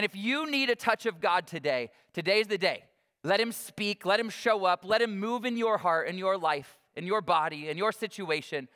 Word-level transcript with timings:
And 0.00 0.04
if 0.06 0.16
you 0.16 0.50
need 0.50 0.70
a 0.70 0.74
touch 0.74 1.04
of 1.04 1.20
God 1.20 1.46
today, 1.46 1.90
today's 2.14 2.46
the 2.46 2.56
day. 2.56 2.84
Let 3.22 3.38
Him 3.38 3.52
speak, 3.52 4.06
let 4.06 4.18
Him 4.18 4.30
show 4.30 4.64
up, 4.64 4.82
let 4.82 5.02
Him 5.02 5.20
move 5.20 5.44
in 5.44 5.58
your 5.58 5.76
heart, 5.76 6.08
in 6.08 6.16
your 6.16 6.38
life, 6.38 6.78
in 6.96 7.06
your 7.06 7.20
body, 7.20 7.68
in 7.68 7.76
your 7.76 7.92
situation. 7.92 8.66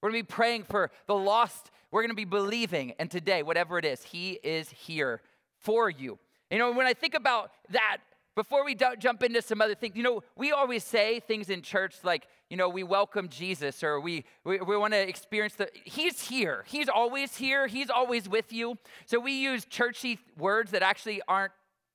We're 0.00 0.08
gonna 0.08 0.20
be 0.20 0.26
praying 0.26 0.62
for 0.62 0.90
the 1.06 1.14
lost. 1.14 1.70
We're 1.90 2.00
gonna 2.00 2.14
be 2.14 2.24
believing. 2.24 2.94
And 2.98 3.10
today, 3.10 3.42
whatever 3.42 3.76
it 3.76 3.84
is, 3.84 4.02
He 4.04 4.40
is 4.42 4.70
here 4.70 5.20
for 5.58 5.90
you. 5.90 6.18
You 6.50 6.56
know, 6.56 6.72
when 6.72 6.86
I 6.86 6.94
think 6.94 7.12
about 7.12 7.50
that, 7.68 7.98
before 8.34 8.64
we 8.64 8.74
jump 8.74 9.22
into 9.22 9.42
some 9.42 9.60
other 9.60 9.74
things, 9.74 9.96
you 9.96 10.02
know, 10.02 10.22
we 10.34 10.50
always 10.50 10.82
say 10.82 11.20
things 11.20 11.50
in 11.50 11.60
church 11.60 11.96
like, 12.02 12.26
you 12.50 12.56
know, 12.56 12.68
we 12.68 12.82
welcome 12.82 13.28
Jesus 13.28 13.84
or 13.84 14.00
we, 14.00 14.24
we, 14.44 14.58
we 14.58 14.76
want 14.76 14.92
to 14.92 15.08
experience 15.08 15.54
the, 15.54 15.70
he's 15.84 16.20
here. 16.20 16.64
He's 16.66 16.88
always 16.88 17.36
here. 17.36 17.68
He's 17.68 17.88
always 17.88 18.28
with 18.28 18.52
you. 18.52 18.76
So 19.06 19.20
we 19.20 19.32
use 19.40 19.64
churchy 19.64 20.18
words 20.36 20.72
that 20.72 20.82
actually 20.82 21.22
aren't 21.28 21.52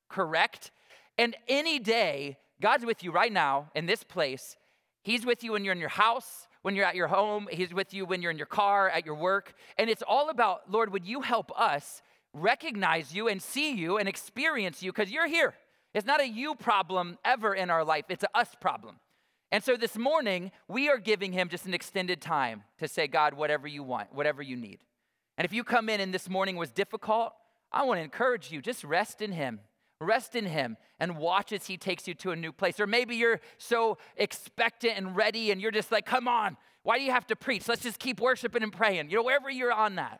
correct. 0.09 0.71
And 1.17 1.35
any 1.49 1.77
day, 1.77 2.37
God's 2.61 2.85
with 2.85 3.03
you 3.03 3.11
right 3.11 3.33
now 3.33 3.69
in 3.75 3.85
this 3.85 4.01
place. 4.03 4.55
He's 5.03 5.25
with 5.25 5.43
you 5.43 5.51
when 5.51 5.65
you're 5.65 5.73
in 5.73 5.79
your 5.79 5.89
house, 5.89 6.47
when 6.61 6.73
you're 6.73 6.85
at 6.85 6.95
your 6.95 7.09
home. 7.09 7.49
He's 7.51 7.73
with 7.73 7.93
you 7.93 8.05
when 8.05 8.21
you're 8.21 8.31
in 8.31 8.37
your 8.37 8.47
car, 8.47 8.89
at 8.89 9.05
your 9.05 9.15
work. 9.15 9.53
And 9.77 9.89
it's 9.89 10.03
all 10.07 10.29
about, 10.29 10.71
Lord, 10.71 10.93
would 10.93 11.05
you 11.05 11.19
help 11.19 11.51
us 11.59 12.01
recognize 12.33 13.13
you 13.13 13.27
and 13.27 13.41
see 13.41 13.73
you 13.73 13.97
and 13.97 14.07
experience 14.07 14.81
you 14.81 14.93
because 14.93 15.11
you're 15.11 15.27
here. 15.27 15.53
It's 15.93 16.07
not 16.07 16.21
a 16.21 16.27
you 16.27 16.55
problem 16.55 17.17
ever 17.25 17.53
in 17.53 17.69
our 17.69 17.83
life, 17.83 18.05
it's 18.09 18.23
a 18.23 18.37
us 18.37 18.49
problem. 18.59 18.95
And 19.55 19.63
so 19.63 19.77
this 19.77 19.97
morning, 19.97 20.51
we 20.67 20.89
are 20.89 20.97
giving 20.97 21.31
him 21.31 21.47
just 21.47 21.65
an 21.65 21.73
extended 21.73 22.19
time 22.19 22.63
to 22.77 22.89
say, 22.89 23.07
God, 23.07 23.33
whatever 23.33 23.69
you 23.69 23.83
want, 23.83 24.13
whatever 24.13 24.41
you 24.41 24.57
need. 24.57 24.79
And 25.37 25.45
if 25.45 25.53
you 25.53 25.63
come 25.63 25.87
in 25.87 26.01
and 26.01 26.13
this 26.13 26.29
morning 26.29 26.57
was 26.57 26.71
difficult, 26.71 27.31
I 27.71 27.83
want 27.83 27.99
to 27.99 28.03
encourage 28.03 28.51
you 28.51 28.61
just 28.61 28.83
rest 28.83 29.21
in 29.21 29.31
him. 29.31 29.61
Rest 30.01 30.35
in 30.35 30.45
him 30.45 30.75
and 30.99 31.17
watch 31.17 31.53
as 31.53 31.67
he 31.67 31.77
takes 31.77 32.05
you 32.05 32.13
to 32.15 32.31
a 32.31 32.35
new 32.35 32.51
place. 32.51 32.81
Or 32.81 32.85
maybe 32.85 33.15
you're 33.15 33.39
so 33.57 33.97
expectant 34.17 34.97
and 34.97 35.15
ready 35.15 35.51
and 35.51 35.61
you're 35.61 35.71
just 35.71 35.89
like, 35.89 36.05
come 36.05 36.27
on, 36.27 36.57
why 36.83 36.97
do 36.97 37.05
you 37.05 37.11
have 37.11 37.27
to 37.27 37.37
preach? 37.37 37.69
Let's 37.69 37.83
just 37.83 37.97
keep 37.97 38.19
worshiping 38.19 38.61
and 38.61 38.73
praying. 38.73 39.09
You 39.09 39.15
know, 39.15 39.23
wherever 39.23 39.49
you're 39.49 39.71
on 39.71 39.95
that, 39.95 40.19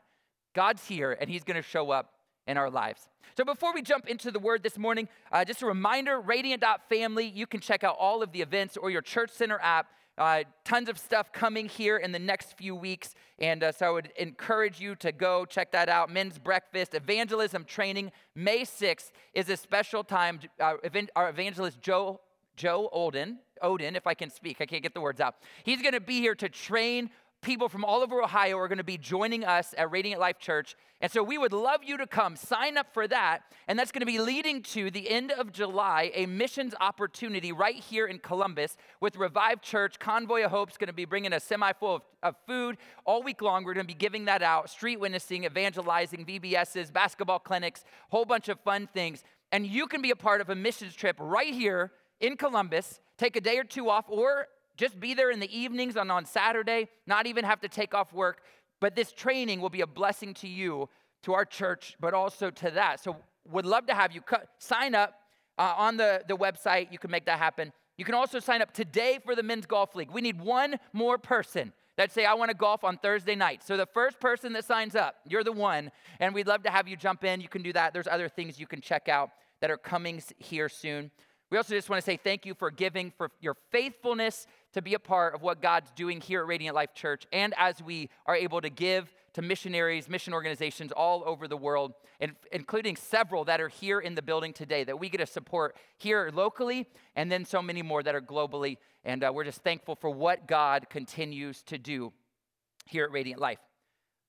God's 0.54 0.88
here 0.88 1.12
and 1.12 1.30
he's 1.30 1.44
going 1.44 1.62
to 1.62 1.68
show 1.68 1.92
up 1.92 2.14
in 2.48 2.58
our 2.58 2.70
lives. 2.70 3.10
So 3.38 3.44
before 3.44 3.74
we 3.74 3.82
jump 3.82 4.08
into 4.08 4.32
the 4.32 4.40
word 4.40 4.64
this 4.64 4.78
morning, 4.78 5.10
uh, 5.32 5.44
just 5.44 5.62
a 5.62 5.66
reminder 5.66 6.20
radiant.family, 6.20 7.26
you 7.28 7.48
can 7.48 7.60
check 7.60 7.84
out 7.84 7.98
all 8.00 8.24
of 8.24 8.32
the 8.32 8.42
events 8.42 8.78
or 8.78 8.90
your 8.90 9.02
church 9.02 9.32
center 9.32 9.60
app. 9.62 9.88
Uh, 10.18 10.44
tons 10.64 10.88
of 10.88 10.98
stuff 10.98 11.34
coming 11.34 11.68
here 11.68 11.98
in 11.98 12.14
the 12.14 12.20
next 12.20 12.58
few 12.58 12.74
weeks. 12.74 13.16
And 13.38 13.62
uh, 13.62 13.74
so 13.74 13.88
I 13.88 13.90
would 13.90 14.14
encourage 14.18 14.80
you 14.80 14.96
to 14.96 15.12
go 15.12 15.44
check 15.44 15.74
that 15.74 15.90
out. 15.90 16.10
Men's 16.10 16.40
breakfast, 16.40 16.94
evangelism 16.94 17.66
training. 17.66 18.14
May 18.34 18.62
6th 18.62 19.12
is 19.34 19.50
a 19.50 19.58
special 19.58 20.06
time. 20.06 20.40
Uh, 20.58 20.76
our 21.18 21.30
evangelist 21.30 21.82
Joe, 21.82 22.22
Joe 22.56 22.88
Olden, 22.94 23.40
Odin, 23.62 23.96
if 23.98 24.08
I 24.08 24.14
can 24.14 24.30
speak, 24.30 24.62
I 24.62 24.66
can't 24.66 24.84
get 24.84 24.94
the 24.94 25.02
words 25.02 25.20
out. 25.20 25.36
He's 25.64 25.82
going 25.82 25.94
to 25.94 26.00
be 26.00 26.20
here 26.20 26.36
to 26.36 26.48
train 26.48 27.10
people 27.42 27.70
from 27.70 27.86
all 27.86 28.02
over 28.02 28.22
Ohio 28.22 28.58
are 28.58 28.68
going 28.68 28.80
to 28.80 28.84
be 28.84 28.98
joining 28.98 29.46
us 29.46 29.76
at 29.78 29.92
Radiant 29.92 30.20
Life 30.20 30.40
Church. 30.40 30.76
And 31.00 31.12
so 31.12 31.22
we 31.22 31.38
would 31.38 31.54
love 31.54 31.84
you 31.84 31.98
to 31.98 32.08
come. 32.08 32.36
Sign 32.36 32.78
up 32.78 32.94
for 32.94 33.08
that. 33.08 33.42
And 33.68 33.78
that's 33.78 33.92
going 33.92 34.02
to 34.02 34.06
be 34.06 34.20
leading 34.20 34.64
to 34.64 34.90
the 34.90 35.10
end 35.10 35.32
of 35.32 35.52
July, 35.52 36.12
a 36.16 36.26
missions 36.26 36.74
opportunity 36.82 37.52
right 37.52 37.76
here 37.76 38.08
in 38.08 38.20
Columbus 38.20 38.78
with 39.00 39.16
Revived 39.16 39.62
Church. 39.62 40.00
Convoy 40.00 40.44
of 40.44 40.52
Hope's 40.52 40.78
going 40.78 40.88
to 40.88 40.94
be 40.94 41.06
bringing 41.06 41.34
a 41.34 41.40
semi 41.40 41.72
full 41.74 41.96
of, 41.96 42.02
of 42.24 42.36
food 42.48 42.78
all 43.06 43.22
week 43.22 43.42
long. 43.42 43.64
We're 43.64 43.76
going 43.76 43.86
to 43.86 43.94
be 43.94 43.98
giving 43.98 44.26
that 44.26 44.42
out 44.42 44.70
street 44.70 45.00
witnessing, 45.00 45.44
evangelizing, 45.44 46.26
VBSs, 46.26 46.92
basketball 46.92 47.40
clinics, 47.40 47.84
whole 48.10 48.26
bunch 48.26 48.50
of 48.50 48.60
fun 48.62 48.88
things. 48.92 49.24
And 49.52 49.68
you 49.68 49.88
can 49.88 50.02
be 50.02 50.12
a 50.12 50.16
part 50.16 50.42
of 50.42 50.50
a 50.50 50.56
missions 50.56 50.96
trip 50.96 51.16
right 51.20 51.54
here 51.54 51.92
in 52.20 52.38
Columbus. 52.38 53.00
Take 53.18 53.36
a 53.36 53.42
day 53.42 53.58
or 53.58 53.64
two 53.64 53.90
off, 53.90 54.06
or 54.08 54.48
just 54.78 55.00
be 55.00 55.14
there 55.14 55.32
in 55.32 55.40
the 55.40 55.58
evenings 55.58 55.96
and 55.96 56.12
on 56.12 56.26
Saturday, 56.26 56.90
not 57.08 57.28
even 57.28 57.46
have 57.46 57.62
to 57.62 57.68
take 57.68 57.94
off 57.94 58.14
work. 58.14 58.42
But 58.82 58.96
this 58.96 59.12
training 59.12 59.62
will 59.62 59.70
be 59.70 59.82
a 59.82 59.88
blessing 59.88 60.34
to 60.36 60.48
you, 60.48 60.90
to 61.24 61.34
our 61.34 61.46
church, 61.46 61.96
but 62.00 62.14
also 62.14 62.50
to 62.52 62.72
that. 62.72 63.00
So, 63.00 63.18
would 63.48 63.66
love 63.66 63.86
to 63.88 63.94
have 63.94 64.12
you 64.12 64.22
sign 64.58 64.96
up 64.96 65.14
uh, 65.58 65.74
on 65.78 65.98
the, 65.98 66.24
the 66.28 66.36
website. 66.36 66.92
You 66.92 66.98
can 66.98 67.12
make 67.12 67.26
that 67.26 67.38
happen. 67.38 67.72
You 67.98 68.04
can 68.04 68.16
also 68.16 68.40
sign 68.40 68.62
up 68.62 68.74
today 68.74 69.20
for 69.24 69.36
the 69.36 69.44
Men's 69.44 69.66
Golf 69.66 69.96
League. 69.96 70.12
We 70.12 70.22
need 70.22 70.40
one 70.42 70.80
more 70.94 71.18
person 71.18 71.72
that 71.98 72.12
say, 72.12 72.26
I 72.26 72.34
want 72.34 72.50
to 72.50 72.58
golf 72.58 72.84
on 72.84 72.98
Thursday 72.98 73.36
night. 73.36 73.64
So 73.64 73.78
the 73.78 73.86
first 73.86 74.20
person 74.20 74.52
that 74.54 74.66
signs 74.66 74.96
up, 74.96 75.16
you're 75.26 75.44
the 75.44 75.54
one, 75.54 75.92
and 76.20 76.34
we'd 76.34 76.48
love 76.48 76.64
to 76.64 76.70
have 76.70 76.88
you 76.88 76.98
jump 76.98 77.24
in. 77.24 77.40
You 77.40 77.48
can 77.48 77.62
do 77.62 77.72
that. 77.74 77.94
There's 77.94 78.08
other 78.08 78.28
things 78.28 78.60
you 78.60 78.68
can 78.68 78.82
check 78.82 79.08
out 79.08 79.30
that 79.62 79.72
are 79.72 79.78
coming 79.78 80.22
here 80.38 80.68
soon. 80.68 81.10
We 81.50 81.58
also 81.58 81.74
just 81.74 81.90
want 81.90 82.02
to 82.02 82.06
say 82.06 82.18
thank 82.18 82.46
you 82.46 82.54
for 82.54 82.70
giving, 82.70 83.14
for 83.18 83.32
your 83.40 83.56
faithfulness 83.72 84.48
to 84.76 84.82
be 84.82 84.94
a 84.94 85.00
part 85.00 85.34
of 85.34 85.42
what 85.42 85.62
God's 85.62 85.90
doing 85.92 86.20
here 86.20 86.42
at 86.42 86.48
Radiant 86.48 86.76
Life 86.76 86.94
Church, 86.94 87.26
and 87.32 87.54
as 87.58 87.82
we 87.82 88.10
are 88.26 88.36
able 88.36 88.60
to 88.60 88.70
give 88.70 89.14
to 89.32 89.42
missionaries, 89.42 90.10
mission 90.10 90.34
organizations 90.34 90.92
all 90.92 91.24
over 91.26 91.48
the 91.48 91.56
world, 91.56 91.94
and 92.20 92.34
including 92.52 92.98
several 92.98 93.46
that 93.46 93.62
are 93.62 93.70
here 93.70 94.02
in 94.02 94.16
the 94.16 94.22
building 94.22 94.52
today 94.52 94.84
that 94.84 95.00
we 95.00 95.08
get 95.08 95.20
to 95.20 95.26
support 95.26 95.78
here 95.98 96.30
locally, 96.34 96.90
and 97.16 97.32
then 97.32 97.46
so 97.46 97.62
many 97.62 97.82
more 97.82 98.04
that 98.04 98.16
are 98.16 98.22
globally. 98.22 98.76
And 99.06 99.24
uh, 99.24 99.32
we're 99.34 99.46
just 99.46 99.62
thankful 99.62 99.96
for 99.96 100.10
what 100.10 100.46
God 100.46 100.90
continues 100.90 101.64
to 101.64 101.78
do 101.78 102.12
here 102.86 103.06
at 103.06 103.12
Radiant 103.12 103.40
Life. 103.40 103.60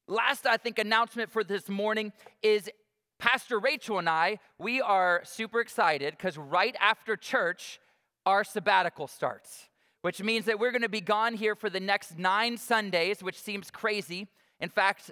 Last, 0.06 0.46
I 0.46 0.58
think, 0.58 0.78
announcement 0.78 1.32
for 1.32 1.42
this 1.42 1.68
morning 1.68 2.12
is 2.40 2.70
Pastor 3.18 3.58
Rachel 3.58 3.98
and 3.98 4.08
I, 4.08 4.38
we 4.60 4.80
are 4.80 5.22
super 5.24 5.58
excited 5.58 6.14
because 6.16 6.38
right 6.38 6.76
after 6.80 7.16
church, 7.16 7.80
our 8.24 8.44
sabbatical 8.44 9.08
starts, 9.08 9.70
which 10.06 10.22
means 10.22 10.44
that 10.44 10.60
we're 10.60 10.70
going 10.70 10.82
to 10.82 10.88
be 10.88 11.00
gone 11.00 11.34
here 11.34 11.56
for 11.56 11.68
the 11.68 11.80
next 11.80 12.16
nine 12.16 12.56
Sundays, 12.56 13.24
which 13.24 13.42
seems 13.42 13.72
crazy. 13.72 14.28
In 14.60 14.68
fact, 14.68 15.10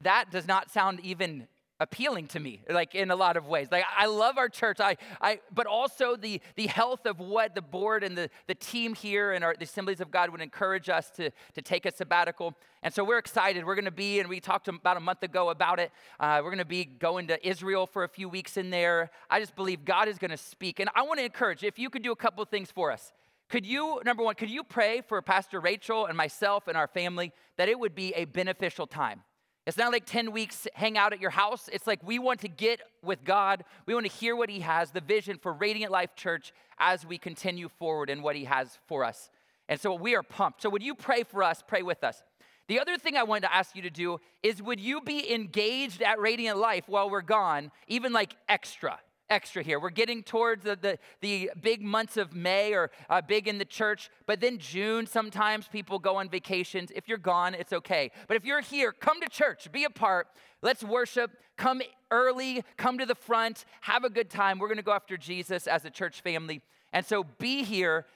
that 0.00 0.30
does 0.30 0.48
not 0.48 0.70
sound 0.70 0.98
even 1.00 1.46
appealing 1.78 2.26
to 2.26 2.40
me 2.40 2.62
like 2.70 2.94
in 2.94 3.10
a 3.10 3.16
lot 3.16 3.36
of 3.36 3.46
ways. 3.48 3.68
Like 3.70 3.84
i 3.94 4.06
love 4.06 4.38
our 4.38 4.48
church. 4.48 4.80
I, 4.80 4.96
I 5.20 5.40
but 5.54 5.66
also 5.66 6.16
the 6.16 6.40
the 6.56 6.68
health 6.68 7.04
of 7.04 7.20
what 7.20 7.54
the 7.54 7.60
board 7.60 8.02
and 8.02 8.16
the, 8.16 8.30
the 8.46 8.54
team 8.54 8.94
here 8.94 9.32
and 9.32 9.44
our 9.44 9.54
the 9.58 9.64
assemblies 9.64 10.00
of 10.00 10.10
god 10.10 10.30
would 10.30 10.40
encourage 10.40 10.88
us 10.88 11.10
to 11.16 11.30
to 11.54 11.60
take 11.60 11.84
a 11.84 11.92
sabbatical. 11.92 12.56
And 12.82 12.94
so 12.94 13.04
we're 13.04 13.18
excited. 13.18 13.66
We're 13.66 13.74
going 13.74 13.84
to 13.84 13.90
be 13.90 14.20
and 14.20 14.28
we 14.30 14.40
talked 14.40 14.68
about 14.68 14.96
a 14.96 15.00
month 15.00 15.22
ago 15.22 15.50
about 15.50 15.78
it. 15.78 15.90
Uh, 16.18 16.40
we're 16.42 16.50
going 16.50 16.58
to 16.58 16.64
be 16.64 16.86
going 16.86 17.26
to 17.26 17.46
israel 17.46 17.86
for 17.86 18.04
a 18.04 18.08
few 18.08 18.30
weeks 18.30 18.56
in 18.56 18.70
there. 18.70 19.10
I 19.28 19.38
just 19.38 19.54
believe 19.54 19.84
god 19.84 20.08
is 20.08 20.16
going 20.16 20.30
to 20.30 20.38
speak. 20.38 20.80
And 20.80 20.88
i 20.94 21.02
want 21.02 21.18
to 21.18 21.26
encourage 21.26 21.62
if 21.62 21.78
you 21.78 21.90
could 21.90 22.02
do 22.02 22.12
a 22.12 22.16
couple 22.16 22.42
things 22.46 22.70
for 22.70 22.90
us 22.90 23.12
could 23.50 23.66
you, 23.66 24.00
number 24.04 24.22
one, 24.22 24.36
could 24.36 24.48
you 24.48 24.62
pray 24.62 25.02
for 25.06 25.20
Pastor 25.20 25.60
Rachel 25.60 26.06
and 26.06 26.16
myself 26.16 26.68
and 26.68 26.76
our 26.76 26.86
family 26.86 27.32
that 27.56 27.68
it 27.68 27.78
would 27.78 27.94
be 27.94 28.14
a 28.14 28.24
beneficial 28.24 28.86
time? 28.86 29.22
It's 29.66 29.76
not 29.76 29.92
like 29.92 30.06
10 30.06 30.32
weeks 30.32 30.66
hang 30.74 30.96
out 30.96 31.12
at 31.12 31.20
your 31.20 31.30
house. 31.30 31.68
It's 31.72 31.86
like 31.86 32.00
we 32.02 32.18
want 32.18 32.40
to 32.40 32.48
get 32.48 32.80
with 33.02 33.24
God. 33.24 33.64
We 33.86 33.94
want 33.94 34.06
to 34.06 34.12
hear 34.12 34.34
what 34.36 34.48
He 34.48 34.60
has, 34.60 34.92
the 34.92 35.00
vision 35.00 35.36
for 35.36 35.52
Radiant 35.52 35.92
Life 35.92 36.14
Church 36.14 36.52
as 36.78 37.04
we 37.04 37.18
continue 37.18 37.68
forward 37.68 38.08
in 38.08 38.22
what 38.22 38.36
He 38.36 38.44
has 38.44 38.78
for 38.86 39.04
us. 39.04 39.30
And 39.68 39.80
so 39.80 39.94
we 39.94 40.14
are 40.14 40.22
pumped. 40.22 40.62
So 40.62 40.70
would 40.70 40.82
you 40.82 40.94
pray 40.94 41.24
for 41.24 41.42
us? 41.42 41.62
Pray 41.66 41.82
with 41.82 42.02
us. 42.04 42.22
The 42.68 42.78
other 42.78 42.96
thing 42.98 43.16
I 43.16 43.24
wanted 43.24 43.48
to 43.48 43.54
ask 43.54 43.74
you 43.74 43.82
to 43.82 43.90
do 43.90 44.20
is 44.44 44.62
would 44.62 44.78
you 44.78 45.00
be 45.00 45.32
engaged 45.32 46.02
at 46.02 46.20
Radiant 46.20 46.56
Life 46.56 46.84
while 46.86 47.10
we're 47.10 47.20
gone, 47.20 47.72
even 47.88 48.12
like 48.12 48.36
extra? 48.48 49.00
Extra 49.30 49.62
here. 49.62 49.80
We're 49.80 49.90
getting 49.90 50.22
towards 50.22 50.64
the, 50.64 50.76
the, 50.76 50.98
the 51.20 51.50
big 51.62 51.82
months 51.82 52.16
of 52.16 52.34
May 52.34 52.74
or 52.74 52.90
uh, 53.08 53.22
big 53.22 53.48
in 53.48 53.58
the 53.58 53.64
church, 53.64 54.10
but 54.26 54.40
then 54.40 54.58
June, 54.58 55.06
sometimes 55.06 55.68
people 55.68 55.98
go 55.98 56.16
on 56.16 56.28
vacations. 56.28 56.90
If 56.94 57.08
you're 57.08 57.18
gone, 57.18 57.54
it's 57.54 57.72
okay. 57.72 58.10
But 58.28 58.36
if 58.36 58.44
you're 58.44 58.60
here, 58.60 58.92
come 58.92 59.20
to 59.20 59.28
church, 59.28 59.70
be 59.72 59.84
a 59.84 59.90
part. 59.90 60.28
Let's 60.62 60.84
worship. 60.84 61.30
Come 61.56 61.80
early, 62.10 62.64
come 62.76 62.98
to 62.98 63.06
the 63.06 63.14
front, 63.14 63.64
have 63.82 64.04
a 64.04 64.10
good 64.10 64.30
time. 64.30 64.58
We're 64.58 64.68
going 64.68 64.78
to 64.78 64.82
go 64.82 64.92
after 64.92 65.16
Jesus 65.16 65.66
as 65.66 65.84
a 65.84 65.90
church 65.90 66.22
family. 66.22 66.62
And 66.92 67.06
so 67.06 67.24
be 67.38 67.62
here 67.62 68.06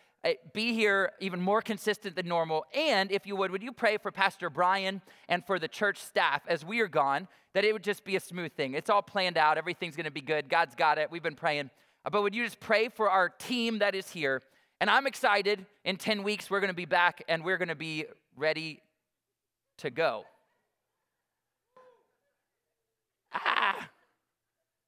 be 0.52 0.72
here 0.72 1.12
even 1.20 1.40
more 1.40 1.60
consistent 1.60 2.16
than 2.16 2.26
normal. 2.26 2.64
And 2.74 3.10
if 3.12 3.26
you 3.26 3.36
would, 3.36 3.50
would 3.50 3.62
you 3.62 3.72
pray 3.72 3.98
for 3.98 4.10
Pastor 4.10 4.48
Brian 4.48 5.02
and 5.28 5.44
for 5.44 5.58
the 5.58 5.68
church 5.68 5.98
staff 5.98 6.42
as 6.48 6.64
we 6.64 6.80
are 6.80 6.88
gone, 6.88 7.28
that 7.52 7.64
it 7.64 7.72
would 7.72 7.84
just 7.84 8.04
be 8.04 8.16
a 8.16 8.20
smooth 8.20 8.52
thing? 8.52 8.74
It's 8.74 8.88
all 8.88 9.02
planned 9.02 9.36
out, 9.36 9.58
everything's 9.58 9.96
gonna 9.96 10.10
be 10.10 10.20
good. 10.20 10.48
God's 10.48 10.74
got 10.74 10.98
it. 10.98 11.10
We've 11.10 11.22
been 11.22 11.34
praying. 11.34 11.70
Uh, 12.04 12.10
but 12.10 12.22
would 12.22 12.34
you 12.34 12.44
just 12.44 12.60
pray 12.60 12.88
for 12.88 13.10
our 13.10 13.28
team 13.28 13.78
that 13.78 13.94
is 13.94 14.10
here? 14.10 14.42
And 14.80 14.90
I'm 14.90 15.06
excited. 15.06 15.66
In 15.84 15.96
10 15.96 16.22
weeks, 16.22 16.50
we're 16.50 16.60
gonna 16.60 16.74
be 16.74 16.86
back 16.86 17.22
and 17.28 17.44
we're 17.44 17.58
gonna 17.58 17.74
be 17.74 18.06
ready 18.36 18.80
to 19.78 19.90
go. 19.90 20.24
Ah, 23.32 23.88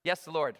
yes, 0.05 0.27
Lord. 0.27 0.56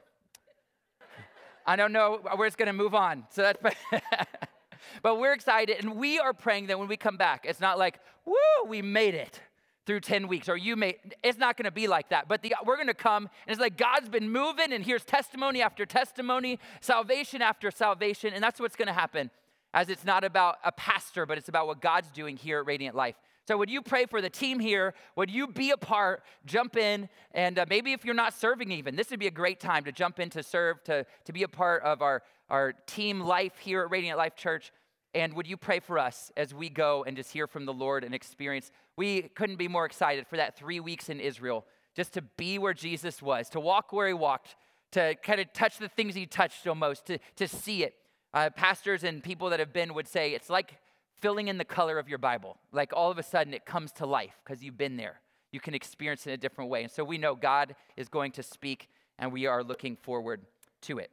I 1.67 1.75
don't 1.75 1.93
know 1.93 2.21
where 2.37 2.47
it's 2.47 2.57
going 2.57 2.67
to 2.67 2.73
move 2.73 2.95
on. 2.95 3.25
So 3.31 3.43
that's 3.43 3.77
but 5.03 5.19
we're 5.19 5.33
excited 5.33 5.77
and 5.79 5.97
we 5.97 6.19
are 6.19 6.33
praying 6.33 6.67
that 6.67 6.79
when 6.79 6.89
we 6.89 6.97
come 6.97 7.17
back, 7.17 7.45
it's 7.49 7.61
not 7.61 7.79
like, 7.79 7.99
woo, 8.25 8.35
we 8.67 8.83
made 8.83 9.15
it 9.15 9.41
through 9.87 10.01
10 10.01 10.27
weeks 10.27 10.49
or 10.49 10.57
you 10.57 10.75
may 10.75 10.97
it's 11.23 11.39
not 11.39 11.57
going 11.57 11.65
to 11.65 11.71
be 11.71 11.87
like 11.87 12.09
that. 12.09 12.27
But 12.29 12.43
the, 12.43 12.55
we're 12.65 12.77
going 12.77 12.89
to 12.89 12.95
come 12.95 13.25
and 13.47 13.53
it's 13.53 13.61
like 13.61 13.77
god's 13.77 14.09
been 14.09 14.31
moving 14.31 14.73
and 14.73 14.85
here's 14.85 15.05
testimony 15.05 15.63
after 15.63 15.87
testimony 15.87 16.59
salvation 16.81 17.41
after 17.41 17.71
salvation 17.71 18.35
and 18.35 18.43
that's 18.43 18.59
what's 18.59 18.77
going 18.77 18.89
to 18.89 18.93
happen 18.93 19.31
as 19.73 19.89
it's 19.89 20.05
not 20.05 20.25
about 20.25 20.57
a 20.65 20.73
pastor 20.73 21.25
but 21.25 21.39
it's 21.39 21.49
about 21.49 21.69
what 21.69 21.81
god's 21.81 22.11
doing 22.11 22.37
here 22.37 22.59
at 22.59 22.67
radiant 22.67 22.97
life 22.97 23.15
so 23.47 23.57
would 23.57 23.71
you 23.71 23.83
pray 23.83 24.07
for 24.07 24.21
the 24.21 24.31
team 24.31 24.59
here 24.59 24.95
would 25.17 25.31
you 25.31 25.47
be 25.47 25.71
a 25.71 25.77
part 25.77 26.23
jump 26.45 26.77
in 26.77 27.09
and 27.33 27.59
uh, 27.59 27.67
maybe 27.69 27.93
if 27.93 28.05
you're 28.05 28.15
not 28.15 28.35
serving 28.35 28.71
even 28.71 28.97
this 28.97 29.11
would 29.11 29.21
be 29.21 29.27
a 29.27 29.31
great 29.31 29.61
time 29.61 29.85
to 29.85 29.93
jump 29.93 30.19
in 30.19 30.31
to 30.31 30.43
serve 30.43 30.83
to, 30.85 31.05
to 31.25 31.33
be 31.33 31.43
a 31.43 31.49
part 31.49 31.83
of 31.83 32.03
our, 32.03 32.23
our 32.51 32.73
team 32.87 33.21
life 33.21 33.59
here 33.59 33.83
at 33.83 33.91
radiant 33.91 34.19
life 34.19 34.37
church 34.37 34.73
and 35.17 35.33
would 35.33 35.47
you 35.47 35.57
pray 35.57 35.81
for 35.81 35.99
us 35.99 36.31
as 36.37 36.53
we 36.53 36.69
go 36.69 37.03
and 37.05 37.17
just 37.17 37.33
hear 37.33 37.47
from 37.47 37.65
the 37.65 37.73
Lord 37.73 38.05
and 38.05 38.15
experience? 38.15 38.71
We 38.99 39.23
couldn't 39.23 39.57
be 39.57 39.67
more 39.67 39.87
excited 39.87 40.27
for 40.27 40.37
that 40.37 40.59
three 40.59 40.79
weeks 40.79 41.09
in 41.09 41.21
Israel, 41.21 41.65
just 41.95 42.13
to 42.13 42.23
be 42.23 42.59
where 42.59 42.75
Jesus 42.75 43.23
was, 43.23 43.49
to 43.51 43.61
walk 43.61 43.95
where 43.95 44.09
he 44.09 44.13
walked, 44.13 44.57
to 44.93 45.15
kind 45.23 45.41
of 45.41 45.51
touch 45.55 45.79
the 45.79 45.89
things 45.89 46.15
he 46.15 46.27
touched 46.27 46.67
almost, 46.67 47.07
to, 47.07 47.19
to 47.37 47.49
see 47.49 47.83
it. 47.83 47.95
Uh, 48.35 48.51
pastors 48.51 49.05
and 49.05 49.23
people 49.23 49.49
that 49.49 49.59
have 49.59 49.73
been 49.73 49.95
would 49.95 50.07
say 50.07 50.35
it's 50.35 50.51
like 50.51 50.77
filling 51.21 51.49
in 51.49 51.59
the 51.59 51.65
color 51.65 51.99
of 51.99 52.09
your 52.09 52.19
Bible. 52.19 52.59
Like 52.73 52.93
all 52.93 53.11
of 53.11 53.19
a 53.19 53.23
sudden 53.23 53.55
it 53.55 53.65
comes 53.65 53.93
to 53.93 54.07
life 54.07 54.41
because 54.45 54.63
you've 54.63 54.79
been 54.79 54.97
there. 54.97 55.21
You 55.53 55.61
can 55.61 55.75
experience 55.75 56.27
it 56.27 56.31
in 56.31 56.35
a 56.35 56.39
different 56.39 56.71
way. 56.71 56.83
And 56.83 56.93
so 56.93 57.05
we 57.05 57.19
know 57.19 57.35
God 57.35 57.75
is 57.97 58.09
going 58.09 58.33
to 58.33 58.43
speak, 58.43 58.91
and 59.19 59.33
we 59.33 59.47
are 59.47 59.65
looking 59.65 59.97
forward 59.97 60.43
to 60.83 60.99
it. 60.99 61.11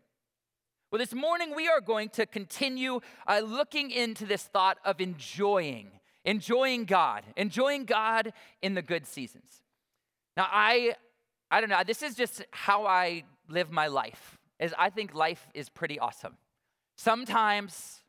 Well, 0.92 1.00
this 1.00 1.14
morning 1.14 1.56
we 1.56 1.68
are 1.70 1.80
going 1.80 2.10
to 2.10 2.26
continue 2.26 3.00
uh, 3.28 3.40
looking 3.40 3.90
into 3.92 4.26
this 4.26 4.44
thought 4.44 4.80
of 4.84 5.00
enjoying, 5.00 5.92
enjoying 6.26 6.86
God, 6.86 7.24
enjoying 7.38 7.86
God 7.86 8.34
in 8.62 8.74
the 8.74 8.82
good 8.82 9.08
seasons. 9.08 9.62
Now, 10.36 10.48
I, 10.52 10.96
I 11.50 11.62
don't 11.62 11.70
know, 11.70 11.82
this 11.86 12.04
is 12.04 12.16
just 12.16 12.44
how 12.52 12.86
I 12.86 13.24
live 13.48 13.72
my 13.72 13.88
life, 13.88 14.38
is 14.60 14.74
I 14.78 14.90
think 14.90 15.14
life 15.14 15.48
is 15.54 15.70
pretty 15.70 16.00
awesome. 16.00 16.38
Sometimes 16.98 18.02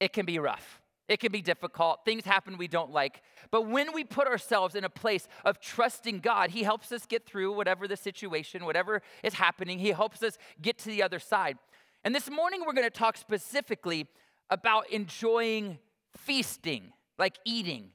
it 0.00 0.12
can 0.12 0.26
be 0.26 0.38
rough. 0.38 0.81
It 1.12 1.20
can 1.20 1.30
be 1.30 1.42
difficult. 1.42 2.04
Things 2.04 2.24
happen 2.24 2.56
we 2.56 2.68
don't 2.68 2.90
like. 2.90 3.22
But 3.50 3.68
when 3.68 3.92
we 3.92 4.02
put 4.02 4.26
ourselves 4.26 4.74
in 4.74 4.84
a 4.84 4.88
place 4.88 5.28
of 5.44 5.60
trusting 5.60 6.20
God, 6.20 6.50
He 6.50 6.62
helps 6.62 6.90
us 6.90 7.04
get 7.06 7.26
through 7.26 7.52
whatever 7.52 7.86
the 7.86 7.96
situation, 7.96 8.64
whatever 8.64 9.02
is 9.22 9.34
happening. 9.34 9.78
He 9.78 9.90
helps 9.90 10.22
us 10.22 10.38
get 10.60 10.78
to 10.78 10.88
the 10.88 11.02
other 11.02 11.18
side. 11.18 11.58
And 12.02 12.14
this 12.14 12.30
morning 12.30 12.62
we're 12.66 12.72
going 12.72 12.88
to 12.88 12.90
talk 12.90 13.16
specifically 13.16 14.06
about 14.50 14.90
enjoying 14.90 15.78
feasting, 16.16 16.92
like 17.18 17.38
eating. 17.44 17.90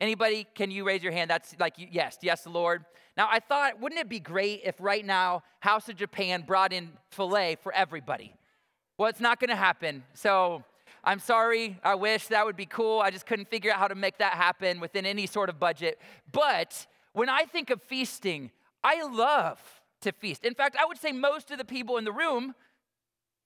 Anybody, 0.00 0.46
can 0.54 0.70
you 0.70 0.84
raise 0.84 1.02
your 1.02 1.12
hand? 1.12 1.30
That's 1.30 1.54
like, 1.58 1.74
yes, 1.76 2.18
yes, 2.22 2.46
Lord. 2.46 2.84
Now, 3.16 3.28
I 3.30 3.38
thought, 3.38 3.80
wouldn't 3.80 4.00
it 4.00 4.08
be 4.08 4.20
great 4.20 4.62
if 4.64 4.74
right 4.80 5.04
now 5.04 5.42
House 5.60 5.88
of 5.88 5.96
Japan 5.96 6.42
brought 6.46 6.72
in 6.72 6.90
filet 7.10 7.56
for 7.62 7.72
everybody? 7.72 8.34
Well, 8.96 9.08
it's 9.08 9.20
not 9.20 9.40
going 9.40 9.50
to 9.50 9.56
happen. 9.56 10.04
So 10.14 10.64
I'm 11.02 11.18
sorry. 11.18 11.78
I 11.82 11.94
wish 11.94 12.26
that 12.28 12.44
would 12.44 12.56
be 12.56 12.66
cool. 12.66 13.00
I 13.00 13.10
just 13.10 13.26
couldn't 13.26 13.48
figure 13.48 13.72
out 13.72 13.78
how 13.78 13.88
to 13.88 13.94
make 13.94 14.18
that 14.18 14.34
happen 14.34 14.80
within 14.80 15.06
any 15.06 15.26
sort 15.26 15.48
of 15.48 15.58
budget. 15.58 15.98
But 16.30 16.86
when 17.12 17.28
I 17.28 17.44
think 17.44 17.70
of 17.70 17.82
feasting, 17.82 18.50
I 18.84 19.02
love 19.06 19.58
to 20.02 20.12
feast. 20.12 20.44
In 20.44 20.54
fact, 20.54 20.76
I 20.78 20.84
would 20.84 20.98
say 20.98 21.12
most 21.12 21.50
of 21.50 21.58
the 21.58 21.64
people 21.64 21.96
in 21.96 22.04
the 22.04 22.12
room 22.12 22.54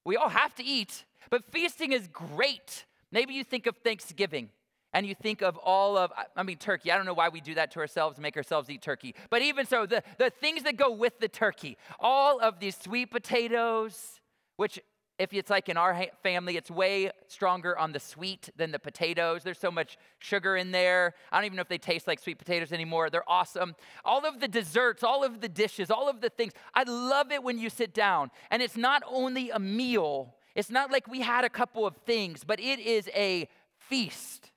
we 0.05 0.17
all 0.17 0.29
have 0.29 0.55
to 0.57 0.63
eat, 0.63 1.05
but 1.31 1.51
feasting 1.51 1.93
is 1.93 2.09
great. 2.09 2.85
Maybe 3.11 3.35
you 3.35 3.43
think 3.43 3.67
of 3.67 3.77
Thanksgiving 3.79 4.51
and 4.93 5.07
you 5.07 5.15
think 5.15 5.43
of 5.43 5.57
all 5.57 5.97
of, 5.97 6.13
I 6.37 6.43
mean, 6.43 6.59
turkey. 6.59 6.93
I 6.93 6.97
don't 6.97 7.07
know 7.07 7.15
why 7.15 7.29
we 7.29 7.41
do 7.41 7.55
that 7.55 7.71
to 7.73 7.81
ourselves, 7.81 8.19
make 8.19 8.37
ourselves 8.37 8.69
eat 8.71 8.83
turkey. 8.83 9.15
But 9.31 9.43
even 9.43 9.67
so, 9.67 9.87
the, 9.87 10.03
the 10.19 10.31
things 10.31 10.63
that 10.65 10.77
go 10.77 10.91
with 10.91 11.19
the 11.21 11.29
turkey, 11.29 11.77
all 11.99 12.39
of 12.39 12.61
these 12.61 12.77
sweet 12.77 13.11
potatoes, 13.11 14.21
which 14.57 14.79
if 15.19 15.33
it's 15.33 15.51
like 15.51 15.69
in 15.69 15.77
our 15.77 16.07
family, 16.23 16.57
it's 16.57 16.71
way 16.71 17.11
stronger 17.29 17.79
on 17.79 17.93
the 17.93 18.01
sweet 18.01 18.51
than 18.57 18.73
the 18.73 18.81
potatoes. 18.81 19.45
There's 19.45 19.59
so 19.59 19.71
much 19.71 19.97
sugar 20.19 20.57
in 20.57 20.73
there. 20.73 21.15
I 21.31 21.37
don't 21.37 21.47
even 21.47 21.57
know 21.57 21.63
if 21.63 21.69
they 21.69 21.79
taste 21.79 22.09
like 22.09 22.19
sweet 22.19 22.39
potatoes 22.39 22.73
anymore. 22.73 23.11
They're 23.11 23.29
awesome. 23.29 23.77
All 24.05 24.27
of 24.27 24.41
the 24.41 24.49
desserts, 24.49 25.05
all 25.05 25.23
of 25.23 25.41
the 25.41 25.49
dishes, 25.49 25.91
all 25.91 26.09
of 26.09 26.21
the 26.21 26.31
things. 26.31 26.53
I 26.75 26.83
love 26.83 27.31
it 27.31 27.45
when 27.45 27.59
you 27.59 27.71
sit 27.71 27.95
down 27.95 28.31
and 28.51 28.61
it's 28.61 28.77
not 28.77 29.03
only 29.09 29.51
a 29.51 29.59
meal, 29.61 30.35
it's 30.57 30.71
not 30.71 30.91
like 30.91 31.07
we 31.07 31.21
had 31.21 31.45
a 31.45 31.51
couple 31.51 31.87
of 31.87 31.97
things, 31.99 32.43
but 32.43 32.59
it 32.59 32.81
is 32.81 33.09
a 33.15 33.49
feast. 33.79 34.51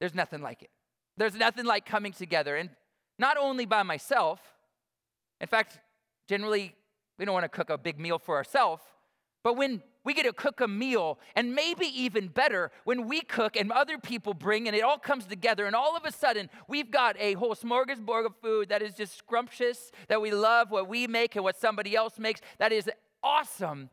There's 0.00 0.14
nothing 0.14 0.40
like 0.40 0.62
it. 0.62 0.70
There's 1.18 1.34
nothing 1.34 1.66
like 1.66 1.84
coming 1.84 2.12
together 2.12 2.56
and 2.56 2.70
not 3.18 3.36
only 3.36 3.66
by 3.66 3.82
myself. 3.82 4.40
In 5.42 5.46
fact, 5.46 5.78
generally, 6.26 6.74
we 7.18 7.26
don't 7.26 7.34
want 7.34 7.44
to 7.44 7.50
cook 7.50 7.68
a 7.68 7.76
big 7.76 8.00
meal 8.00 8.18
for 8.18 8.36
ourselves 8.36 8.82
but 9.42 9.56
when 9.56 9.82
we 10.04 10.14
get 10.14 10.24
to 10.24 10.32
cook 10.32 10.60
a 10.60 10.68
meal, 10.68 11.18
and 11.36 11.54
maybe 11.54 11.86
even 11.86 12.28
better, 12.28 12.70
when 12.84 13.06
we 13.06 13.20
cook 13.20 13.56
and 13.56 13.70
other 13.70 13.98
people 13.98 14.34
bring, 14.34 14.66
and 14.66 14.76
it 14.76 14.82
all 14.82 14.98
comes 14.98 15.26
together, 15.26 15.64
and 15.66 15.76
all 15.76 15.96
of 15.96 16.04
a 16.04 16.12
sudden 16.12 16.50
we've 16.68 16.90
got 16.90 17.16
a 17.20 17.34
whole 17.34 17.54
smorgasbord 17.54 18.26
of 18.26 18.34
food 18.42 18.68
that 18.68 18.82
is 18.82 18.94
just 18.94 19.16
scrumptious, 19.16 19.92
that 20.08 20.20
we 20.20 20.32
love 20.32 20.70
what 20.70 20.88
we 20.88 21.06
make 21.06 21.36
and 21.36 21.44
what 21.44 21.56
somebody 21.56 21.94
else 21.94 22.18
makes, 22.18 22.40
that 22.58 22.72
is 22.72 22.90
awesome, 23.22 23.90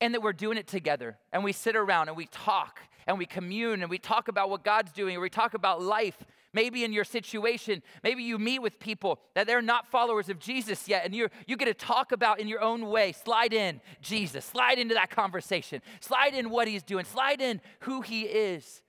and 0.00 0.14
that 0.14 0.22
we're 0.22 0.32
doing 0.32 0.58
it 0.58 0.66
together. 0.66 1.18
And 1.32 1.42
we 1.42 1.52
sit 1.52 1.76
around 1.76 2.08
and 2.08 2.16
we 2.16 2.26
talk 2.26 2.80
and 3.06 3.18
we 3.18 3.26
commune 3.26 3.80
and 3.82 3.90
we 3.90 3.98
talk 3.98 4.28
about 4.28 4.50
what 4.50 4.62
God's 4.62 4.92
doing, 4.92 5.16
or 5.16 5.20
we 5.20 5.30
talk 5.30 5.54
about 5.54 5.82
life 5.82 6.18
Maybe 6.52 6.82
in 6.82 6.92
your 6.92 7.04
situation, 7.04 7.82
maybe 8.02 8.24
you 8.24 8.36
meet 8.36 8.60
with 8.60 8.80
people 8.80 9.20
that 9.34 9.46
they're 9.46 9.62
not 9.62 9.86
followers 9.86 10.28
of 10.28 10.40
Jesus 10.40 10.88
yet, 10.88 11.04
and 11.04 11.14
you 11.14 11.28
you 11.46 11.56
get 11.56 11.66
to 11.66 11.74
talk 11.74 12.10
about 12.10 12.40
in 12.40 12.48
your 12.48 12.60
own 12.60 12.86
way. 12.86 13.12
Slide 13.12 13.52
in 13.52 13.80
Jesus, 14.00 14.44
slide 14.44 14.78
into 14.78 14.94
that 14.94 15.10
conversation, 15.10 15.80
slide 16.00 16.34
in 16.34 16.50
what 16.50 16.66
he's 16.66 16.82
doing, 16.82 17.04
slide 17.04 17.40
in 17.40 17.60
who 17.80 18.00
he 18.00 18.22
is 18.22 18.82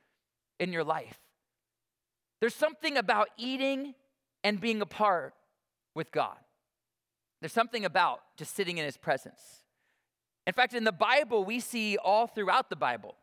in 0.59 0.73
your 0.73 0.83
life. 0.83 1.19
There's 2.39 2.55
something 2.55 2.97
about 2.97 3.29
eating 3.37 3.93
and 4.43 4.59
being 4.59 4.81
apart 4.81 5.35
with 5.93 6.11
God. 6.11 6.37
There's 7.41 7.53
something 7.53 7.85
about 7.85 8.21
just 8.37 8.55
sitting 8.55 8.79
in 8.79 8.85
his 8.85 8.97
presence. 8.97 9.41
In 10.47 10.53
fact, 10.53 10.73
in 10.73 10.83
the 10.83 10.91
Bible, 10.91 11.43
we 11.43 11.59
see 11.59 11.97
all 11.97 12.25
throughout 12.25 12.71
the 12.71 12.75
Bible 12.75 13.15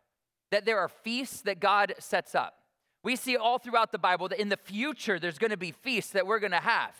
that 0.50 0.64
there 0.64 0.78
are 0.78 0.88
feasts 0.88 1.42
that 1.42 1.60
God 1.60 1.94
sets 1.98 2.34
up. 2.34 2.57
We 3.02 3.16
see 3.16 3.36
all 3.36 3.58
throughout 3.58 3.92
the 3.92 3.98
Bible 3.98 4.28
that 4.28 4.40
in 4.40 4.48
the 4.48 4.56
future 4.56 5.18
there's 5.18 5.38
going 5.38 5.50
to 5.50 5.56
be 5.56 5.72
feasts 5.72 6.12
that 6.12 6.26
we're 6.26 6.40
going 6.40 6.52
to 6.52 6.58
have. 6.58 6.94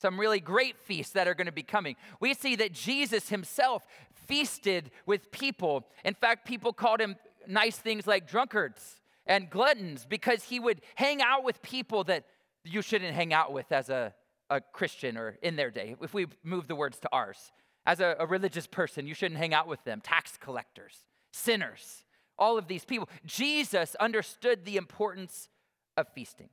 Some 0.00 0.18
really 0.18 0.40
great 0.40 0.78
feasts 0.78 1.12
that 1.12 1.28
are 1.28 1.34
going 1.34 1.46
to 1.46 1.52
be 1.52 1.62
coming. 1.62 1.96
We 2.20 2.32
see 2.34 2.56
that 2.56 2.72
Jesus 2.72 3.28
himself 3.28 3.86
feasted 4.14 4.90
with 5.04 5.30
people. 5.30 5.86
In 6.04 6.14
fact, 6.14 6.46
people 6.46 6.72
called 6.72 7.00
him 7.00 7.16
nice 7.46 7.76
things 7.76 8.06
like 8.06 8.28
drunkards 8.28 9.00
and 9.26 9.50
gluttons 9.50 10.06
because 10.08 10.44
he 10.44 10.58
would 10.58 10.80
hang 10.94 11.20
out 11.20 11.44
with 11.44 11.60
people 11.62 12.04
that 12.04 12.24
you 12.64 12.80
shouldn't 12.80 13.14
hang 13.14 13.32
out 13.32 13.52
with 13.52 13.70
as 13.72 13.90
a, 13.90 14.14
a 14.48 14.60
Christian 14.60 15.16
or 15.16 15.36
in 15.42 15.56
their 15.56 15.70
day, 15.70 15.96
if 16.00 16.14
we 16.14 16.26
move 16.42 16.66
the 16.66 16.74
words 16.74 16.98
to 17.00 17.08
ours. 17.12 17.52
As 17.86 18.00
a, 18.00 18.16
a 18.18 18.26
religious 18.26 18.66
person, 18.66 19.06
you 19.06 19.14
shouldn't 19.14 19.38
hang 19.38 19.54
out 19.54 19.66
with 19.66 19.82
them. 19.84 20.00
Tax 20.00 20.36
collectors, 20.38 21.04
sinners, 21.32 22.04
all 22.40 22.58
of 22.58 22.66
these 22.66 22.84
people. 22.84 23.08
Jesus 23.24 23.94
understood 24.00 24.64
the 24.64 24.76
importance 24.76 25.48
of 25.96 26.08
feasting. 26.14 26.48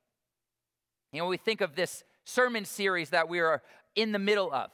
You 1.13 1.21
know, 1.21 1.27
we 1.27 1.37
think 1.37 1.61
of 1.61 1.75
this 1.75 2.03
sermon 2.25 2.65
series 2.65 3.09
that 3.09 3.29
we 3.29 3.39
are 3.39 3.63
in 3.95 4.11
the 4.11 4.19
middle 4.19 4.53
of. 4.53 4.69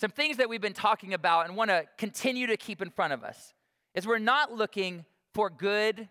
Some 0.00 0.10
things 0.10 0.36
that 0.36 0.48
we've 0.48 0.60
been 0.60 0.72
talking 0.72 1.12
about 1.12 1.46
and 1.46 1.56
want 1.56 1.70
to 1.70 1.84
continue 1.98 2.46
to 2.46 2.56
keep 2.56 2.80
in 2.80 2.90
front 2.90 3.12
of 3.12 3.24
us 3.24 3.52
is 3.94 4.06
we're 4.06 4.18
not 4.18 4.52
looking 4.52 5.04
for 5.34 5.50
good 5.50 6.08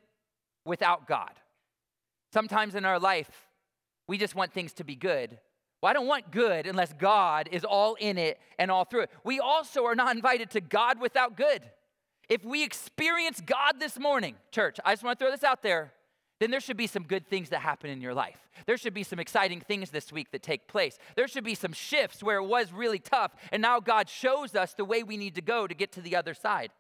without 0.66 1.08
God. 1.08 1.32
Sometimes 2.34 2.76
in 2.76 2.84
our 2.84 3.00
life, 3.00 3.32
we 4.08 4.18
just 4.18 4.36
want 4.36 4.54
things 4.54 4.74
to 4.74 4.84
be 4.84 4.96
good. 4.96 5.40
Well, 5.82 5.90
I 5.90 5.94
don't 5.94 6.08
want 6.08 6.32
good 6.32 6.68
unless 6.68 6.92
God 6.94 7.48
is 7.52 7.64
all 7.64 7.96
in 7.96 8.18
it 8.18 8.40
and 8.60 8.70
all 8.70 8.84
through 8.84 9.04
it. 9.04 9.12
We 9.24 9.40
also 9.40 9.86
are 9.86 9.96
not 9.96 10.16
invited 10.16 10.50
to 10.52 10.62
God 10.62 11.00
without 11.00 11.38
good. 11.38 11.62
If 12.30 12.44
we 12.44 12.64
experience 12.64 13.42
God 13.42 13.80
this 13.80 13.98
morning, 13.98 14.36
church, 14.52 14.80
I 14.84 14.94
just 14.94 15.04
want 15.04 15.18
to 15.18 15.26
throw 15.26 15.32
this 15.32 15.44
out 15.44 15.64
there, 15.64 15.94
then 16.40 16.52
there 16.52 16.60
should 16.60 16.78
be 16.78 16.88
some 16.88 17.04
good 17.04 17.28
things 17.28 17.50
that 17.50 17.60
happen 17.60 17.90
in 17.90 18.02
your 18.02 18.14
life. 18.14 18.38
There 18.66 18.78
should 18.78 18.94
be 18.94 19.04
some 19.04 19.20
exciting 19.20 19.62
things 19.62 19.90
this 19.90 20.12
week 20.12 20.32
that 20.32 20.44
take 20.44 20.68
place. 20.68 20.98
There 21.16 21.28
should 21.28 21.44
be 21.44 21.56
some 21.56 21.74
shifts 21.74 22.22
where 22.22 22.38
it 22.38 22.46
was 22.46 22.72
really 22.72 23.00
tough, 23.00 23.32
and 23.52 23.62
now 23.62 23.80
God 23.80 24.10
shows 24.10 24.56
us 24.56 24.74
the 24.74 24.86
way 24.86 25.04
we 25.04 25.18
need 25.18 25.36
to 25.36 25.42
go 25.42 25.66
to 25.68 25.74
get 25.74 25.92
to 25.94 26.02
the 26.02 26.16
other 26.16 26.34
side. 26.34 26.72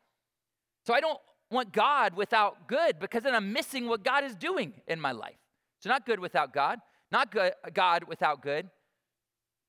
So 0.86 0.94
I 0.94 1.00
don't 1.00 1.20
want 1.50 1.72
God 1.72 2.16
without 2.16 2.68
good 2.68 3.00
because 3.00 3.24
then 3.24 3.34
I'm 3.34 3.54
missing 3.54 3.88
what 3.88 4.04
God 4.04 4.24
is 4.24 4.36
doing 4.36 4.74
in 4.88 5.00
my 5.00 5.12
life. 5.12 5.38
So, 5.80 5.89
not 5.89 6.06
good 6.06 6.20
without 6.20 6.54
God, 6.54 6.80
not 7.12 7.32
good, 7.32 7.54
God 7.74 8.06
without 8.08 8.42
good, 8.42 8.70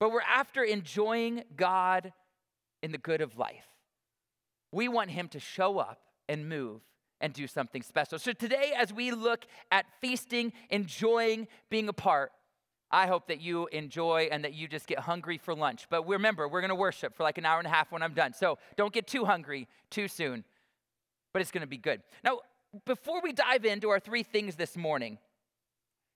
but 0.01 0.11
we're 0.11 0.21
after 0.23 0.63
enjoying 0.63 1.45
God 1.57 2.13
in 2.83 2.93
the 2.93 2.99
good 2.99 3.21
of 3.21 3.37
life. 3.37 3.67
We 4.73 4.89
want 4.89 5.11
Him 5.11 5.29
to 5.29 5.41
show 5.41 5.79
up 5.79 6.01
and 6.29 6.49
move 6.49 6.81
and 7.21 7.33
do 7.33 7.47
something 7.47 7.83
special. 7.83 8.19
So 8.19 8.33
today, 8.33 8.73
as 8.77 8.93
we 8.93 9.11
look 9.11 9.45
at 9.73 9.87
feasting, 10.01 10.53
enjoying 10.71 11.49
being 11.71 11.89
apart, 11.89 12.33
I 12.91 13.07
hope 13.07 13.27
that 13.29 13.41
you 13.41 13.67
enjoy 13.73 14.29
and 14.31 14.45
that 14.45 14.55
you 14.55 14.67
just 14.67 14.87
get 14.87 15.01
hungry 15.01 15.37
for 15.37 15.55
lunch. 15.55 15.87
But 15.91 16.07
remember, 16.07 16.49
we're 16.49 16.61
going 16.61 16.71
to 16.71 16.75
worship 16.75 17.15
for 17.15 17.23
like 17.23 17.39
an 17.39 17.45
hour 17.45 17.59
and 17.59 17.67
a 17.67 17.71
half 17.71 17.93
when 17.93 18.03
I'm 18.03 18.15
done. 18.15 18.33
So 18.33 18.59
don't 18.77 18.93
get 18.93 19.07
too 19.07 19.25
hungry 19.25 19.69
too 19.91 20.09
soon, 20.09 20.45
but 21.33 21.43
it's 21.43 21.51
going 21.51 21.63
to 21.63 21.67
be 21.69 21.77
good. 21.77 22.03
Now, 22.25 22.41
before 22.87 23.21
we 23.21 23.33
dive 23.33 23.65
into 23.65 23.91
our 23.91 24.01
three 24.01 24.23
things 24.23 24.57
this 24.57 24.77
morning, 24.77 25.19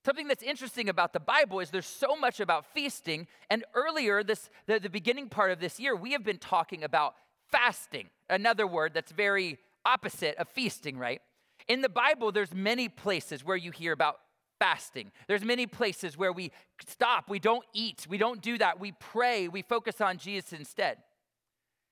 something 0.05 0.29
that's 0.29 0.43
interesting 0.43 0.89
about 0.89 1.13
the 1.13 1.21
Bible 1.21 1.61
is 1.61 1.71
there's 1.71 1.87
so 1.87 2.17
much 2.17 2.41
about 2.41 2.65
feasting. 2.73 3.27
And 3.51 3.65
earlier, 3.75 4.23
this 4.23 4.49
the, 4.67 4.79
the 4.79 4.91
beginning 4.91 5.29
part 5.29 5.51
of 5.51 5.61
this 5.61 5.79
year, 5.79 5.95
we 5.95 6.13
have 6.13 6.25
been 6.25 6.39
talking 6.39 6.85
about 6.85 7.15
fasting, 7.53 8.09
another 8.29 8.67
word 8.67 8.95
that's 8.95 9.13
very 9.13 9.59
opposite 9.85 10.37
of 10.37 10.49
feasting, 10.49 10.99
right? 10.99 11.21
In 11.69 11.83
the 11.83 11.89
Bible, 11.89 12.33
there's 12.33 12.53
many 12.53 12.89
places 12.89 13.45
where 13.45 13.57
you 13.57 13.71
hear 13.71 13.93
about 13.93 14.17
fasting. 14.59 15.13
There's 15.29 15.45
many 15.45 15.67
places 15.67 16.17
where 16.17 16.33
we 16.33 16.53
stop, 16.87 17.29
we 17.29 17.39
don't 17.39 17.65
eat, 17.73 18.07
we 18.09 18.19
don't 18.19 18.41
do 18.41 18.59
that. 18.59 18.81
We 18.81 18.93
pray, 18.93 19.49
we 19.49 19.63
focus 19.63 20.01
on 20.01 20.19
Jesus 20.19 20.53
instead. 20.53 20.99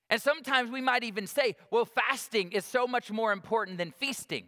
And 0.09 0.21
sometimes 0.21 0.71
we 0.71 0.81
might 0.81 1.03
even 1.03 1.27
say, 1.27 1.55
well, 1.69 1.85
fasting 1.85 2.51
is 2.51 2.65
so 2.65 2.85
much 2.85 3.11
more 3.11 3.31
important 3.31 3.77
than 3.77 3.91
feasting. 3.91 4.45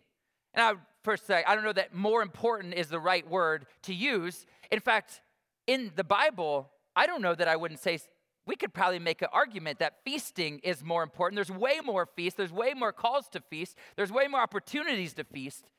And 0.54 0.64
I 0.64 0.72
would 0.74 0.82
first 1.04 1.26
say, 1.26 1.44
I 1.48 1.56
don't 1.56 1.64
know 1.64 1.74
that 1.74 1.94
more 1.94 2.22
important 2.22 2.74
is 2.74 2.90
the 2.90 3.00
right 3.00 3.28
word 3.30 3.66
to 3.84 3.94
use. 3.94 4.46
In 4.72 4.80
fact, 4.80 5.22
in 5.68 5.92
the 5.96 6.04
Bible, 6.04 6.70
I 6.96 7.08
don't 7.08 7.22
know 7.22 7.36
that 7.36 7.48
I 7.48 7.56
wouldn't 7.56 7.80
say 7.80 8.00
we 8.46 8.56
could 8.56 8.74
probably 8.74 9.00
make 9.00 9.22
an 9.22 9.30
argument 9.32 9.80
that 9.80 10.04
feasting 10.04 10.60
is 10.64 10.84
more 10.84 11.04
important. 11.04 11.36
There's 11.36 11.58
way 11.58 11.80
more 11.84 12.06
feast, 12.06 12.38
there's 12.38 12.52
way 12.52 12.74
more 12.74 12.92
calls 12.92 13.30
to 13.30 13.42
feast, 13.42 13.78
there's 13.96 14.12
way 14.12 14.28
more 14.28 14.42
opportunities 14.42 15.14
to 15.14 15.24
feast. 15.24 15.70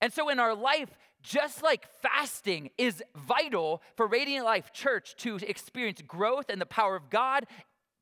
And 0.00 0.12
so, 0.12 0.28
in 0.28 0.38
our 0.38 0.54
life, 0.54 0.90
just 1.22 1.62
like 1.62 1.86
fasting 2.02 2.70
is 2.78 3.02
vital 3.16 3.82
for 3.96 4.06
Radiant 4.06 4.44
Life 4.44 4.72
Church 4.72 5.16
to 5.18 5.36
experience 5.36 6.02
growth 6.06 6.48
and 6.48 6.60
the 6.60 6.66
power 6.66 6.96
of 6.96 7.10
God 7.10 7.46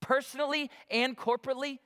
personally 0.00 0.71
and 0.90 1.16
corporately, 1.16 1.78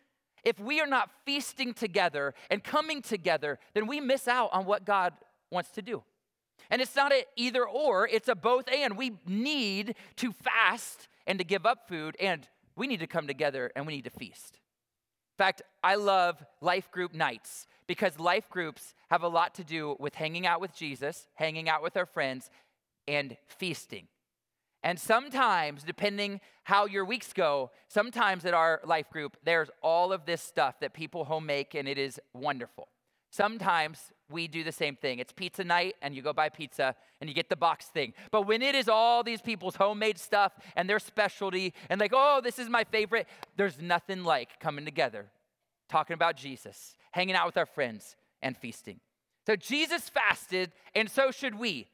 if 0.44 0.58
we 0.58 0.80
are 0.80 0.86
not 0.86 1.10
feasting 1.24 1.74
together 1.74 2.34
and 2.50 2.64
coming 2.64 3.02
together, 3.02 3.58
then 3.74 3.86
we 3.86 4.00
miss 4.00 4.26
out 4.26 4.50
on 4.52 4.64
what 4.64 4.84
God 4.84 5.12
wants 5.50 5.70
to 5.72 5.82
do. 5.82 6.02
And 6.70 6.82
it's 6.82 6.96
not 6.96 7.12
an 7.12 7.22
either 7.36 7.66
or, 7.66 8.06
it's 8.08 8.28
a 8.28 8.34
both 8.34 8.68
and. 8.68 8.96
We 8.96 9.12
need 9.26 9.94
to 10.16 10.32
fast 10.32 11.08
and 11.28 11.38
to 11.38 11.44
give 11.44 11.66
up 11.66 11.86
food, 11.86 12.16
and 12.18 12.48
we 12.74 12.88
need 12.88 13.00
to 13.00 13.06
come 13.06 13.28
together 13.28 13.70
and 13.76 13.86
we 13.86 13.94
need 13.94 14.04
to 14.04 14.10
feast. 14.10 14.54
In 14.54 15.44
fact, 15.44 15.62
I 15.84 15.94
love 15.94 16.44
life 16.60 16.90
group 16.90 17.14
nights 17.14 17.68
because 17.86 18.18
life 18.18 18.48
groups 18.50 18.94
have 19.10 19.22
a 19.22 19.28
lot 19.28 19.54
to 19.56 19.64
do 19.64 19.94
with 20.00 20.14
hanging 20.14 20.46
out 20.46 20.60
with 20.60 20.74
Jesus, 20.74 21.28
hanging 21.34 21.68
out 21.68 21.82
with 21.82 21.96
our 21.96 22.06
friends, 22.06 22.50
and 23.06 23.36
feasting. 23.46 24.08
And 24.82 24.98
sometimes, 24.98 25.82
depending 25.82 26.40
how 26.64 26.86
your 26.86 27.04
weeks 27.04 27.32
go, 27.32 27.70
sometimes 27.88 28.44
at 28.44 28.54
our 28.54 28.80
life 28.84 29.10
group, 29.10 29.36
there's 29.44 29.70
all 29.82 30.12
of 30.12 30.24
this 30.24 30.40
stuff 30.40 30.80
that 30.80 30.94
people 30.94 31.24
home 31.24 31.46
make, 31.46 31.74
and 31.74 31.86
it 31.86 31.98
is 31.98 32.18
wonderful. 32.32 32.88
Sometimes 33.30 34.12
we 34.30 34.46
do 34.46 34.62
the 34.62 34.72
same 34.72 34.96
thing. 34.96 35.18
It's 35.18 35.32
pizza 35.32 35.64
night, 35.64 35.96
and 36.02 36.14
you 36.14 36.22
go 36.22 36.32
buy 36.32 36.48
pizza 36.48 36.94
and 37.20 37.28
you 37.28 37.34
get 37.34 37.48
the 37.48 37.56
box 37.56 37.86
thing. 37.86 38.12
But 38.30 38.46
when 38.46 38.62
it 38.62 38.74
is 38.74 38.88
all 38.88 39.22
these 39.22 39.40
people's 39.40 39.76
homemade 39.76 40.18
stuff 40.18 40.52
and 40.76 40.88
their 40.88 40.98
specialty, 40.98 41.74
and 41.88 42.00
like, 42.00 42.12
oh, 42.14 42.40
this 42.42 42.58
is 42.58 42.68
my 42.68 42.84
favorite, 42.84 43.26
there's 43.56 43.80
nothing 43.80 44.24
like 44.24 44.60
coming 44.60 44.84
together, 44.84 45.26
talking 45.88 46.14
about 46.14 46.36
Jesus, 46.36 46.94
hanging 47.12 47.34
out 47.34 47.46
with 47.46 47.56
our 47.56 47.66
friends, 47.66 48.16
and 48.42 48.56
feasting. 48.56 49.00
So 49.46 49.56
Jesus 49.56 50.08
fasted, 50.08 50.72
and 50.94 51.10
so 51.10 51.30
should 51.30 51.58
we. 51.58 51.88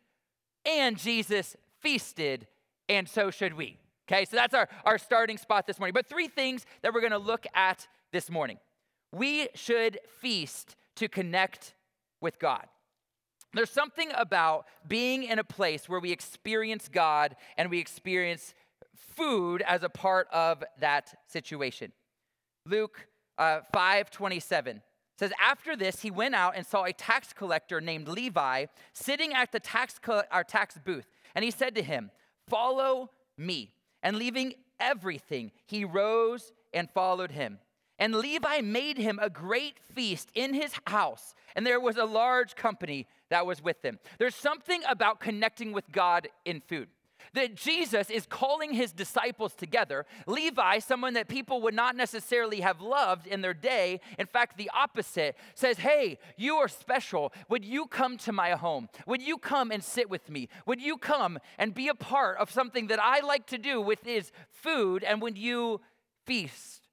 And 0.67 0.99
Jesus 0.99 1.57
feasted, 1.81 2.47
and 2.89 3.09
so 3.09 3.31
should 3.31 3.55
we. 3.55 3.79
Okay, 4.07 4.25
so 4.25 4.37
that's 4.37 4.55
our, 4.55 4.69
our 4.85 4.99
starting 4.99 5.39
spot 5.39 5.67
this 5.67 5.79
morning. 5.79 5.95
But 5.95 6.07
three 6.07 6.29
things 6.29 6.67
that 6.83 6.93
we're 6.93 7.01
gonna 7.01 7.17
look 7.17 7.47
at 7.55 7.87
this 8.13 8.29
morning. 8.29 8.59
We 9.13 9.49
should 9.55 9.99
feast 10.21 10.77
to 10.97 11.09
connect 11.09 11.75
with 12.25 12.41
God. 12.41 12.67
There's 13.53 13.71
something 13.71 14.11
about 14.17 14.67
being 14.89 15.23
in 15.23 15.39
a 15.39 15.45
place 15.45 15.89
where 15.89 16.01
we 16.01 16.11
experience 16.11 16.89
God 16.89 17.37
and 17.57 17.71
we 17.71 17.79
experience 17.79 18.53
food 18.97 19.63
as 19.63 19.85
a 19.85 19.89
part 19.89 20.27
of 20.33 20.65
that 20.81 21.15
situation. 21.29 21.93
Luke 22.67 23.07
uh, 23.39 23.61
5:27 23.73 24.81
says 25.19 25.33
after 25.41 25.77
this 25.77 26.01
he 26.01 26.11
went 26.11 26.35
out 26.35 26.57
and 26.57 26.67
saw 26.67 26.85
a 26.85 26.93
tax 26.93 27.33
collector 27.33 27.81
named 27.81 28.09
Levi 28.09 28.67
sitting 28.93 29.33
at 29.33 29.53
the 29.53 29.61
tax 29.61 30.01
co- 30.01 30.23
our 30.33 30.43
tax 30.45 30.79
booth 30.85 31.07
and 31.35 31.45
he 31.45 31.51
said 31.51 31.75
to 31.75 31.83
him 31.83 32.11
follow 32.49 33.11
me 33.39 33.75
and 34.03 34.17
leaving 34.17 34.55
everything 34.81 35.53
he 35.67 35.85
rose 35.85 36.53
and 36.73 36.91
followed 36.91 37.31
him 37.31 37.59
and 37.99 38.15
Levi 38.15 38.61
made 38.61 38.99
him 38.99 39.19
a 39.23 39.31
great 39.31 39.79
feast 39.93 40.31
in 40.35 40.55
his 40.55 40.73
house 40.87 41.35
and 41.55 41.67
there 41.67 41.81
was 41.81 41.97
a 41.97 42.05
large 42.05 42.55
company 42.55 43.07
that 43.31 43.47
was 43.47 43.63
with 43.63 43.83
him 43.85 43.99
there's 44.19 44.35
something 44.35 44.83
about 44.89 45.21
connecting 45.21 45.73
with 45.73 45.91
God 45.93 46.29
in 46.45 46.61
food 46.61 46.89
that 47.33 47.55
Jesus 47.55 48.11
is 48.11 48.27
calling 48.27 48.73
his 48.73 48.93
disciples 48.93 49.55
together. 49.55 50.07
Levi, 50.27 50.79
someone 50.79 51.15
that 51.15 51.29
people 51.29 51.63
would 51.63 51.75
not 51.75 51.97
necessarily 51.97 52.61
have 52.61 52.81
loved 52.81 53.27
in 53.27 53.41
their 53.41 53.55
day, 53.55 54.01
in 54.19 54.27
fact, 54.27 54.57
the 54.57 54.71
opposite, 54.75 55.37
says, 55.55 55.79
Hey, 55.79 56.19
you 56.37 56.57
are 56.57 56.69
special. 56.69 57.33
Would 57.49 57.65
you 57.65 57.87
come 57.87 58.17
to 58.19 58.33
my 58.33 58.51
home? 58.51 58.89
Would 59.07 59.23
you 59.23 59.39
come 59.39 59.71
and 59.71 59.83
sit 59.83 60.09
with 60.09 60.31
me? 60.31 60.49
Would 60.67 60.81
you 60.81 60.97
come 60.97 61.39
and 61.59 61.75
be 61.75 61.89
a 61.89 61.95
part 61.95 62.39
of 62.39 62.51
something 62.51 62.89
that 62.89 63.03
I 63.03 63.21
like 63.21 63.47
to 63.49 63.59
do 63.59 63.81
with 63.81 64.07
is 64.07 64.33
food? 64.51 65.03
And 65.03 65.21
would 65.23 65.39
you 65.39 65.81
feast 66.25 66.84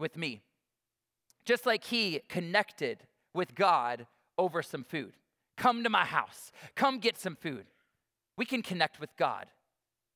with 0.00 0.16
me? 0.16 0.42
Just 1.44 1.66
like 1.66 1.84
he 1.84 2.20
connected 2.28 3.04
with 3.34 3.54
God 3.54 4.06
over 4.36 4.62
some 4.62 4.82
food. 4.82 5.12
Come 5.56 5.84
to 5.84 5.90
my 5.90 6.04
house. 6.04 6.50
Come 6.74 6.98
get 6.98 7.18
some 7.18 7.36
food 7.36 7.66
we 8.40 8.46
can 8.46 8.62
connect 8.62 8.98
with 8.98 9.14
God 9.18 9.48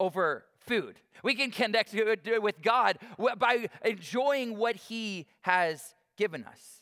over 0.00 0.46
food. 0.66 0.98
We 1.22 1.34
can 1.34 1.50
connect 1.50 1.92
with 1.92 2.62
God 2.62 2.96
by 3.36 3.68
enjoying 3.84 4.56
what 4.56 4.76
He 4.76 5.26
has 5.42 5.94
given 6.16 6.42
us. 6.44 6.80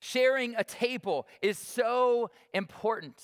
Sharing 0.00 0.56
a 0.56 0.64
table 0.64 1.28
is 1.40 1.56
so 1.56 2.32
important. 2.52 3.22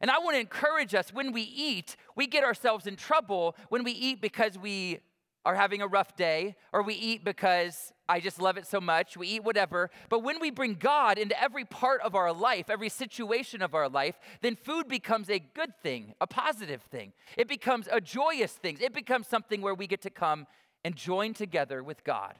And 0.00 0.10
I 0.10 0.20
want 0.20 0.36
to 0.36 0.40
encourage 0.40 0.94
us 0.94 1.12
when 1.12 1.32
we 1.32 1.42
eat, 1.42 1.96
we 2.16 2.26
get 2.26 2.44
ourselves 2.44 2.86
in 2.86 2.96
trouble 2.96 3.56
when 3.68 3.84
we 3.84 3.92
eat 3.92 4.22
because 4.22 4.56
we 4.56 5.00
are 5.44 5.54
having 5.54 5.82
a 5.82 5.86
rough 5.86 6.16
day, 6.16 6.56
or 6.72 6.82
we 6.82 6.94
eat 6.94 7.26
because 7.26 7.92
I 8.10 8.18
just 8.18 8.40
love 8.40 8.56
it 8.56 8.66
so 8.66 8.80
much. 8.80 9.16
We 9.16 9.28
eat 9.28 9.44
whatever. 9.44 9.88
But 10.08 10.24
when 10.24 10.40
we 10.40 10.50
bring 10.50 10.74
God 10.74 11.16
into 11.16 11.40
every 11.40 11.64
part 11.64 12.00
of 12.00 12.16
our 12.16 12.32
life, 12.32 12.68
every 12.68 12.88
situation 12.88 13.62
of 13.62 13.72
our 13.72 13.88
life, 13.88 14.18
then 14.42 14.56
food 14.56 14.88
becomes 14.88 15.30
a 15.30 15.38
good 15.38 15.72
thing, 15.80 16.14
a 16.20 16.26
positive 16.26 16.82
thing. 16.82 17.12
It 17.38 17.46
becomes 17.46 17.88
a 17.90 18.00
joyous 18.00 18.50
thing. 18.50 18.78
It 18.80 18.92
becomes 18.92 19.28
something 19.28 19.60
where 19.62 19.76
we 19.76 19.86
get 19.86 20.02
to 20.02 20.10
come 20.10 20.48
and 20.84 20.96
join 20.96 21.34
together 21.34 21.84
with 21.84 22.02
God. 22.02 22.34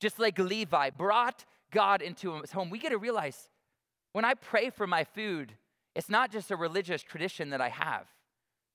Just 0.00 0.18
like 0.18 0.38
Levi 0.38 0.88
brought 0.90 1.44
God 1.70 2.00
into 2.00 2.40
his 2.40 2.52
home, 2.52 2.70
we 2.70 2.78
get 2.78 2.90
to 2.90 2.98
realize 2.98 3.50
when 4.12 4.24
I 4.24 4.32
pray 4.32 4.70
for 4.70 4.86
my 4.86 5.04
food, 5.04 5.52
it's 5.94 6.08
not 6.08 6.32
just 6.32 6.50
a 6.50 6.56
religious 6.56 7.02
tradition 7.02 7.50
that 7.50 7.60
I 7.60 7.68
have, 7.68 8.06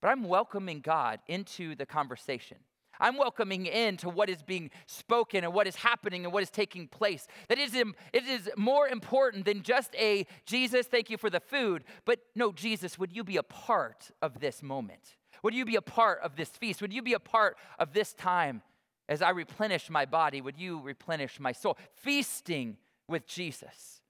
but 0.00 0.08
I'm 0.08 0.28
welcoming 0.28 0.80
God 0.80 1.18
into 1.26 1.74
the 1.74 1.84
conversation. 1.84 2.58
I'm 3.00 3.16
welcoming 3.16 3.66
in 3.66 3.96
to 3.98 4.08
what 4.08 4.28
is 4.28 4.42
being 4.42 4.70
spoken 4.86 5.44
and 5.44 5.52
what 5.52 5.66
is 5.66 5.76
happening 5.76 6.24
and 6.24 6.32
what 6.32 6.42
is 6.42 6.50
taking 6.50 6.88
place. 6.88 7.26
That 7.48 7.58
is, 7.58 7.74
it 7.74 7.86
is 8.12 8.50
more 8.56 8.88
important 8.88 9.44
than 9.44 9.62
just 9.62 9.94
a 9.96 10.26
Jesus, 10.46 10.86
thank 10.86 11.10
you 11.10 11.16
for 11.16 11.30
the 11.30 11.40
food, 11.40 11.84
but 12.04 12.20
no, 12.34 12.52
Jesus, 12.52 12.98
would 12.98 13.12
you 13.12 13.24
be 13.24 13.36
a 13.36 13.42
part 13.42 14.10
of 14.22 14.40
this 14.40 14.62
moment? 14.62 15.16
Would 15.42 15.54
you 15.54 15.64
be 15.64 15.76
a 15.76 15.82
part 15.82 16.20
of 16.22 16.36
this 16.36 16.48
feast? 16.48 16.80
Would 16.82 16.92
you 16.92 17.02
be 17.02 17.14
a 17.14 17.20
part 17.20 17.56
of 17.78 17.92
this 17.92 18.12
time 18.14 18.62
as 19.08 19.22
I 19.22 19.30
replenish 19.30 19.88
my 19.88 20.04
body? 20.04 20.40
Would 20.40 20.58
you 20.58 20.80
replenish 20.80 21.38
my 21.38 21.52
soul? 21.52 21.78
Feasting 21.94 22.76
with 23.06 23.26
Jesus. 23.26 24.02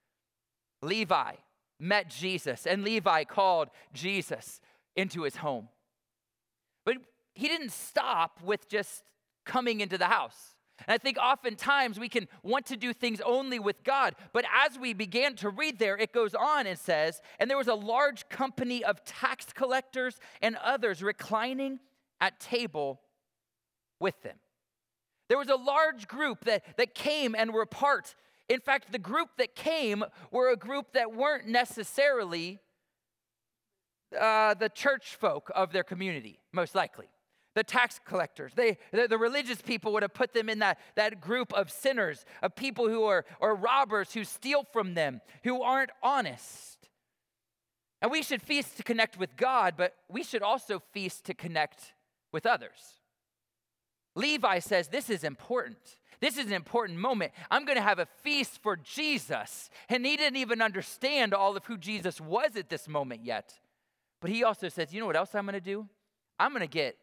Levi 0.80 1.32
met 1.78 2.08
Jesus, 2.08 2.66
and 2.66 2.82
Levi 2.82 3.24
called 3.24 3.68
Jesus 3.92 4.60
into 4.96 5.22
his 5.22 5.36
home. 5.36 5.68
But 6.84 6.96
he 7.38 7.46
didn't 7.46 7.70
stop 7.70 8.40
with 8.42 8.68
just 8.68 9.04
coming 9.44 9.80
into 9.80 9.96
the 9.96 10.06
house. 10.06 10.56
And 10.86 10.92
I 10.92 10.98
think 10.98 11.18
oftentimes 11.18 11.98
we 11.98 12.08
can 12.08 12.26
want 12.42 12.66
to 12.66 12.76
do 12.76 12.92
things 12.92 13.20
only 13.20 13.60
with 13.60 13.84
God. 13.84 14.16
But 14.32 14.44
as 14.52 14.76
we 14.76 14.92
began 14.92 15.36
to 15.36 15.48
read 15.48 15.78
there, 15.78 15.96
it 15.96 16.12
goes 16.12 16.34
on 16.34 16.66
and 16.66 16.76
says, 16.76 17.20
And 17.38 17.48
there 17.48 17.56
was 17.56 17.68
a 17.68 17.74
large 17.74 18.28
company 18.28 18.82
of 18.82 19.04
tax 19.04 19.46
collectors 19.54 20.18
and 20.42 20.56
others 20.56 21.00
reclining 21.00 21.78
at 22.20 22.40
table 22.40 23.02
with 24.00 24.20
them. 24.22 24.36
There 25.28 25.38
was 25.38 25.48
a 25.48 25.56
large 25.56 26.08
group 26.08 26.44
that, 26.44 26.64
that 26.76 26.92
came 26.92 27.36
and 27.36 27.52
were 27.52 27.66
part. 27.66 28.16
In 28.48 28.58
fact, 28.58 28.90
the 28.90 28.98
group 28.98 29.28
that 29.38 29.54
came 29.54 30.04
were 30.32 30.50
a 30.50 30.56
group 30.56 30.92
that 30.94 31.14
weren't 31.14 31.46
necessarily 31.46 32.58
uh, 34.18 34.54
the 34.54 34.68
church 34.68 35.14
folk 35.14 35.52
of 35.54 35.72
their 35.72 35.84
community, 35.84 36.40
most 36.52 36.74
likely. 36.74 37.06
The 37.58 37.64
tax 37.64 37.98
collectors, 38.04 38.52
they, 38.54 38.78
the, 38.92 39.08
the, 39.08 39.18
religious 39.18 39.60
people 39.60 39.92
would 39.92 40.04
have 40.04 40.14
put 40.14 40.32
them 40.32 40.48
in 40.48 40.60
that, 40.60 40.78
that 40.94 41.20
group 41.20 41.52
of 41.52 41.72
sinners, 41.72 42.24
of 42.40 42.54
people 42.54 42.88
who 42.88 43.02
are 43.02 43.24
or 43.40 43.56
robbers 43.56 44.14
who 44.14 44.22
steal 44.22 44.62
from 44.62 44.94
them, 44.94 45.20
who 45.42 45.60
aren't 45.60 45.90
honest. 46.00 46.88
And 48.00 48.12
we 48.12 48.22
should 48.22 48.42
feast 48.42 48.76
to 48.76 48.84
connect 48.84 49.18
with 49.18 49.36
God, 49.36 49.74
but 49.76 49.96
we 50.08 50.22
should 50.22 50.40
also 50.40 50.80
feast 50.92 51.24
to 51.24 51.34
connect 51.34 51.94
with 52.30 52.46
others. 52.46 53.00
Levi 54.14 54.60
says 54.60 54.86
this 54.86 55.10
is 55.10 55.24
important. 55.24 55.98
This 56.20 56.38
is 56.38 56.46
an 56.46 56.52
important 56.52 57.00
moment. 57.00 57.32
I'm 57.50 57.64
going 57.64 57.74
to 57.74 57.82
have 57.82 57.98
a 57.98 58.06
feast 58.22 58.62
for 58.62 58.76
Jesus. 58.76 59.68
And 59.88 60.06
he 60.06 60.16
didn't 60.16 60.36
even 60.36 60.62
understand 60.62 61.34
all 61.34 61.56
of 61.56 61.64
who 61.64 61.76
Jesus 61.76 62.20
was 62.20 62.54
at 62.54 62.68
this 62.68 62.86
moment 62.86 63.24
yet. 63.24 63.52
But 64.20 64.30
he 64.30 64.44
also 64.44 64.68
says, 64.68 64.94
you 64.94 65.00
know 65.00 65.06
what 65.06 65.16
else 65.16 65.34
I'm 65.34 65.44
going 65.44 65.54
to 65.54 65.60
do? 65.60 65.88
I'm 66.38 66.52
going 66.52 66.60
to 66.60 66.68
get 66.68 66.96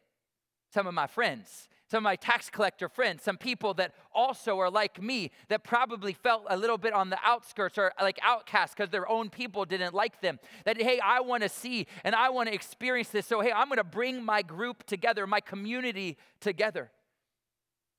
some 0.75 0.87
of 0.87 0.93
my 0.93 1.07
friends, 1.07 1.69
some 1.89 1.99
of 1.99 2.03
my 2.03 2.17
tax 2.17 2.49
collector 2.49 2.89
friends, 2.89 3.23
some 3.23 3.37
people 3.37 3.73
that 3.75 3.93
also 4.13 4.59
are 4.59 4.69
like 4.69 5.01
me, 5.01 5.31
that 5.47 5.63
probably 5.63 6.11
felt 6.11 6.43
a 6.49 6.57
little 6.57 6.77
bit 6.77 6.91
on 6.91 7.09
the 7.09 7.17
outskirts 7.23 7.77
or 7.77 7.93
like 8.01 8.19
outcasts 8.21 8.75
because 8.75 8.89
their 8.89 9.09
own 9.09 9.29
people 9.29 9.63
didn't 9.63 9.93
like 9.93 10.19
them. 10.19 10.37
That, 10.65 10.75
hey, 10.75 10.99
I 10.99 11.21
want 11.21 11.43
to 11.43 11.49
see 11.49 11.87
and 12.03 12.13
I 12.13 12.29
want 12.29 12.49
to 12.49 12.53
experience 12.53 13.07
this. 13.07 13.25
So, 13.25 13.39
hey, 13.39 13.53
I'm 13.53 13.69
going 13.69 13.77
to 13.77 13.85
bring 13.85 14.21
my 14.21 14.41
group 14.41 14.83
together, 14.85 15.25
my 15.25 15.39
community 15.39 16.17
together. 16.41 16.91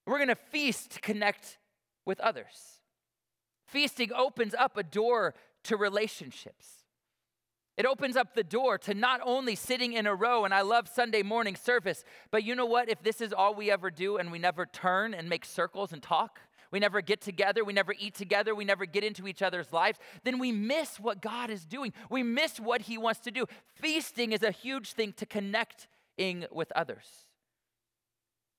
We're 0.06 0.18
going 0.18 0.28
to 0.28 0.34
feast 0.34 0.90
to 0.90 1.00
connect 1.00 1.56
with 2.04 2.20
others. 2.20 2.82
Feasting 3.64 4.12
opens 4.12 4.54
up 4.54 4.76
a 4.76 4.82
door 4.82 5.34
to 5.64 5.78
relationships. 5.78 6.84
It 7.76 7.84
opens 7.84 8.16
up 8.16 8.34
the 8.34 8.44
door 8.44 8.78
to 8.78 8.94
not 8.94 9.20
only 9.22 9.54
sitting 9.54 9.92
in 9.92 10.06
a 10.06 10.14
row, 10.14 10.44
and 10.44 10.54
I 10.54 10.62
love 10.62 10.88
Sunday 10.88 11.22
morning 11.22 11.56
service, 11.56 12.04
but 12.30 12.42
you 12.42 12.54
know 12.54 12.64
what? 12.64 12.88
If 12.88 13.02
this 13.02 13.20
is 13.20 13.32
all 13.34 13.54
we 13.54 13.70
ever 13.70 13.90
do 13.90 14.16
and 14.16 14.32
we 14.32 14.38
never 14.38 14.64
turn 14.64 15.12
and 15.12 15.28
make 15.28 15.44
circles 15.44 15.92
and 15.92 16.02
talk, 16.02 16.40
we 16.70 16.80
never 16.80 17.00
get 17.00 17.20
together, 17.20 17.64
we 17.64 17.72
never 17.72 17.94
eat 17.98 18.14
together, 18.14 18.54
we 18.54 18.64
never 18.64 18.86
get 18.86 19.04
into 19.04 19.28
each 19.28 19.42
other's 19.42 19.72
lives, 19.72 19.98
then 20.24 20.38
we 20.38 20.52
miss 20.52 20.98
what 20.98 21.20
God 21.20 21.50
is 21.50 21.66
doing. 21.66 21.92
We 22.10 22.22
miss 22.22 22.58
what 22.58 22.82
He 22.82 22.98
wants 22.98 23.20
to 23.20 23.30
do. 23.30 23.44
Feasting 23.74 24.32
is 24.32 24.42
a 24.42 24.50
huge 24.50 24.92
thing 24.92 25.12
to 25.14 25.26
connecting 25.26 26.46
with 26.50 26.72
others. 26.72 27.26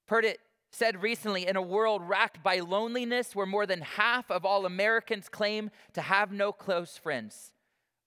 Heard 0.07 0.25
it 0.25 0.39
said 0.71 1.01
recently 1.01 1.47
in 1.47 1.55
a 1.55 1.61
world 1.61 2.01
racked 2.07 2.43
by 2.43 2.59
loneliness 2.59 3.35
where 3.35 3.45
more 3.45 3.65
than 3.65 3.81
half 3.81 4.29
of 4.29 4.45
all 4.45 4.65
Americans 4.65 5.27
claim 5.27 5.71
to 5.93 6.01
have 6.01 6.31
no 6.31 6.51
close 6.51 6.97
friends, 6.97 7.53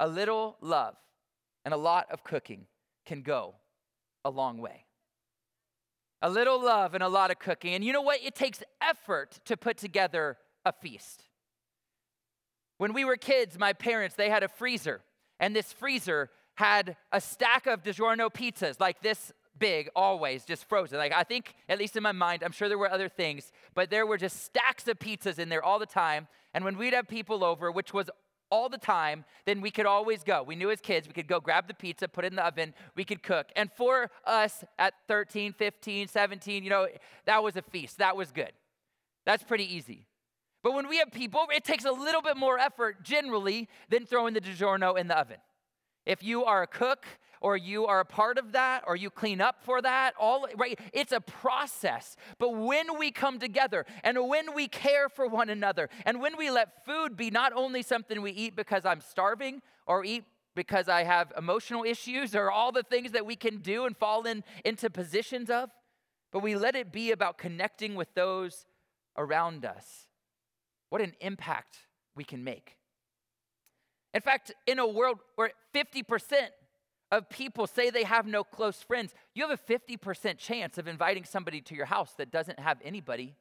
a 0.00 0.08
little 0.08 0.56
love 0.60 0.96
and 1.64 1.72
a 1.72 1.76
lot 1.76 2.08
of 2.10 2.24
cooking 2.24 2.66
can 3.06 3.22
go 3.22 3.54
a 4.24 4.30
long 4.30 4.58
way. 4.58 4.86
A 6.22 6.30
little 6.30 6.60
love 6.60 6.94
and 6.94 7.02
a 7.02 7.08
lot 7.08 7.30
of 7.30 7.38
cooking. 7.38 7.74
And 7.74 7.84
you 7.84 7.92
know 7.92 8.02
what? 8.02 8.18
It 8.24 8.34
takes 8.34 8.62
effort 8.82 9.38
to 9.44 9.56
put 9.56 9.76
together 9.76 10.38
a 10.64 10.72
feast. 10.72 11.24
When 12.78 12.94
we 12.94 13.04
were 13.04 13.16
kids, 13.16 13.58
my 13.58 13.74
parents, 13.74 14.16
they 14.16 14.30
had 14.30 14.42
a 14.42 14.48
freezer, 14.48 15.02
and 15.38 15.54
this 15.54 15.72
freezer 15.72 16.30
had 16.54 16.96
a 17.12 17.20
stack 17.20 17.66
of 17.66 17.82
DiGiorno 17.82 18.32
pizzas 18.32 18.80
like 18.80 19.02
this 19.02 19.32
big, 19.58 19.90
always 19.94 20.44
just 20.44 20.64
frozen. 20.66 20.98
Like 20.98 21.12
I 21.12 21.24
think, 21.24 21.54
at 21.68 21.78
least 21.78 21.96
in 21.96 22.02
my 22.02 22.12
mind, 22.12 22.42
I'm 22.42 22.52
sure 22.52 22.68
there 22.68 22.78
were 22.78 22.90
other 22.90 23.08
things, 23.08 23.52
but 23.74 23.90
there 23.90 24.06
were 24.06 24.16
just 24.16 24.44
stacks 24.44 24.88
of 24.88 24.98
pizzas 24.98 25.38
in 25.38 25.50
there 25.50 25.62
all 25.62 25.78
the 25.78 25.86
time. 25.86 26.26
And 26.54 26.64
when 26.64 26.78
we'd 26.78 26.94
have 26.94 27.06
people 27.06 27.44
over, 27.44 27.70
which 27.70 27.92
was 27.92 28.08
all 28.50 28.68
the 28.68 28.78
time, 28.78 29.24
then 29.46 29.60
we 29.60 29.70
could 29.70 29.86
always 29.86 30.22
go. 30.22 30.42
We 30.42 30.56
knew 30.56 30.70
as 30.70 30.80
kids, 30.80 31.06
we 31.06 31.12
could 31.12 31.28
go 31.28 31.40
grab 31.40 31.68
the 31.68 31.74
pizza, 31.74 32.08
put 32.08 32.24
it 32.24 32.32
in 32.32 32.36
the 32.36 32.44
oven, 32.44 32.74
we 32.96 33.04
could 33.04 33.22
cook. 33.22 33.46
And 33.56 33.70
for 33.72 34.10
us 34.24 34.64
at 34.78 34.94
13, 35.08 35.52
15, 35.52 36.08
17, 36.08 36.64
you 36.64 36.70
know, 36.70 36.88
that 37.26 37.42
was 37.42 37.56
a 37.56 37.62
feast. 37.62 37.98
That 37.98 38.16
was 38.16 38.30
good. 38.32 38.52
That's 39.24 39.42
pretty 39.42 39.74
easy. 39.74 40.06
But 40.62 40.74
when 40.74 40.88
we 40.88 40.98
have 40.98 41.10
people, 41.10 41.46
it 41.54 41.64
takes 41.64 41.84
a 41.84 41.92
little 41.92 42.22
bit 42.22 42.36
more 42.36 42.58
effort 42.58 43.02
generally 43.02 43.68
than 43.88 44.04
throwing 44.04 44.34
the 44.34 44.40
DiGiorno 44.40 44.98
in 44.98 45.08
the 45.08 45.18
oven. 45.18 45.38
If 46.04 46.22
you 46.22 46.44
are 46.44 46.62
a 46.62 46.66
cook, 46.66 47.06
or 47.40 47.56
you 47.56 47.86
are 47.86 48.00
a 48.00 48.04
part 48.04 48.38
of 48.38 48.52
that 48.52 48.84
or 48.86 48.96
you 48.96 49.10
clean 49.10 49.40
up 49.40 49.62
for 49.62 49.80
that 49.80 50.14
all 50.18 50.46
right 50.56 50.78
it's 50.92 51.12
a 51.12 51.20
process 51.20 52.16
but 52.38 52.50
when 52.50 52.98
we 52.98 53.10
come 53.10 53.38
together 53.38 53.86
and 54.04 54.28
when 54.28 54.54
we 54.54 54.68
care 54.68 55.08
for 55.08 55.26
one 55.26 55.48
another 55.48 55.88
and 56.04 56.20
when 56.20 56.36
we 56.36 56.50
let 56.50 56.84
food 56.84 57.16
be 57.16 57.30
not 57.30 57.52
only 57.54 57.82
something 57.82 58.20
we 58.22 58.32
eat 58.32 58.54
because 58.54 58.84
I'm 58.84 59.00
starving 59.00 59.62
or 59.86 60.04
eat 60.04 60.24
because 60.54 60.88
I 60.88 61.04
have 61.04 61.32
emotional 61.36 61.84
issues 61.84 62.34
or 62.34 62.50
all 62.50 62.72
the 62.72 62.82
things 62.82 63.12
that 63.12 63.24
we 63.24 63.36
can 63.36 63.58
do 63.58 63.86
and 63.86 63.96
fall 63.96 64.26
in, 64.26 64.44
into 64.64 64.90
positions 64.90 65.50
of, 65.50 65.70
but 66.32 66.40
we 66.40 66.54
let 66.54 66.74
it 66.74 66.92
be 66.92 67.12
about 67.12 67.38
connecting 67.38 67.94
with 67.94 68.12
those 68.14 68.66
around 69.16 69.64
us. 69.64 70.06
What 70.88 71.00
an 71.00 71.14
impact 71.20 71.78
we 72.14 72.24
can 72.24 72.42
make. 72.42 72.76
In 74.12 74.20
fact, 74.20 74.52
in 74.66 74.78
a 74.78 74.86
world 74.86 75.20
where 75.36 75.52
50% 75.74 76.04
of 77.12 77.28
people 77.28 77.66
say 77.66 77.90
they 77.90 78.04
have 78.04 78.26
no 78.26 78.44
close 78.44 78.82
friends, 78.82 79.14
you 79.34 79.46
have 79.46 79.58
a 79.58 79.72
50% 79.72 80.38
chance 80.38 80.78
of 80.78 80.86
inviting 80.86 81.24
somebody 81.24 81.60
to 81.62 81.74
your 81.74 81.86
house 81.86 82.12
that 82.18 82.30
doesn't 82.30 82.58
have 82.60 82.78
anybody 82.84 83.36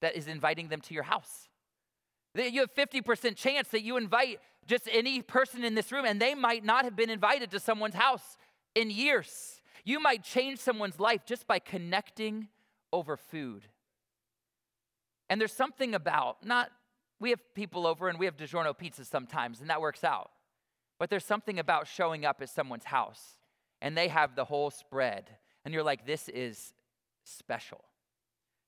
that 0.00 0.16
is 0.16 0.26
inviting 0.26 0.68
them 0.68 0.80
to 0.80 0.94
your 0.94 1.02
house. 1.02 1.48
You 2.34 2.60
have 2.60 2.74
50% 2.74 3.36
chance 3.36 3.68
that 3.68 3.82
you 3.82 3.96
invite 3.96 4.40
just 4.66 4.88
any 4.90 5.22
person 5.22 5.64
in 5.64 5.74
this 5.74 5.92
room 5.92 6.04
and 6.04 6.20
they 6.20 6.34
might 6.34 6.64
not 6.64 6.84
have 6.84 6.96
been 6.96 7.10
invited 7.10 7.50
to 7.52 7.60
someone's 7.60 7.94
house 7.94 8.38
in 8.74 8.90
years. 8.90 9.60
You 9.84 10.00
might 10.00 10.24
change 10.24 10.58
someone's 10.58 10.98
life 10.98 11.26
just 11.26 11.46
by 11.46 11.58
connecting 11.58 12.48
over 12.92 13.16
food. 13.16 13.64
And 15.28 15.40
there's 15.40 15.52
something 15.52 15.94
about, 15.94 16.44
not, 16.44 16.70
we 17.20 17.30
have 17.30 17.40
people 17.54 17.86
over 17.86 18.08
and 18.08 18.18
we 18.18 18.24
have 18.24 18.36
DiGiorno 18.36 18.76
pizzas 18.76 19.06
sometimes, 19.06 19.60
and 19.60 19.70
that 19.70 19.80
works 19.80 20.04
out. 20.04 20.30
But 20.98 21.10
there's 21.10 21.24
something 21.24 21.58
about 21.58 21.88
showing 21.88 22.24
up 22.24 22.40
at 22.40 22.48
someone's 22.48 22.84
house 22.84 23.36
and 23.84 23.96
they 23.96 24.08
have 24.08 24.34
the 24.34 24.46
whole 24.46 24.70
spread, 24.70 25.28
and 25.64 25.74
you're 25.74 25.82
like, 25.82 26.06
this 26.06 26.30
is 26.30 26.72
special. 27.22 27.84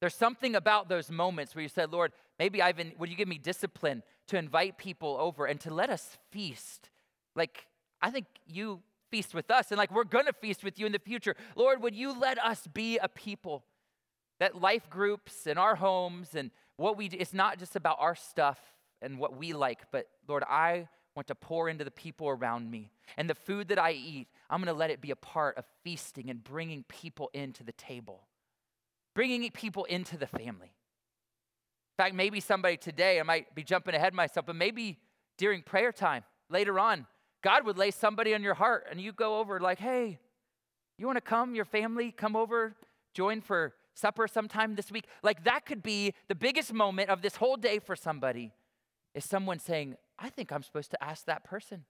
There's 0.01 0.15
something 0.15 0.55
about 0.55 0.91
those 0.91 1.11
moments 1.11 1.55
where 1.55 1.63
you 1.63 1.71
said, 1.71 1.91
Lord, 1.91 2.13
maybe 2.39 2.61
I've 2.61 2.77
been, 2.77 2.93
would 2.99 3.09
you 3.09 3.17
give 3.17 3.29
me 3.29 3.39
discipline 3.39 4.03
to 4.27 4.37
invite 4.37 4.77
people 4.77 5.17
over 5.19 5.47
and 5.47 5.59
to 5.61 5.73
let 5.73 5.89
us 5.89 6.19
feast? 6.31 6.91
Like, 7.35 7.67
I 8.03 8.11
think 8.11 8.27
you 8.47 8.83
feast 9.11 9.35
with 9.35 9.51
us, 9.51 9.71
and 9.71 9.79
like 9.79 9.91
we're 9.91 10.05
gonna 10.05 10.35
feast 10.35 10.63
with 10.63 10.79
you 10.79 10.85
in 10.85 10.93
the 10.93 10.99
future. 10.99 11.35
Lord, 11.55 11.81
would 11.83 11.95
you 11.95 12.19
let 12.19 12.39
us 12.39 12.67
be 12.67 12.99
a 12.99 13.09
people 13.09 13.65
that 14.39 14.61
life 14.61 14.91
groups 14.91 15.47
and 15.47 15.59
our 15.59 15.77
homes 15.77 16.35
and 16.35 16.51
what 16.77 16.99
we 16.99 17.09
do, 17.09 17.17
it's 17.19 17.33
not 17.33 17.59
just 17.59 17.75
about 17.75 17.97
our 18.01 18.15
stuff 18.15 18.61
and 19.01 19.19
what 19.19 19.37
we 19.37 19.55
like, 19.55 19.91
but 19.91 20.09
Lord, 20.29 20.45
I 20.45 20.89
want 21.17 21.27
to 21.29 21.35
pour 21.35 21.69
into 21.69 21.83
the 21.83 21.91
people 21.91 22.29
around 22.29 22.71
me. 22.71 22.91
And 23.17 23.29
the 23.29 23.35
food 23.35 23.69
that 23.69 23.79
I 23.79 23.93
eat, 23.93 24.29
I'm 24.51 24.61
going 24.61 24.73
to 24.73 24.79
let 24.79 24.91
it 24.91 25.01
be 25.01 25.11
a 25.11 25.17
part 25.17 25.57
of 25.57 25.65
feasting 25.83 26.29
and 26.29 26.45
bringing 26.45 26.85
people 26.85 27.31
into 27.33 27.65
the 27.65 27.73
table, 27.73 28.23
bringing 29.15 29.51
people 29.51 29.85
into 29.85 30.19
the 30.19 30.27
family. 30.27 30.73
In 31.99 32.05
fact, 32.05 32.15
maybe 32.15 32.41
somebody 32.41 32.77
today, 32.77 33.19
I 33.19 33.23
might 33.23 33.55
be 33.55 33.65
jumping 33.65 33.95
ahead 33.95 34.13
myself, 34.13 34.45
but 34.45 34.57
maybe 34.57 34.99
during 35.39 35.63
prayer 35.63 35.91
time 35.91 36.23
later 36.51 36.79
on, 36.79 37.07
God 37.43 37.65
would 37.65 37.79
lay 37.79 37.91
somebody 37.91 38.35
on 38.35 38.43
your 38.43 38.55
heart 38.55 38.87
and 38.91 39.01
you 39.01 39.13
go 39.13 39.39
over 39.39 39.59
like, 39.59 39.79
hey, 39.79 40.19
you 40.99 41.07
want 41.07 41.17
to 41.17 41.23
come, 41.23 41.55
your 41.55 41.65
family, 41.65 42.13
come 42.13 42.37
over, 42.37 42.75
join 43.15 43.41
for 43.41 43.73
supper 43.95 44.29
sometime 44.29 44.75
this 44.75 44.93
week? 44.93 45.07
Like 45.23 45.45
that 45.45 45.65
could 45.65 45.83
be 45.83 46.13
the 46.29 46.35
biggest 46.35 46.75
moment 46.75 47.09
of 47.09 47.23
this 47.23 47.37
whole 47.37 47.57
day 47.57 47.79
for 47.79 47.97
somebody 47.97 48.53
is 49.15 49.25
someone 49.25 49.59
saying, 49.59 49.97
I 50.19 50.31
think 50.31 50.53
I'm 50.53 50.63
supposed 50.63 50.91
to 50.93 51.05
ask 51.05 51.27
that 51.27 51.45
person 51.45 51.85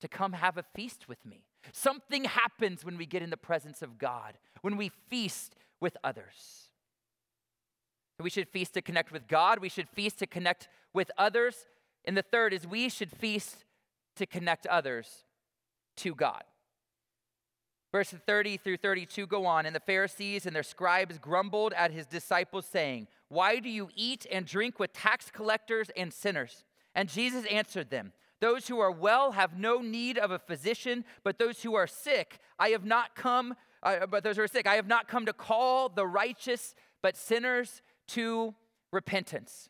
to 0.00 0.08
come 0.08 0.32
have 0.32 0.56
a 0.56 0.64
feast 0.74 1.08
with 1.08 1.24
me. 1.26 1.44
Something 1.72 2.24
happens 2.24 2.84
when 2.84 2.96
we 2.96 3.06
get 3.06 3.22
in 3.22 3.30
the 3.30 3.36
presence 3.36 3.82
of 3.82 3.98
God, 3.98 4.38
when 4.62 4.76
we 4.76 4.90
feast 5.10 5.56
with 5.80 5.96
others. 6.02 6.70
We 8.20 8.30
should 8.30 8.48
feast 8.48 8.74
to 8.74 8.82
connect 8.82 9.12
with 9.12 9.28
God, 9.28 9.60
we 9.60 9.68
should 9.68 9.88
feast 9.88 10.18
to 10.20 10.26
connect 10.26 10.68
with 10.92 11.10
others. 11.18 11.66
And 12.04 12.16
the 12.16 12.22
third 12.22 12.52
is 12.52 12.66
we 12.66 12.88
should 12.88 13.12
feast 13.12 13.64
to 14.16 14.26
connect 14.26 14.66
others 14.66 15.24
to 15.98 16.14
God. 16.14 16.42
Verses 17.92 18.20
30 18.26 18.58
through 18.58 18.76
32 18.78 19.26
go 19.26 19.46
on, 19.46 19.66
and 19.66 19.74
the 19.74 19.80
Pharisees 19.80 20.46
and 20.46 20.54
their 20.54 20.62
scribes 20.62 21.18
grumbled 21.18 21.72
at 21.72 21.90
his 21.90 22.06
disciples, 22.06 22.66
saying, 22.66 23.08
Why 23.28 23.60
do 23.60 23.70
you 23.70 23.88
eat 23.94 24.26
and 24.30 24.44
drink 24.44 24.78
with 24.78 24.92
tax 24.92 25.30
collectors 25.30 25.90
and 25.96 26.12
sinners? 26.12 26.64
And 26.94 27.08
Jesus 27.08 27.44
answered 27.46 27.90
them, 27.90 28.12
Those 28.40 28.68
who 28.68 28.78
are 28.78 28.90
well 28.90 29.32
have 29.32 29.58
no 29.58 29.78
need 29.78 30.18
of 30.18 30.30
a 30.30 30.38
physician, 30.38 31.04
but 31.24 31.38
those 31.38 31.62
who 31.62 31.74
are 31.74 31.86
sick, 31.86 32.38
I 32.58 32.70
have 32.70 32.84
not 32.84 33.14
come, 33.14 33.54
uh, 33.82 34.06
but 34.06 34.24
those 34.24 34.36
who 34.36 34.42
are 34.42 34.48
sick, 34.48 34.66
I 34.66 34.76
have 34.76 34.88
not 34.88 35.08
come 35.08 35.26
to 35.26 35.32
call 35.32 35.88
the 35.88 36.06
righteous, 36.06 36.74
but 37.02 37.16
sinners 37.16 37.82
to 38.08 38.54
repentance. 38.92 39.68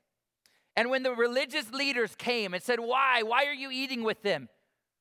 And 0.77 0.91
when 0.91 1.03
the 1.03 1.13
religious 1.13 1.73
leaders 1.73 2.15
came 2.17 2.55
and 2.55 2.63
said, 2.63 2.81
Why? 2.81 3.23
Why 3.23 3.47
are 3.47 3.55
you 3.55 3.71
eating 3.71 4.03
with 4.03 4.23
them? 4.23 4.49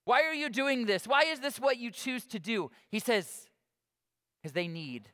Why 0.06 0.24
are 0.24 0.34
you 0.34 0.50
doing 0.50 0.86
this? 0.86 1.06
Why 1.06 1.24
is 1.24 1.42
this 1.42 1.60
what 1.60 1.78
you 1.78 1.92
choose 1.92 2.26
to 2.28 2.40
do? 2.40 2.72
He 2.90 3.00
says, 3.00 3.48
because 4.42 4.54
they 4.54 4.70
need 4.70 5.10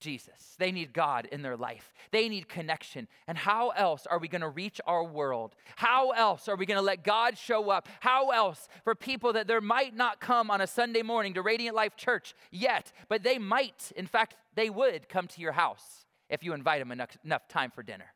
Jesus. 0.00 0.56
They 0.58 0.72
need 0.72 0.92
God 0.92 1.28
in 1.30 1.42
their 1.42 1.56
life. 1.56 1.92
They 2.10 2.28
need 2.28 2.48
connection. 2.48 3.06
And 3.28 3.38
how 3.38 3.70
else 3.70 4.06
are 4.06 4.18
we 4.18 4.28
going 4.28 4.40
to 4.40 4.48
reach 4.48 4.80
our 4.86 5.04
world? 5.04 5.54
How 5.76 6.10
else 6.10 6.48
are 6.48 6.56
we 6.56 6.66
going 6.66 6.78
to 6.78 6.82
let 6.82 7.04
God 7.04 7.38
show 7.38 7.70
up? 7.70 7.88
How 8.00 8.30
else 8.30 8.68
for 8.82 8.94
people 8.94 9.32
that 9.34 9.46
there 9.46 9.60
might 9.60 9.94
not 9.94 10.20
come 10.20 10.50
on 10.50 10.60
a 10.60 10.66
Sunday 10.66 11.02
morning 11.02 11.34
to 11.34 11.42
Radiant 11.42 11.76
Life 11.76 11.96
Church 11.96 12.34
yet, 12.50 12.92
but 13.08 13.22
they 13.22 13.38
might, 13.38 13.92
in 13.94 14.06
fact, 14.06 14.36
they 14.54 14.70
would 14.70 15.08
come 15.08 15.28
to 15.28 15.40
your 15.40 15.52
house 15.52 16.06
if 16.28 16.42
you 16.42 16.52
invite 16.54 16.80
them 16.80 16.92
enough, 16.92 17.16
enough 17.24 17.46
time 17.48 17.70
for 17.70 17.82
dinner. 17.82 18.12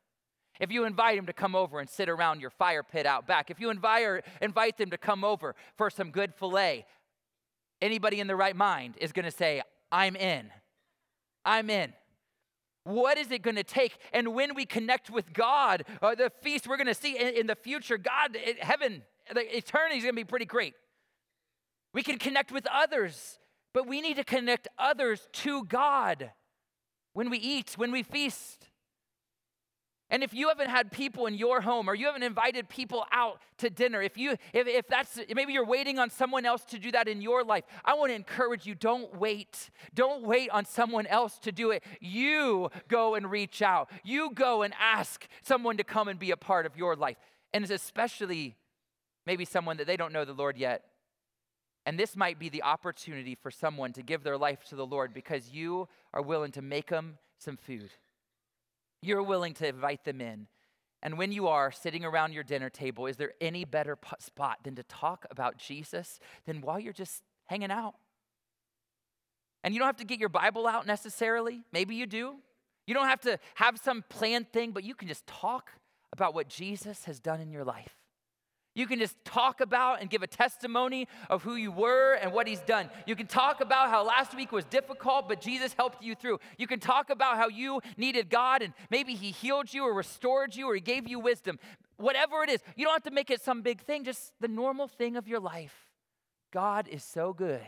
If 0.61 0.71
you 0.71 0.85
invite 0.85 1.17
them 1.17 1.27
to 1.27 1.33
come 1.33 1.55
over 1.55 1.81
and 1.81 1.91
sit 1.91 2.09
around 2.09 2.41
your 2.41 2.51
fire 2.51 2.83
pit 2.83 3.07
out 3.07 3.27
back, 3.27 3.51
if 3.51 3.61
you 3.61 3.71
invite, 3.71 4.25
invite 4.41 4.79
them 4.79 4.91
to 4.91 4.99
come 4.99 5.25
over 5.25 5.55
for 5.77 5.91
some 5.91 6.11
good 6.11 6.35
filet, 6.35 6.87
anybody 7.83 8.21
in 8.21 8.27
the 8.29 8.37
right 8.37 8.55
mind 8.55 8.95
is 8.99 9.13
going 9.13 9.25
to 9.25 9.31
say, 9.31 9.63
I'm 9.91 10.17
in. 10.17 10.51
I'm 11.45 11.71
in. 11.71 11.93
What 12.85 13.17
is 13.17 13.31
it 13.31 13.43
going 13.43 13.57
to 13.57 13.65
take? 13.65 13.97
And 14.13 14.35
when 14.35 14.55
we 14.55 14.67
connect 14.67 15.11
with 15.11 15.33
God, 15.33 15.85
uh, 16.03 16.15
the 16.15 16.31
feast 16.43 16.67
we're 16.69 16.77
going 16.77 16.87
to 16.87 16.95
see 16.95 17.17
in, 17.19 17.35
in, 17.35 17.47
the 17.47 17.55
future, 17.55 17.97
God, 17.97 18.35
it, 18.35 18.63
heaven, 18.63 19.03
the 19.33 19.57
eternity 19.57 19.97
is 19.97 20.03
going 20.03 20.15
to 20.15 20.21
be 20.21 20.25
pretty 20.25 20.45
great. 20.45 20.75
We 21.95 22.03
can 22.03 22.19
connect 22.19 22.53
with 22.53 22.67
others, 22.71 23.39
but 23.73 23.87
we 23.87 24.03
need 24.03 24.17
to 24.17 24.25
connect 24.25 24.69
others 24.79 25.27
to 25.33 25.65
God 25.65 26.33
when 27.15 27.31
we 27.31 27.39
eat, 27.39 27.75
when 27.77 27.91
we 27.91 28.03
feast. 28.03 28.69
And 30.15 30.23
if 30.23 30.33
you 30.33 30.47
haven't 30.47 30.71
had 30.71 30.93
people 30.93 31.27
in 31.27 31.35
your 31.35 31.61
home 31.61 31.91
or 31.91 31.95
you 31.97 32.07
haven't 32.07 32.23
invited 32.23 32.69
people 32.69 33.05
out 33.11 33.41
to 33.59 33.69
dinner, 33.69 34.01
if 34.01 34.17
you 34.17 34.37
if, 34.53 34.69
if 34.69 34.87
that's 34.87 35.19
maybe 35.35 35.53
you're 35.53 35.67
waiting 35.67 35.99
on 35.99 36.09
someone 36.09 36.47
else 36.47 36.65
to 36.67 36.79
do 36.79 36.93
that 36.93 37.09
in 37.09 37.21
your 37.21 37.43
life, 37.43 37.65
I 37.85 37.95
want 37.95 38.11
to 38.11 38.15
encourage 38.15 38.65
you 38.65 38.77
don't 38.77 39.19
wait. 39.19 39.71
Don't 39.93 40.23
wait 40.23 40.51
on 40.51 40.67
someone 40.67 41.09
else 41.09 41.37
to 41.41 41.51
do 41.51 41.73
it. 41.73 41.83
You 41.99 42.71
go 42.87 43.17
and 43.17 43.29
reach 43.29 43.61
out. 43.61 43.91
You 44.05 44.31
go 44.33 44.63
and 44.63 44.73
ask 44.79 45.27
someone 45.43 45.79
to 45.79 45.85
come 45.85 46.07
and 46.07 46.17
be 46.17 46.31
a 46.31 46.37
part 46.37 46.65
of 46.65 46.77
your 46.77 46.95
life. 46.95 47.17
And 47.53 47.69
especially 47.69 48.55
maybe 49.27 49.45
someone 49.45 49.79
that 49.79 49.89
they 49.89 49.97
don't 49.97 50.13
know 50.13 50.25
the 50.25 50.33
Lord 50.33 50.57
yet. 50.57 50.85
And 51.87 51.99
this 51.99 52.15
might 52.15 52.39
be 52.39 52.49
the 52.49 52.63
opportunity 52.63 53.35
for 53.35 53.51
someone 53.51 53.93
to 53.95 54.03
give 54.05 54.23
their 54.23 54.39
life 54.39 54.63
to 54.69 54.77
the 54.77 54.87
Lord 54.87 55.13
because 55.13 55.51
you 55.51 55.89
are 56.13 56.23
willing 56.23 56.53
to 56.53 56.63
make 56.63 56.91
them 56.91 57.19
some 57.41 57.57
food. 57.57 57.91
You're 59.05 59.23
willing 59.23 59.53
to 59.55 59.69
invite 59.69 60.05
them 60.05 60.21
in. 60.21 60.47
And 61.03 61.19
when 61.19 61.31
you 61.31 61.49
are 61.49 61.71
sitting 61.71 62.05
around 62.05 62.33
your 62.33 62.43
dinner 62.43 62.71
table, 62.71 63.07
is 63.07 63.19
there 63.19 63.35
any 63.39 63.67
better 63.67 63.99
spot 64.19 64.61
than 64.65 64.75
to 64.77 64.83
talk 64.85 65.27
about 65.31 65.59
Jesus 65.59 66.19
than 66.47 66.63
while 66.63 66.81
you're 66.81 66.95
just 66.95 67.23
hanging 67.45 67.71
out? 67.71 67.95
And 69.63 69.75
you 69.75 69.81
don't 69.81 69.89
have 69.89 69.97
to 69.97 70.05
get 70.07 70.19
your 70.19 70.31
Bible 70.31 70.67
out 70.67 70.87
necessarily. 70.87 71.63
Maybe 71.73 71.95
you 71.95 72.07
do. 72.07 72.37
You 72.87 72.95
don't 72.95 73.09
have 73.09 73.21
to 73.23 73.39
have 73.57 73.79
some 73.79 74.03
planned 74.09 74.51
thing, 74.53 74.73
but 74.73 74.85
you 74.85 74.95
can 74.95 75.09
just 75.09 75.27
talk 75.27 75.71
about 76.11 76.35
what 76.35 76.49
Jesus 76.49 77.05
has 77.05 77.21
done 77.21 77.41
in 77.41 77.51
your 77.51 77.65
life. 77.65 77.97
You 78.75 78.87
can 78.87 78.99
just 78.99 79.17
talk 79.25 79.61
about 79.61 80.01
and 80.01 80.11
give 80.11 80.23
a 80.23 80.27
testimony 80.27 81.07
of 81.31 81.43
who 81.43 81.55
you 81.55 81.71
were 81.71 82.15
and 82.15 82.33
what 82.33 82.49
he's 82.49 82.61
done. 82.61 82.91
You 83.07 83.15
can 83.15 83.27
talk 83.27 83.61
about 83.61 83.89
how 83.89 84.05
last 84.05 84.35
week 84.35 84.51
was 84.51 84.65
difficult, 84.65 85.29
but 85.29 85.41
Jesus 85.41 85.73
helped 85.75 86.03
you 86.03 86.15
through. 86.15 86.41
You 86.59 86.67
can 86.67 86.81
talk 86.81 87.11
about 87.11 87.37
how 87.37 87.49
you 87.49 87.81
needed 87.97 88.29
God 88.29 88.63
and 88.63 88.75
maybe 88.91 89.15
he 89.15 89.31
healed 89.31 89.73
you 89.73 89.85
or 89.85 89.95
restored 89.95 90.57
you 90.57 90.67
or 90.67 90.75
he 90.75 90.81
gave 90.81 91.07
you 91.07 91.21
wisdom. 91.21 91.59
Whatever 91.97 92.43
it 92.43 92.51
is, 92.51 92.61
you 92.77 92.85
don't 92.85 92.95
have 92.95 93.05
to 93.05 93.13
make 93.13 93.31
it 93.31 93.41
some 93.41 93.63
big 93.63 93.81
thing, 93.81 94.05
just 94.05 94.33
the 94.41 94.49
normal 94.49 94.89
thing 94.89 95.17
of 95.17 95.29
your 95.29 95.41
life. 95.41 95.89
God 96.53 96.89
is 96.89 97.05
so 97.05 97.33
good. 97.33 97.61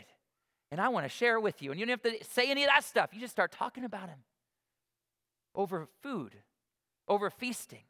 And 0.71 0.81
I 0.81 0.89
want 0.89 1.05
to 1.05 1.09
share 1.09 1.39
with 1.39 1.61
you. 1.61 1.71
And 1.71 1.79
you 1.79 1.85
don't 1.85 2.03
have 2.03 2.19
to 2.19 2.25
say 2.25 2.51
any 2.51 2.63
of 2.63 2.69
that 2.69 2.83
stuff. 2.83 3.11
You 3.13 3.21
just 3.21 3.31
start 3.31 3.53
talking 3.53 3.85
about 3.85 4.09
him 4.09 4.19
over 5.55 5.87
food, 6.01 6.33
over 7.07 7.29
feasting. 7.29 7.83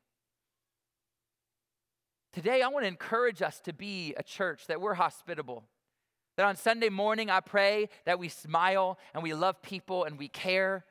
Today, 2.38 2.62
I 2.62 2.68
want 2.68 2.84
to 2.84 2.88
encourage 2.88 3.42
us 3.42 3.60
to 3.62 3.74
be 3.74 4.14
a 4.16 4.22
church 4.22 4.68
that 4.68 4.80
we're 4.80 4.94
hospitable. 4.94 5.64
That 6.36 6.46
on 6.46 6.56
Sunday 6.56 6.90
morning, 6.90 7.32
I 7.32 7.40
pray 7.40 7.90
that 8.06 8.20
we 8.20 8.30
smile 8.30 9.00
and 9.16 9.24
we 9.24 9.34
love 9.34 9.60
people 9.64 10.04
and 10.04 10.20
we 10.20 10.28
care. 10.28 10.86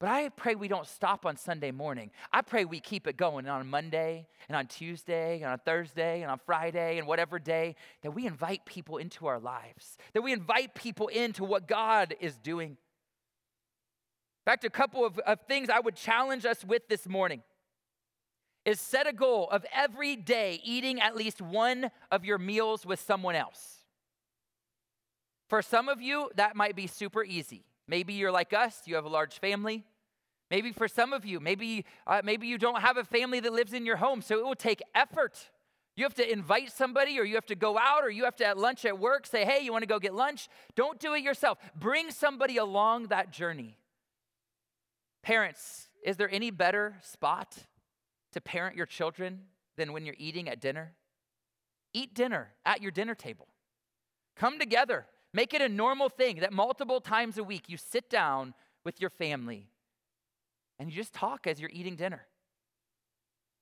But 0.00 0.08
I 0.08 0.30
pray 0.30 0.54
we 0.54 0.66
don't 0.66 0.86
stop 0.86 1.26
on 1.26 1.36
Sunday 1.36 1.72
morning. 1.72 2.10
I 2.32 2.40
pray 2.40 2.64
we 2.64 2.80
keep 2.80 3.06
it 3.06 3.18
going 3.18 3.46
on 3.48 3.68
Monday 3.68 4.28
and 4.48 4.56
on 4.56 4.66
Tuesday 4.66 5.42
and 5.42 5.52
on 5.52 5.58
Thursday 5.58 6.22
and 6.22 6.30
on 6.30 6.40
Friday 6.46 6.96
and 6.96 7.06
whatever 7.06 7.38
day, 7.38 7.76
that 8.00 8.12
we 8.12 8.26
invite 8.26 8.64
people 8.64 8.96
into 8.96 9.26
our 9.26 9.38
lives, 9.38 9.98
that 10.14 10.22
we 10.22 10.32
invite 10.32 10.74
people 10.74 11.08
into 11.08 11.44
what 11.44 11.68
God 11.68 12.14
is 12.18 12.38
doing. 12.38 12.70
In 12.70 12.76
fact, 14.46 14.64
a 14.64 14.70
couple 14.70 15.04
of, 15.04 15.18
of 15.18 15.40
things 15.46 15.68
I 15.68 15.80
would 15.80 15.96
challenge 15.96 16.46
us 16.46 16.64
with 16.64 16.88
this 16.88 17.06
morning 17.06 17.42
is 18.68 18.78
set 18.78 19.06
a 19.06 19.12
goal 19.14 19.48
of 19.50 19.64
every 19.74 20.14
day 20.14 20.60
eating 20.62 21.00
at 21.00 21.16
least 21.16 21.40
one 21.40 21.90
of 22.10 22.22
your 22.26 22.36
meals 22.36 22.84
with 22.84 23.00
someone 23.00 23.34
else. 23.34 23.76
For 25.48 25.62
some 25.62 25.88
of 25.88 26.02
you, 26.02 26.30
that 26.36 26.54
might 26.54 26.76
be 26.76 26.86
super 26.86 27.24
easy. 27.24 27.64
Maybe 27.86 28.12
you're 28.12 28.30
like 28.30 28.52
us, 28.52 28.82
you 28.84 28.96
have 28.96 29.06
a 29.06 29.08
large 29.08 29.38
family. 29.38 29.84
Maybe 30.50 30.72
for 30.72 30.86
some 30.86 31.14
of 31.14 31.24
you, 31.24 31.40
maybe, 31.40 31.86
uh, 32.06 32.20
maybe 32.22 32.46
you 32.46 32.58
don't 32.58 32.82
have 32.82 32.98
a 32.98 33.04
family 33.04 33.40
that 33.40 33.54
lives 33.54 33.72
in 33.72 33.86
your 33.86 33.96
home, 33.96 34.20
so 34.20 34.38
it 34.38 34.44
will 34.44 34.54
take 34.54 34.82
effort. 34.94 35.48
You 35.96 36.04
have 36.04 36.14
to 36.14 36.30
invite 36.30 36.70
somebody, 36.70 37.18
or 37.18 37.24
you 37.24 37.36
have 37.36 37.46
to 37.46 37.54
go 37.54 37.78
out, 37.78 38.04
or 38.04 38.10
you 38.10 38.24
have 38.24 38.36
to 38.36 38.44
at 38.44 38.58
lunch 38.58 38.84
at 38.84 38.98
work 38.98 39.26
say, 39.26 39.46
hey, 39.46 39.64
you 39.64 39.72
want 39.72 39.82
to 39.82 39.88
go 39.88 39.98
get 39.98 40.14
lunch? 40.14 40.46
Don't 40.74 41.00
do 41.00 41.14
it 41.14 41.22
yourself. 41.22 41.56
Bring 41.74 42.10
somebody 42.10 42.58
along 42.58 43.06
that 43.06 43.30
journey. 43.32 43.78
Parents, 45.22 45.88
is 46.04 46.18
there 46.18 46.30
any 46.30 46.50
better 46.50 46.96
spot 47.02 47.56
to 48.38 48.50
parent 48.50 48.76
your 48.76 48.86
children 48.86 49.40
than 49.76 49.92
when 49.92 50.06
you're 50.06 50.14
eating 50.18 50.48
at 50.48 50.60
dinner? 50.60 50.94
Eat 51.92 52.14
dinner 52.14 52.54
at 52.64 52.80
your 52.80 52.90
dinner 52.90 53.14
table. 53.14 53.48
Come 54.36 54.58
together. 54.58 55.06
Make 55.34 55.52
it 55.54 55.60
a 55.60 55.68
normal 55.68 56.08
thing 56.08 56.40
that 56.40 56.52
multiple 56.52 57.00
times 57.00 57.38
a 57.38 57.44
week 57.44 57.64
you 57.68 57.76
sit 57.76 58.08
down 58.08 58.54
with 58.84 59.00
your 59.00 59.10
family 59.10 59.68
and 60.78 60.90
you 60.90 60.96
just 60.96 61.12
talk 61.12 61.46
as 61.46 61.60
you're 61.60 61.70
eating 61.72 61.96
dinner. 61.96 62.26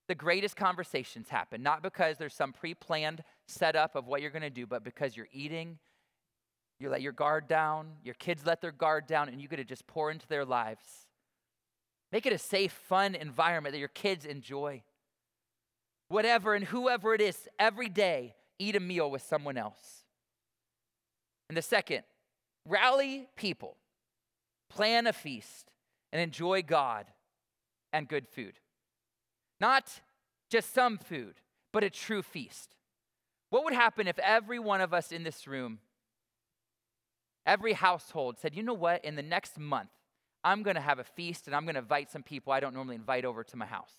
The 0.08 0.14
greatest 0.14 0.54
conversations 0.54 1.28
happen, 1.28 1.62
not 1.62 1.82
because 1.82 2.18
there's 2.18 2.34
some 2.34 2.52
pre 2.52 2.74
planned 2.74 3.24
setup 3.48 3.96
of 3.96 4.06
what 4.06 4.20
you're 4.20 4.30
going 4.30 4.42
to 4.42 4.50
do, 4.50 4.66
but 4.66 4.84
because 4.84 5.16
you're 5.16 5.28
eating, 5.32 5.78
you 6.78 6.90
let 6.90 7.02
your 7.02 7.12
guard 7.12 7.48
down, 7.48 7.88
your 8.04 8.14
kids 8.14 8.46
let 8.46 8.60
their 8.60 8.70
guard 8.70 9.06
down, 9.06 9.28
and 9.28 9.40
you 9.40 9.48
get 9.48 9.56
to 9.56 9.64
just 9.64 9.86
pour 9.86 10.10
into 10.10 10.28
their 10.28 10.44
lives. 10.44 11.05
Make 12.12 12.26
it 12.26 12.32
a 12.32 12.38
safe, 12.38 12.72
fun 12.72 13.14
environment 13.14 13.72
that 13.72 13.78
your 13.78 13.88
kids 13.88 14.24
enjoy. 14.24 14.82
Whatever 16.08 16.54
and 16.54 16.64
whoever 16.64 17.14
it 17.14 17.20
is, 17.20 17.48
every 17.58 17.88
day, 17.88 18.34
eat 18.58 18.76
a 18.76 18.80
meal 18.80 19.10
with 19.10 19.22
someone 19.22 19.56
else. 19.58 20.04
And 21.48 21.56
the 21.56 21.62
second, 21.62 22.04
rally 22.66 23.28
people, 23.36 23.76
plan 24.68 25.06
a 25.06 25.12
feast, 25.12 25.70
and 26.12 26.22
enjoy 26.22 26.62
God 26.62 27.06
and 27.92 28.08
good 28.08 28.28
food. 28.28 28.58
Not 29.60 30.00
just 30.50 30.72
some 30.72 30.98
food, 30.98 31.34
but 31.72 31.84
a 31.84 31.90
true 31.90 32.22
feast. 32.22 32.76
What 33.50 33.64
would 33.64 33.74
happen 33.74 34.06
if 34.06 34.18
every 34.18 34.58
one 34.58 34.80
of 34.80 34.94
us 34.94 35.12
in 35.12 35.24
this 35.24 35.46
room, 35.46 35.78
every 37.44 37.74
household 37.74 38.38
said, 38.38 38.54
you 38.54 38.62
know 38.62 38.74
what, 38.74 39.04
in 39.04 39.16
the 39.16 39.22
next 39.22 39.58
month, 39.58 39.90
I'm 40.46 40.62
going 40.62 40.76
to 40.76 40.80
have 40.80 41.00
a 41.00 41.04
feast 41.04 41.48
and 41.48 41.56
I'm 41.56 41.64
going 41.64 41.74
to 41.74 41.80
invite 41.80 42.08
some 42.12 42.22
people 42.22 42.52
I 42.52 42.60
don't 42.60 42.72
normally 42.72 42.94
invite 42.94 43.24
over 43.24 43.42
to 43.42 43.56
my 43.56 43.66
house. 43.66 43.92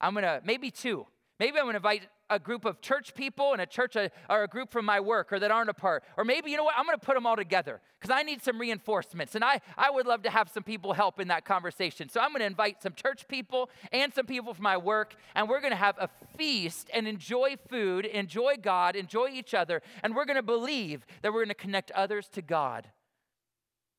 I'm 0.00 0.12
going 0.12 0.24
to, 0.24 0.42
maybe 0.44 0.72
two. 0.72 1.06
Maybe 1.38 1.56
I'm 1.56 1.66
going 1.66 1.74
to 1.74 1.78
invite 1.78 2.02
a 2.28 2.40
group 2.40 2.64
of 2.64 2.80
church 2.80 3.14
people 3.14 3.52
and 3.52 3.62
a 3.62 3.66
church 3.66 3.94
uh, 3.94 4.08
or 4.28 4.42
a 4.42 4.48
group 4.48 4.72
from 4.72 4.84
my 4.84 4.98
work 4.98 5.32
or 5.32 5.38
that 5.38 5.52
aren't 5.52 5.70
a 5.70 5.74
part. 5.74 6.02
Or 6.16 6.24
maybe, 6.24 6.50
you 6.50 6.56
know 6.56 6.64
what, 6.64 6.74
I'm 6.76 6.84
going 6.84 6.98
to 6.98 7.06
put 7.06 7.14
them 7.14 7.26
all 7.26 7.36
together 7.36 7.80
because 7.98 8.12
I 8.12 8.24
need 8.24 8.42
some 8.42 8.58
reinforcements. 8.58 9.36
And 9.36 9.44
I, 9.44 9.60
I 9.78 9.88
would 9.88 10.04
love 10.04 10.22
to 10.24 10.30
have 10.30 10.48
some 10.48 10.64
people 10.64 10.94
help 10.94 11.20
in 11.20 11.28
that 11.28 11.44
conversation. 11.44 12.08
So 12.08 12.20
I'm 12.20 12.30
going 12.30 12.40
to 12.40 12.46
invite 12.46 12.82
some 12.82 12.94
church 12.94 13.28
people 13.28 13.70
and 13.92 14.12
some 14.12 14.26
people 14.26 14.52
from 14.52 14.64
my 14.64 14.76
work. 14.78 15.14
And 15.36 15.48
we're 15.48 15.60
going 15.60 15.72
to 15.72 15.76
have 15.76 15.94
a 16.00 16.08
feast 16.36 16.90
and 16.92 17.06
enjoy 17.06 17.54
food, 17.68 18.04
enjoy 18.04 18.56
God, 18.60 18.96
enjoy 18.96 19.28
each 19.28 19.54
other. 19.54 19.80
And 20.02 20.16
we're 20.16 20.26
going 20.26 20.36
to 20.36 20.42
believe 20.42 21.06
that 21.22 21.32
we're 21.32 21.44
going 21.44 21.48
to 21.48 21.54
connect 21.54 21.92
others 21.92 22.26
to 22.30 22.42
God 22.42 22.88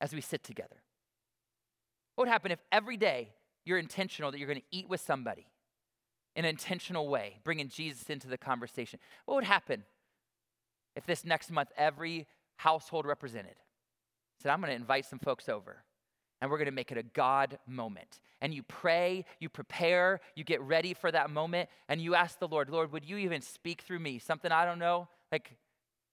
as 0.01 0.13
we 0.13 0.19
sit 0.19 0.43
together. 0.43 0.81
What 2.15 2.27
would 2.27 2.31
happen 2.31 2.51
if 2.51 2.59
every 2.71 2.97
day 2.97 3.29
you're 3.65 3.77
intentional 3.77 4.31
that 4.31 4.37
you're 4.37 4.47
going 4.47 4.59
to 4.59 4.77
eat 4.77 4.89
with 4.89 5.01
somebody 5.01 5.47
in 6.35 6.45
an 6.45 6.49
intentional 6.49 7.07
way, 7.07 7.39
bringing 7.43 7.69
Jesus 7.69 8.09
into 8.09 8.27
the 8.27 8.37
conversation? 8.37 8.99
What 9.25 9.35
would 9.35 9.43
happen 9.43 9.83
if 10.95 11.05
this 11.05 11.25
next 11.25 11.51
month 11.51 11.69
every 11.77 12.27
household 12.57 13.05
represented 13.05 13.55
said, 14.39 14.51
I'm 14.51 14.59
going 14.59 14.71
to 14.71 14.75
invite 14.75 15.05
some 15.05 15.19
folks 15.19 15.47
over 15.49 15.83
and 16.41 16.49
we're 16.49 16.57
going 16.57 16.65
to 16.65 16.71
make 16.71 16.91
it 16.91 16.97
a 16.97 17.03
God 17.03 17.59
moment. 17.67 18.19
And 18.41 18.53
you 18.53 18.63
pray, 18.63 19.25
you 19.39 19.47
prepare, 19.47 20.19
you 20.35 20.43
get 20.43 20.61
ready 20.61 20.95
for 20.95 21.11
that 21.11 21.29
moment, 21.29 21.69
and 21.87 22.01
you 22.01 22.15
ask 22.15 22.39
the 22.39 22.47
Lord, 22.47 22.69
Lord, 22.69 22.91
would 22.91 23.05
you 23.05 23.17
even 23.17 23.41
speak 23.41 23.81
through 23.81 23.99
me? 23.99 24.17
Something 24.17 24.51
I 24.51 24.65
don't 24.65 24.79
know? 24.79 25.07
Like, 25.31 25.55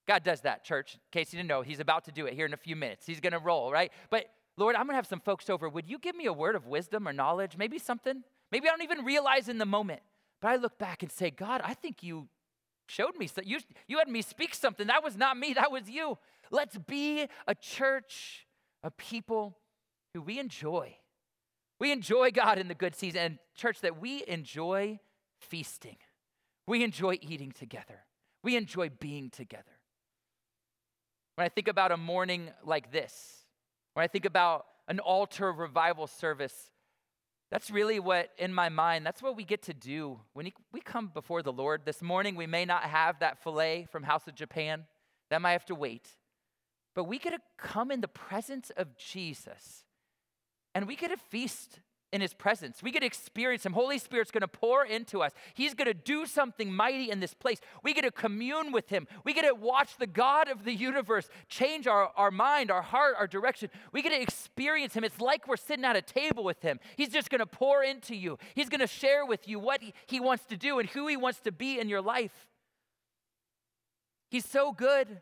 God 0.06 0.22
does 0.22 0.42
that, 0.42 0.64
church. 0.64 0.94
In 0.94 1.00
case 1.10 1.32
you 1.32 1.38
didn't 1.38 1.48
know, 1.48 1.62
He's 1.62 1.80
about 1.80 2.04
to 2.04 2.12
do 2.12 2.26
it 2.26 2.34
here 2.34 2.44
in 2.44 2.52
a 2.52 2.58
few 2.58 2.76
minutes. 2.76 3.06
He's 3.06 3.20
going 3.20 3.32
to 3.32 3.38
roll, 3.38 3.72
right? 3.72 3.90
But 4.10 4.26
Lord, 4.58 4.74
I'm 4.74 4.82
going 4.82 4.94
to 4.94 4.96
have 4.96 5.06
some 5.06 5.20
folks 5.20 5.48
over. 5.48 5.68
Would 5.68 5.88
you 5.88 5.98
give 5.98 6.16
me 6.16 6.26
a 6.26 6.32
word 6.32 6.56
of 6.56 6.66
wisdom 6.66 7.06
or 7.06 7.12
knowledge? 7.12 7.56
Maybe 7.56 7.78
something? 7.78 8.24
Maybe 8.50 8.66
I 8.68 8.72
don't 8.72 8.82
even 8.82 9.04
realize 9.04 9.48
in 9.48 9.58
the 9.58 9.66
moment. 9.66 10.00
But 10.40 10.48
I 10.48 10.56
look 10.56 10.78
back 10.78 11.02
and 11.02 11.12
say, 11.12 11.30
God, 11.30 11.60
I 11.64 11.74
think 11.74 12.02
you 12.02 12.28
showed 12.88 13.16
me. 13.16 13.28
So 13.28 13.40
you, 13.44 13.60
you 13.86 13.98
had 13.98 14.08
me 14.08 14.20
speak 14.20 14.54
something. 14.54 14.88
That 14.88 15.04
was 15.04 15.16
not 15.16 15.36
me, 15.36 15.54
that 15.54 15.70
was 15.70 15.88
you. 15.88 16.18
Let's 16.50 16.76
be 16.76 17.28
a 17.46 17.54
church, 17.54 18.46
a 18.82 18.90
people 18.90 19.58
who 20.12 20.22
we 20.22 20.40
enjoy. 20.40 20.96
We 21.78 21.92
enjoy 21.92 22.32
God 22.32 22.58
in 22.58 22.66
the 22.66 22.74
good 22.74 22.96
season. 22.96 23.20
And, 23.20 23.38
church, 23.54 23.80
that 23.82 24.00
we 24.00 24.24
enjoy 24.26 24.98
feasting. 25.40 25.98
We 26.66 26.82
enjoy 26.82 27.18
eating 27.22 27.52
together. 27.52 28.00
We 28.42 28.56
enjoy 28.56 28.90
being 28.90 29.30
together. 29.30 29.64
When 31.36 31.44
I 31.44 31.48
think 31.48 31.68
about 31.68 31.92
a 31.92 31.96
morning 31.96 32.50
like 32.64 32.90
this, 32.90 33.44
when 33.98 34.04
I 34.04 34.06
think 34.06 34.26
about 34.26 34.66
an 34.86 35.00
altar 35.00 35.50
revival 35.50 36.06
service, 36.06 36.54
that's 37.50 37.68
really 37.68 37.98
what, 37.98 38.30
in 38.38 38.54
my 38.54 38.68
mind, 38.68 39.04
that's 39.04 39.20
what 39.20 39.36
we 39.36 39.42
get 39.42 39.62
to 39.64 39.74
do 39.74 40.20
when 40.34 40.52
we 40.72 40.80
come 40.80 41.10
before 41.12 41.42
the 41.42 41.52
Lord. 41.52 41.82
This 41.84 42.00
morning, 42.00 42.36
we 42.36 42.46
may 42.46 42.64
not 42.64 42.84
have 42.84 43.18
that 43.18 43.42
filet 43.42 43.88
from 43.90 44.04
House 44.04 44.28
of 44.28 44.36
Japan. 44.36 44.84
That 45.30 45.42
might 45.42 45.50
have 45.50 45.64
to 45.64 45.74
wait. 45.74 46.10
But 46.94 47.08
we 47.08 47.18
get 47.18 47.30
to 47.30 47.40
come 47.56 47.90
in 47.90 48.00
the 48.00 48.06
presence 48.06 48.70
of 48.76 48.96
Jesus 48.96 49.82
and 50.76 50.86
we 50.86 50.94
get 50.94 51.10
to 51.10 51.16
feast 51.16 51.80
in 52.12 52.20
his 52.20 52.32
presence. 52.32 52.82
We 52.82 52.90
get 52.90 53.00
to 53.00 53.06
experience 53.06 53.66
him. 53.66 53.74
Holy 53.74 53.98
Spirit's 53.98 54.30
going 54.30 54.42
to 54.42 54.48
pour 54.48 54.84
into 54.84 55.22
us. 55.22 55.32
He's 55.54 55.74
going 55.74 55.86
to 55.86 55.94
do 55.94 56.24
something 56.24 56.72
mighty 56.72 57.10
in 57.10 57.20
this 57.20 57.34
place. 57.34 57.60
We 57.82 57.92
get 57.92 58.02
to 58.02 58.10
commune 58.10 58.72
with 58.72 58.88
him. 58.88 59.06
We 59.24 59.34
get 59.34 59.46
to 59.46 59.54
watch 59.54 59.96
the 59.98 60.06
God 60.06 60.48
of 60.48 60.64
the 60.64 60.72
universe 60.72 61.28
change 61.48 61.86
our, 61.86 62.10
our 62.16 62.30
mind, 62.30 62.70
our 62.70 62.82
heart, 62.82 63.16
our 63.18 63.26
direction. 63.26 63.68
We 63.92 64.02
get 64.02 64.10
to 64.10 64.20
experience 64.20 64.94
him. 64.94 65.04
It's 65.04 65.20
like 65.20 65.46
we're 65.46 65.56
sitting 65.56 65.84
at 65.84 65.96
a 65.96 66.02
table 66.02 66.44
with 66.44 66.62
him. 66.62 66.80
He's 66.96 67.10
just 67.10 67.28
going 67.28 67.40
to 67.40 67.46
pour 67.46 67.82
into 67.84 68.14
you. 68.14 68.38
He's 68.54 68.70
going 68.70 68.80
to 68.80 68.86
share 68.86 69.26
with 69.26 69.46
you 69.46 69.58
what 69.58 69.82
he 70.06 70.20
wants 70.20 70.44
to 70.46 70.56
do 70.56 70.78
and 70.78 70.88
who 70.88 71.06
he 71.08 71.16
wants 71.16 71.40
to 71.40 71.52
be 71.52 71.78
in 71.78 71.88
your 71.88 72.02
life. 72.02 72.46
He's 74.30 74.46
so 74.46 74.72
good. 74.72 75.20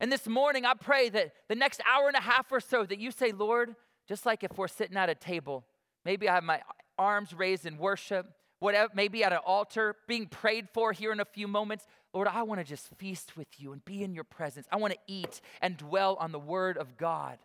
And 0.00 0.10
this 0.10 0.26
morning, 0.26 0.64
I 0.64 0.74
pray 0.74 1.10
that 1.10 1.32
the 1.48 1.54
next 1.54 1.80
hour 1.90 2.08
and 2.08 2.16
a 2.16 2.20
half 2.20 2.50
or 2.50 2.60
so 2.60 2.84
that 2.84 2.98
you 2.98 3.10
say, 3.10 3.32
Lord, 3.32 3.76
just 4.08 4.26
like 4.26 4.42
if 4.42 4.58
we're 4.58 4.68
sitting 4.68 4.96
at 4.96 5.08
a 5.08 5.14
table, 5.14 5.64
Maybe 6.04 6.28
I 6.28 6.34
have 6.34 6.44
my 6.44 6.60
arms 6.98 7.32
raised 7.32 7.66
in 7.66 7.78
worship, 7.78 8.26
whatever, 8.58 8.90
maybe 8.94 9.24
at 9.24 9.32
an 9.32 9.40
altar, 9.44 9.96
being 10.06 10.26
prayed 10.26 10.68
for 10.72 10.92
here 10.92 11.12
in 11.12 11.20
a 11.20 11.24
few 11.24 11.48
moments. 11.48 11.86
Lord, 12.12 12.28
I 12.28 12.42
want 12.42 12.60
to 12.60 12.64
just 12.64 12.88
feast 12.98 13.36
with 13.36 13.48
you 13.58 13.72
and 13.72 13.84
be 13.84 14.02
in 14.02 14.14
your 14.14 14.24
presence. 14.24 14.66
I 14.70 14.76
want 14.76 14.92
to 14.92 14.98
eat 15.06 15.40
and 15.60 15.76
dwell 15.76 16.16
on 16.20 16.32
the 16.32 16.38
word 16.38 16.76
of 16.76 16.96
God. 16.96 17.38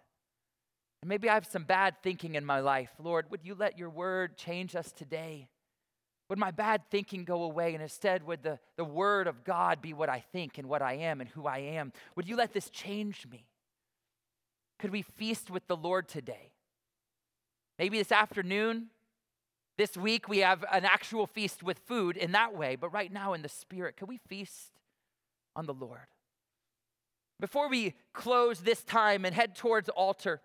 And 1.01 1.09
maybe 1.09 1.29
I 1.29 1.35
have 1.35 1.45
some 1.45 1.63
bad 1.63 1.95
thinking 2.03 2.35
in 2.35 2.45
my 2.45 2.59
life. 2.59 2.91
Lord, 2.99 3.29
would 3.31 3.43
you 3.43 3.55
let 3.55 3.77
your 3.77 3.89
word 3.89 4.37
change 4.37 4.75
us 4.75 4.91
today? 4.91 5.47
Would 6.29 6.39
my 6.39 6.51
bad 6.51 6.81
thinking 6.91 7.23
go 7.23 7.43
away 7.43 7.73
and 7.73 7.81
instead 7.81 8.25
would 8.25 8.43
the, 8.43 8.59
the 8.75 8.83
word 8.83 9.27
of 9.27 9.43
God 9.43 9.81
be 9.81 9.93
what 9.93 10.09
I 10.09 10.19
think 10.19 10.57
and 10.57 10.67
what 10.67 10.81
I 10.81 10.93
am 10.93 11.21
and 11.21 11.29
who 11.29 11.47
I 11.47 11.59
am? 11.59 11.93
Would 12.15 12.27
you 12.27 12.35
let 12.35 12.51
this 12.51 12.69
change 12.69 13.25
me? 13.31 13.45
Could 14.79 14.91
we 14.91 15.01
feast 15.01 15.49
with 15.49 15.65
the 15.67 15.77
Lord 15.77 16.07
today? 16.09 16.51
Maybe 17.77 17.97
this 17.97 18.11
afternoon, 18.11 18.87
this 19.77 19.95
week, 19.95 20.27
we 20.27 20.39
have 20.39 20.65
an 20.71 20.85
actual 20.85 21.27
feast 21.27 21.61
with 21.61 21.79
food 21.79 22.17
in 22.17 22.31
that 22.31 22.55
way, 22.55 22.75
but 22.75 22.89
right 22.89 23.11
now 23.11 23.33
in 23.33 23.43
the 23.43 23.49
spirit, 23.49 23.97
can 23.97 24.07
we 24.07 24.17
feast 24.27 24.71
on 25.55 25.67
the 25.67 25.73
Lord? 25.73 26.07
Before 27.39 27.69
we 27.69 27.93
close 28.13 28.61
this 28.61 28.83
time 28.83 29.23
and 29.23 29.35
head 29.35 29.55
towards 29.55 29.89
altar, 29.89 30.41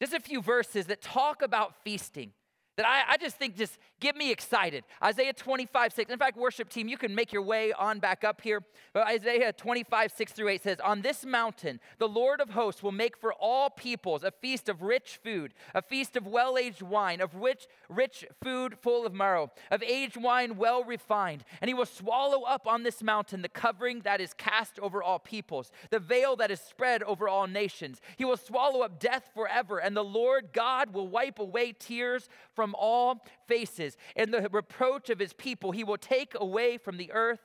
just 0.00 0.14
a 0.14 0.20
few 0.20 0.40
verses 0.40 0.86
that 0.86 1.02
talk 1.02 1.42
about 1.42 1.74
feasting 1.84 2.32
that 2.76 2.86
I, 2.86 3.12
I, 3.12 3.16
just 3.16 3.36
think 3.36 3.56
just 3.56 3.78
get 4.00 4.16
me 4.16 4.30
excited. 4.30 4.84
Isaiah 5.02 5.32
25, 5.32 5.92
6. 5.92 6.10
In 6.10 6.18
fact, 6.18 6.36
worship 6.36 6.68
team, 6.68 6.88
you 6.88 6.98
can 6.98 7.14
make 7.14 7.32
your 7.32 7.42
way 7.42 7.72
on 7.72 7.98
back 7.98 8.22
up 8.22 8.40
here. 8.42 8.62
But 8.92 9.06
Isaiah 9.06 9.52
25, 9.52 10.12
6 10.12 10.32
through 10.32 10.48
8 10.48 10.62
says, 10.62 10.80
On 10.80 11.00
this 11.00 11.24
mountain, 11.24 11.80
the 11.98 12.08
Lord 12.08 12.40
of 12.40 12.50
hosts 12.50 12.82
will 12.82 12.92
make 12.92 13.16
for 13.16 13.32
all 13.32 13.70
peoples 13.70 14.24
a 14.24 14.30
feast 14.30 14.68
of 14.68 14.82
rich 14.82 15.18
food, 15.24 15.54
a 15.74 15.80
feast 15.80 16.16
of 16.16 16.26
well 16.26 16.58
aged 16.58 16.82
wine, 16.82 17.20
of 17.20 17.34
rich, 17.34 17.66
rich 17.88 18.26
food 18.42 18.76
full 18.78 19.06
of 19.06 19.14
marrow, 19.14 19.50
of 19.70 19.82
aged 19.82 20.20
wine 20.20 20.56
well 20.56 20.84
refined. 20.84 21.44
And 21.60 21.68
he 21.68 21.74
will 21.74 21.86
swallow 21.86 22.42
up 22.42 22.66
on 22.66 22.82
this 22.82 23.02
mountain 23.02 23.40
the 23.42 23.48
covering 23.48 24.00
that 24.00 24.20
is 24.20 24.34
cast 24.34 24.78
over 24.80 25.02
all 25.02 25.18
peoples, 25.18 25.72
the 25.90 25.98
veil 25.98 26.36
that 26.36 26.50
is 26.50 26.60
spread 26.60 27.02
over 27.04 27.28
all 27.28 27.46
nations. 27.46 28.00
He 28.16 28.24
will 28.24 28.36
swallow 28.36 28.82
up 28.82 29.00
death 29.00 29.30
forever, 29.34 29.78
and 29.78 29.96
the 29.96 30.04
Lord 30.04 30.48
God 30.52 30.92
will 30.92 31.08
wipe 31.08 31.38
away 31.38 31.72
tears 31.72 32.28
from 32.54 32.65
from 32.66 32.74
all 32.80 33.24
faces, 33.46 33.96
and 34.16 34.34
the 34.34 34.48
reproach 34.50 35.08
of 35.08 35.20
his 35.20 35.32
people 35.32 35.70
he 35.70 35.84
will 35.84 35.96
take 35.96 36.32
away 36.34 36.76
from 36.76 36.96
the 36.96 37.12
earth, 37.12 37.38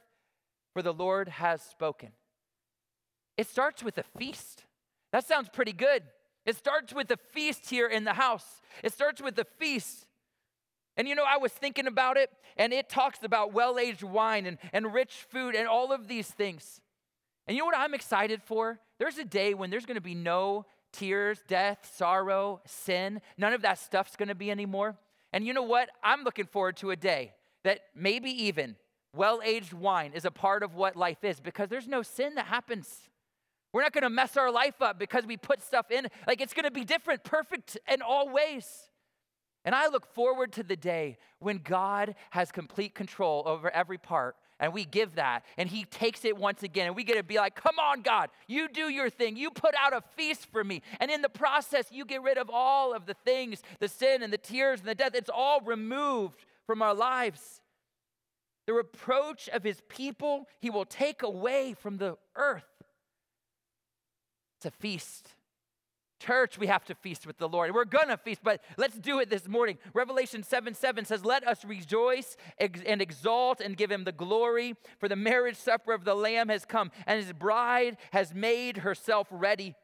for 0.73 0.81
the 0.81 0.91
Lord 0.91 1.29
has 1.29 1.61
spoken. 1.61 2.09
It 3.37 3.45
starts 3.45 3.83
with 3.83 3.99
a 3.99 4.03
feast. 4.17 4.63
That 5.11 5.27
sounds 5.27 5.47
pretty 5.53 5.73
good. 5.73 6.01
It 6.43 6.55
starts 6.55 6.91
with 6.91 7.11
a 7.11 7.17
feast 7.17 7.69
here 7.69 7.87
in 7.87 8.03
the 8.03 8.13
house. 8.13 8.61
It 8.83 8.93
starts 8.93 9.21
with 9.21 9.37
a 9.37 9.45
feast. 9.59 10.07
And 10.97 11.07
you 11.07 11.13
know, 11.13 11.25
I 11.27 11.37
was 11.37 11.51
thinking 11.51 11.85
about 11.85 12.17
it, 12.17 12.31
and 12.57 12.73
it 12.73 12.89
talks 12.89 13.19
about 13.21 13.53
well 13.53 13.77
aged 13.77 14.01
wine 14.01 14.47
and, 14.47 14.57
and 14.73 14.91
rich 14.91 15.27
food 15.29 15.53
and 15.53 15.67
all 15.67 15.91
of 15.91 16.07
these 16.07 16.29
things. 16.29 16.81
And 17.45 17.55
you 17.55 17.61
know 17.61 17.67
what 17.67 17.77
I'm 17.77 17.93
excited 17.93 18.41
for? 18.41 18.79
There's 18.97 19.19
a 19.19 19.25
day 19.25 19.53
when 19.53 19.69
there's 19.69 19.85
gonna 19.85 20.01
be 20.01 20.15
no 20.15 20.65
tears, 20.91 21.43
death, 21.47 21.91
sorrow, 21.95 22.61
sin. 22.65 23.21
None 23.37 23.53
of 23.53 23.61
that 23.61 23.77
stuff's 23.77 24.15
gonna 24.15 24.33
be 24.33 24.49
anymore. 24.49 24.97
And 25.33 25.45
you 25.45 25.53
know 25.53 25.63
what? 25.63 25.89
I'm 26.03 26.23
looking 26.23 26.45
forward 26.45 26.77
to 26.77 26.91
a 26.91 26.95
day 26.95 27.33
that 27.63 27.81
maybe 27.95 28.29
even 28.45 28.75
well 29.13 29.41
aged 29.43 29.73
wine 29.73 30.13
is 30.13 30.25
a 30.25 30.31
part 30.31 30.63
of 30.63 30.75
what 30.75 30.95
life 30.95 31.23
is 31.23 31.39
because 31.39 31.69
there's 31.69 31.87
no 31.87 32.01
sin 32.01 32.35
that 32.35 32.45
happens. 32.45 33.09
We're 33.73 33.81
not 33.83 33.93
to 34.03 34.09
mess 34.09 34.35
our 34.35 34.51
life 34.51 34.81
up 34.81 34.99
because 34.99 35.25
we 35.25 35.37
put 35.37 35.61
stuff 35.61 35.91
in. 35.91 36.07
Like 36.27 36.41
it's 36.41 36.53
to 36.65 36.71
be 36.71 36.83
different, 36.83 37.23
perfect 37.23 37.77
in 37.89 38.01
all 38.01 38.29
ways. 38.29 38.89
And 39.63 39.75
I 39.75 39.87
look 39.87 40.05
forward 40.13 40.51
to 40.53 40.63
the 40.63 40.75
day 40.75 41.17
when 41.39 41.59
God 41.59 42.15
has 42.31 42.51
complete 42.51 42.95
control 42.95 43.43
over 43.45 43.69
every 43.69 43.97
part 43.97 44.35
and 44.61 44.73
we 44.73 44.85
give 44.85 45.15
that 45.15 45.43
and 45.57 45.67
he 45.67 45.83
takes 45.83 46.23
it 46.23 46.37
once 46.37 46.63
again 46.63 46.87
and 46.87 46.95
we 46.95 47.03
get 47.03 47.17
to 47.17 47.23
be 47.23 47.35
like 47.35 47.55
come 47.55 47.77
on 47.77 48.01
god 48.01 48.29
you 48.47 48.67
do 48.67 48.89
your 48.89 49.09
thing. 49.09 49.37
You 49.37 49.49
put 49.51 49.73
out 49.79 49.93
a 49.93 50.01
feast 50.15 50.47
for 50.51 50.63
me. 50.63 50.81
And 50.99 51.09
in 51.09 51.21
the 51.21 51.29
process 51.29 51.85
you 51.91 52.05
get 52.05 52.21
rid 52.21 52.37
of 52.37 52.49
all 52.51 52.93
of 52.93 53.05
the 53.05 53.15
things 53.25 53.61
the 53.79 53.87
sin 53.87 54.23
and 54.23 54.31
the 54.31 54.37
tears 54.37 54.79
and 54.79 54.89
the 54.89 54.95
death. 54.95 55.15
It's 55.15 55.29
all 55.33 55.61
removed 55.61 56.45
from 56.65 56.81
our 56.81 56.93
lives. 56.93 57.61
The 58.67 58.73
reproach 58.73 59.49
of 59.49 59.63
his 59.63 59.81
people 59.89 60.47
he 60.59 60.69
will 60.69 60.85
take 60.85 61.23
away 61.23 61.73
from 61.73 61.97
the 61.97 62.17
earth. 62.35 62.63
It's 64.57 64.65
a 64.65 64.71
feast 64.71 65.33
Church, 66.21 66.59
we 66.59 66.67
have 66.67 66.85
to 66.85 66.95
feast 66.95 67.25
with 67.25 67.37
the 67.37 67.49
Lord. 67.49 67.73
We're 67.73 67.85
gonna 67.85 68.17
feast, 68.17 68.41
but 68.43 68.61
let's 68.77 68.97
do 68.97 69.19
it 69.19 69.29
this 69.29 69.47
morning. 69.47 69.77
Revelation 69.93 70.43
7 70.43 70.75
7 70.75 71.05
says, 71.05 71.25
Let 71.25 71.47
us 71.47 71.65
rejoice 71.65 72.37
and 72.59 73.01
exalt 73.01 73.59
and 73.59 73.75
give 73.75 73.91
him 73.91 74.03
the 74.03 74.11
glory, 74.11 74.75
for 74.99 75.09
the 75.09 75.15
marriage 75.15 75.57
supper 75.57 75.93
of 75.93 76.05
the 76.05 76.13
Lamb 76.13 76.49
has 76.49 76.63
come, 76.63 76.91
and 77.07 77.19
his 77.19 77.33
bride 77.33 77.97
has 78.11 78.33
made 78.35 78.77
herself 78.77 79.27
ready. 79.31 79.75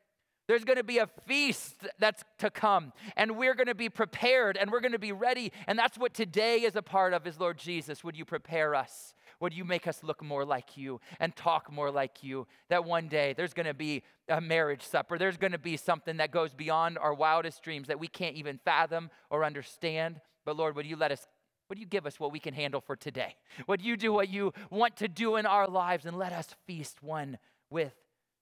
There's 0.47 0.63
going 0.63 0.77
to 0.77 0.83
be 0.83 0.99
a 0.99 1.07
feast 1.25 1.75
that's 1.99 2.23
to 2.37 2.49
come, 2.49 2.93
and 3.17 3.35
we're 3.35 3.55
going 3.55 3.67
to 3.67 3.75
be 3.75 3.89
prepared 3.89 4.55
and 4.55 4.71
we're 4.71 4.79
going 4.79 4.93
to 4.93 4.99
be 4.99 5.11
ready. 5.11 5.51
And 5.67 5.77
that's 5.77 5.97
what 5.97 6.13
today 6.13 6.59
is 6.59 6.77
a 6.77 6.81
part 6.81 7.13
of, 7.13 7.27
is 7.27 7.39
Lord 7.39 7.57
Jesus, 7.57 8.03
would 8.03 8.15
you 8.15 8.23
prepare 8.23 8.73
us? 8.73 9.13
Would 9.39 9.53
you 9.53 9.63
make 9.63 9.87
us 9.87 10.03
look 10.03 10.23
more 10.23 10.43
like 10.43 10.77
you 10.77 10.99
and 11.19 11.35
talk 11.35 11.71
more 11.71 11.91
like 11.91 12.23
you? 12.23 12.47
That 12.69 12.85
one 12.85 13.07
day 13.07 13.33
there's 13.37 13.53
going 13.53 13.67
to 13.67 13.73
be 13.73 14.03
a 14.27 14.41
marriage 14.41 14.81
supper. 14.81 15.17
There's 15.17 15.37
going 15.37 15.51
to 15.51 15.59
be 15.59 15.77
something 15.77 16.17
that 16.17 16.31
goes 16.31 16.53
beyond 16.53 16.97
our 16.97 17.13
wildest 17.13 17.61
dreams 17.61 17.87
that 17.87 17.99
we 17.99 18.07
can't 18.07 18.35
even 18.35 18.59
fathom 18.65 19.11
or 19.29 19.43
understand. 19.43 20.21
But 20.45 20.57
Lord, 20.57 20.75
would 20.75 20.85
you 20.85 20.95
let 20.95 21.11
us 21.11 21.27
would 21.69 21.79
you 21.79 21.85
give 21.85 22.05
us 22.05 22.17
what 22.17 22.31
we 22.31 22.39
can 22.39 22.53
handle 22.53 22.79
for 22.79 22.95
today? 22.95 23.35
Would 23.67 23.81
you 23.81 23.97
do 23.97 24.13
what 24.13 24.29
you 24.29 24.53
want 24.69 24.95
to 24.97 25.09
do 25.09 25.35
in 25.35 25.45
our 25.45 25.67
lives 25.67 26.05
and 26.05 26.17
let 26.17 26.31
us 26.31 26.47
feast 26.65 27.03
one 27.03 27.37
with 27.69 27.93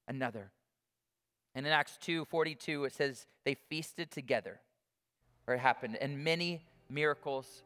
another? 0.08 0.52
And 1.56 1.66
in 1.66 1.72
Acts 1.72 1.98
2 2.02 2.26
42, 2.26 2.86
it 2.86 2.94
says, 2.94 3.26
they 3.44 3.56
feasted 3.70 4.12
together, 4.12 4.60
or 5.48 5.56
it 5.56 5.60
happened, 5.60 5.98
and 6.00 6.24
many 6.24 6.62
miracles 6.90 7.64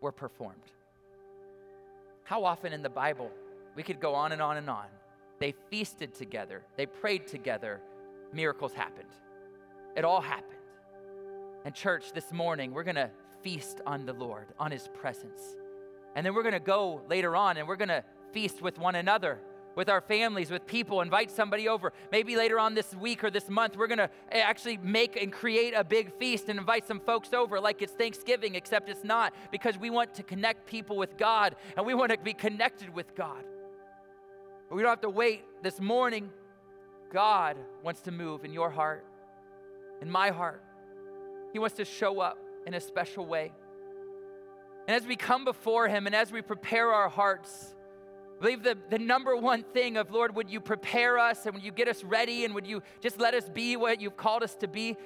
were 0.00 0.12
performed. 0.12 0.60
How 2.24 2.44
often 2.44 2.72
in 2.72 2.82
the 2.82 2.90
Bible, 2.90 3.30
we 3.74 3.82
could 3.82 4.00
go 4.00 4.14
on 4.14 4.32
and 4.32 4.42
on 4.42 4.56
and 4.56 4.68
on. 4.70 4.86
They 5.38 5.54
feasted 5.70 6.14
together, 6.14 6.62
they 6.76 6.86
prayed 6.86 7.26
together, 7.26 7.80
miracles 8.32 8.72
happened. 8.72 9.08
It 9.96 10.04
all 10.04 10.20
happened. 10.20 10.54
And, 11.64 11.74
church, 11.74 12.12
this 12.12 12.32
morning, 12.32 12.72
we're 12.72 12.84
going 12.84 12.94
to 12.96 13.10
feast 13.42 13.80
on 13.86 14.06
the 14.06 14.12
Lord, 14.12 14.46
on 14.58 14.70
His 14.70 14.88
presence. 14.88 15.42
And 16.14 16.24
then 16.24 16.34
we're 16.34 16.42
going 16.42 16.54
to 16.54 16.60
go 16.60 17.02
later 17.08 17.36
on 17.36 17.56
and 17.56 17.66
we're 17.66 17.76
going 17.76 17.88
to 17.88 18.04
feast 18.32 18.62
with 18.62 18.78
one 18.78 18.94
another 18.94 19.38
with 19.76 19.88
our 19.88 20.00
families, 20.00 20.50
with 20.50 20.66
people, 20.66 21.00
invite 21.00 21.30
somebody 21.30 21.68
over. 21.68 21.92
Maybe 22.10 22.36
later 22.36 22.58
on 22.58 22.74
this 22.74 22.94
week 22.94 23.22
or 23.24 23.30
this 23.30 23.48
month, 23.48 23.76
we're 23.76 23.86
gonna 23.86 24.10
eh, 24.32 24.40
actually 24.40 24.78
make 24.78 25.20
and 25.20 25.32
create 25.32 25.74
a 25.74 25.84
big 25.84 26.12
feast 26.18 26.48
and 26.48 26.58
invite 26.58 26.86
some 26.86 27.00
folks 27.00 27.32
over 27.32 27.60
like 27.60 27.82
it's 27.82 27.92
Thanksgiving, 27.92 28.54
except 28.54 28.88
it's 28.88 29.04
not, 29.04 29.32
because 29.50 29.78
we 29.78 29.90
want 29.90 30.14
to 30.14 30.22
connect 30.22 30.66
people 30.66 30.96
with 30.96 31.16
God 31.16 31.56
and 31.76 31.86
we 31.86 31.94
want 31.94 32.12
to 32.12 32.18
be 32.18 32.32
connected 32.32 32.94
with 32.94 33.14
God. 33.14 33.44
But 34.68 34.76
we 34.76 34.82
don't 34.82 34.90
have 34.90 35.00
to 35.02 35.10
wait. 35.10 35.44
This 35.62 35.80
morning, 35.80 36.30
God 37.12 37.56
wants 37.82 38.02
to 38.02 38.12
move 38.12 38.44
in 38.44 38.52
your 38.52 38.70
heart, 38.70 39.04
in 40.00 40.10
my 40.10 40.30
heart. 40.30 40.62
He 41.52 41.58
wants 41.58 41.76
to 41.76 41.84
show 41.84 42.20
up 42.20 42.38
in 42.66 42.74
a 42.74 42.80
special 42.80 43.26
way. 43.26 43.52
And 44.86 44.96
as 44.96 45.06
we 45.06 45.16
come 45.16 45.44
before 45.44 45.88
Him 45.88 46.06
and 46.06 46.14
as 46.14 46.32
we 46.32 46.42
prepare 46.42 46.92
our 46.92 47.08
hearts, 47.08 47.74
Believe 48.40 48.62
the, 48.62 48.76
the 48.88 48.98
number 48.98 49.36
one 49.36 49.62
thing 49.62 49.98
of, 49.98 50.10
Lord, 50.10 50.34
would 50.34 50.48
you 50.48 50.60
prepare 50.60 51.18
us 51.18 51.44
and 51.44 51.54
would 51.54 51.62
you 51.62 51.72
get 51.72 51.88
us 51.88 52.02
ready 52.02 52.46
and 52.46 52.54
would 52.54 52.66
you 52.66 52.82
just 53.00 53.20
let 53.20 53.34
us 53.34 53.48
be 53.50 53.76
what 53.76 54.00
you've 54.00 54.16
called 54.16 54.42
us 54.42 54.54
to 54.56 54.68
be? 54.68 54.96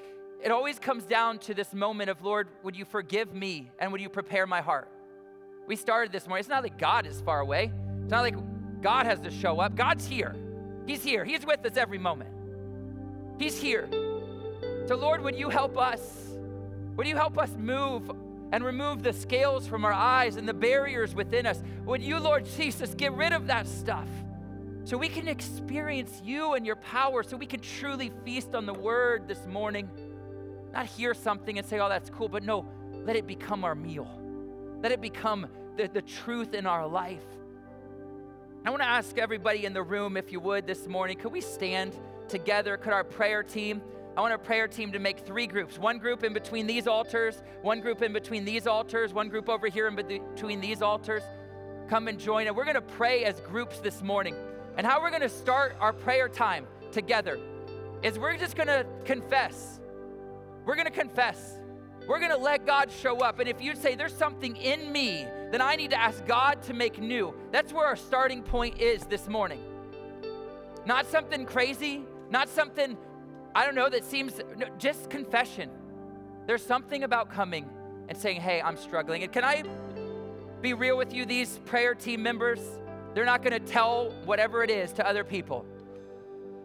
It 0.42 0.52
always 0.52 0.78
comes 0.78 1.04
down 1.04 1.38
to 1.40 1.54
this 1.54 1.72
moment 1.72 2.10
of, 2.10 2.22
Lord, 2.22 2.48
would 2.62 2.76
you 2.76 2.84
forgive 2.84 3.34
me 3.34 3.70
and 3.80 3.90
would 3.90 4.00
you 4.00 4.08
prepare 4.08 4.46
my 4.46 4.60
heart? 4.60 4.88
We 5.66 5.74
started 5.74 6.12
this 6.12 6.28
morning. 6.28 6.40
It's 6.40 6.48
not 6.48 6.62
like 6.62 6.78
God 6.78 7.06
is 7.06 7.20
far 7.22 7.40
away, 7.40 7.72
it's 8.02 8.10
not 8.10 8.20
like 8.20 8.36
God 8.80 9.06
has 9.06 9.18
to 9.20 9.30
show 9.30 9.58
up. 9.58 9.74
God's 9.74 10.06
here. 10.06 10.36
He's 10.86 11.02
here. 11.02 11.24
He's 11.24 11.44
with 11.44 11.64
us 11.64 11.76
every 11.76 11.98
moment. 11.98 12.30
He's 13.38 13.60
here. 13.60 13.88
So, 14.86 14.96
Lord, 14.96 15.22
would 15.22 15.34
you 15.34 15.48
help 15.48 15.78
us? 15.78 16.28
Would 16.96 17.08
you 17.08 17.16
help 17.16 17.38
us 17.38 17.50
move 17.58 18.10
and 18.54 18.64
remove 18.64 19.02
the 19.02 19.12
scales 19.12 19.66
from 19.66 19.84
our 19.84 19.92
eyes 19.92 20.36
and 20.36 20.48
the 20.48 20.54
barriers 20.54 21.12
within 21.12 21.44
us. 21.44 21.60
Would 21.86 22.00
you, 22.00 22.20
Lord 22.20 22.46
Jesus, 22.56 22.94
get 22.94 23.12
rid 23.12 23.32
of 23.32 23.48
that 23.48 23.66
stuff 23.66 24.06
so 24.84 24.96
we 24.96 25.08
can 25.08 25.26
experience 25.26 26.22
you 26.24 26.52
and 26.52 26.64
your 26.64 26.76
power, 26.76 27.24
so 27.24 27.36
we 27.36 27.46
can 27.46 27.58
truly 27.58 28.12
feast 28.24 28.54
on 28.54 28.64
the 28.64 28.72
word 28.72 29.26
this 29.26 29.44
morning? 29.48 29.90
Not 30.72 30.86
hear 30.86 31.14
something 31.14 31.58
and 31.58 31.66
say, 31.66 31.80
oh, 31.80 31.88
that's 31.88 32.10
cool, 32.10 32.28
but 32.28 32.44
no, 32.44 32.64
let 33.04 33.16
it 33.16 33.26
become 33.26 33.64
our 33.64 33.74
meal. 33.74 34.06
Let 34.80 34.92
it 34.92 35.00
become 35.00 35.48
the, 35.76 35.88
the 35.88 36.02
truth 36.02 36.54
in 36.54 36.64
our 36.64 36.86
life. 36.86 37.24
I 38.64 38.70
want 38.70 38.82
to 38.82 38.88
ask 38.88 39.18
everybody 39.18 39.64
in 39.64 39.72
the 39.72 39.82
room, 39.82 40.16
if 40.16 40.30
you 40.30 40.38
would, 40.38 40.64
this 40.64 40.86
morning, 40.86 41.18
could 41.18 41.32
we 41.32 41.40
stand 41.40 41.92
together? 42.28 42.76
Could 42.76 42.92
our 42.92 43.02
prayer 43.02 43.42
team? 43.42 43.82
I 44.16 44.20
want 44.20 44.30
our 44.30 44.38
prayer 44.38 44.68
team 44.68 44.92
to 44.92 45.00
make 45.00 45.20
three 45.20 45.46
groups 45.46 45.76
one 45.76 45.98
group 45.98 46.22
in 46.22 46.32
between 46.32 46.66
these 46.66 46.86
altars, 46.86 47.42
one 47.62 47.80
group 47.80 48.00
in 48.00 48.12
between 48.12 48.44
these 48.44 48.66
altars, 48.66 49.12
one 49.12 49.28
group 49.28 49.48
over 49.48 49.66
here 49.66 49.88
in 49.88 49.96
between 49.96 50.60
these 50.60 50.82
altars. 50.82 51.22
Come 51.88 52.06
and 52.08 52.18
join. 52.18 52.46
And 52.46 52.56
we're 52.56 52.64
going 52.64 52.76
to 52.76 52.80
pray 52.80 53.24
as 53.24 53.40
groups 53.40 53.80
this 53.80 54.02
morning. 54.02 54.36
And 54.76 54.86
how 54.86 55.02
we're 55.02 55.10
going 55.10 55.22
to 55.22 55.28
start 55.28 55.76
our 55.80 55.92
prayer 55.92 56.28
time 56.28 56.66
together 56.92 57.38
is 58.02 58.18
we're 58.18 58.36
just 58.36 58.56
going 58.56 58.68
to 58.68 58.86
confess. 59.04 59.80
We're 60.64 60.76
going 60.76 60.86
to 60.86 60.92
confess. 60.92 61.58
We're 62.06 62.18
going 62.18 62.30
to 62.30 62.36
let 62.36 62.66
God 62.66 62.92
show 62.92 63.18
up. 63.18 63.40
And 63.40 63.48
if 63.48 63.60
you 63.60 63.74
say 63.74 63.96
there's 63.96 64.16
something 64.16 64.56
in 64.56 64.92
me 64.92 65.26
that 65.50 65.60
I 65.60 65.74
need 65.74 65.90
to 65.90 66.00
ask 66.00 66.24
God 66.24 66.62
to 66.64 66.72
make 66.72 67.00
new, 67.00 67.34
that's 67.50 67.72
where 67.72 67.86
our 67.86 67.96
starting 67.96 68.42
point 68.42 68.80
is 68.80 69.04
this 69.06 69.26
morning. 69.26 69.60
Not 70.86 71.06
something 71.06 71.46
crazy, 71.46 72.04
not 72.30 72.48
something 72.48 72.96
I 73.54 73.64
don't 73.64 73.74
know, 73.74 73.88
that 73.88 74.04
seems 74.04 74.40
no, 74.56 74.66
just 74.78 75.10
confession. 75.10 75.70
There's 76.46 76.64
something 76.64 77.04
about 77.04 77.30
coming 77.30 77.68
and 78.08 78.18
saying, 78.18 78.40
hey, 78.40 78.60
I'm 78.60 78.76
struggling. 78.76 79.22
And 79.22 79.32
can 79.32 79.44
I 79.44 79.62
be 80.60 80.74
real 80.74 80.96
with 80.96 81.14
you? 81.14 81.24
These 81.24 81.60
prayer 81.64 81.94
team 81.94 82.22
members, 82.22 82.60
they're 83.14 83.24
not 83.24 83.42
going 83.42 83.52
to 83.52 83.60
tell 83.60 84.10
whatever 84.24 84.62
it 84.62 84.70
is 84.70 84.92
to 84.94 85.06
other 85.06 85.24
people. 85.24 85.64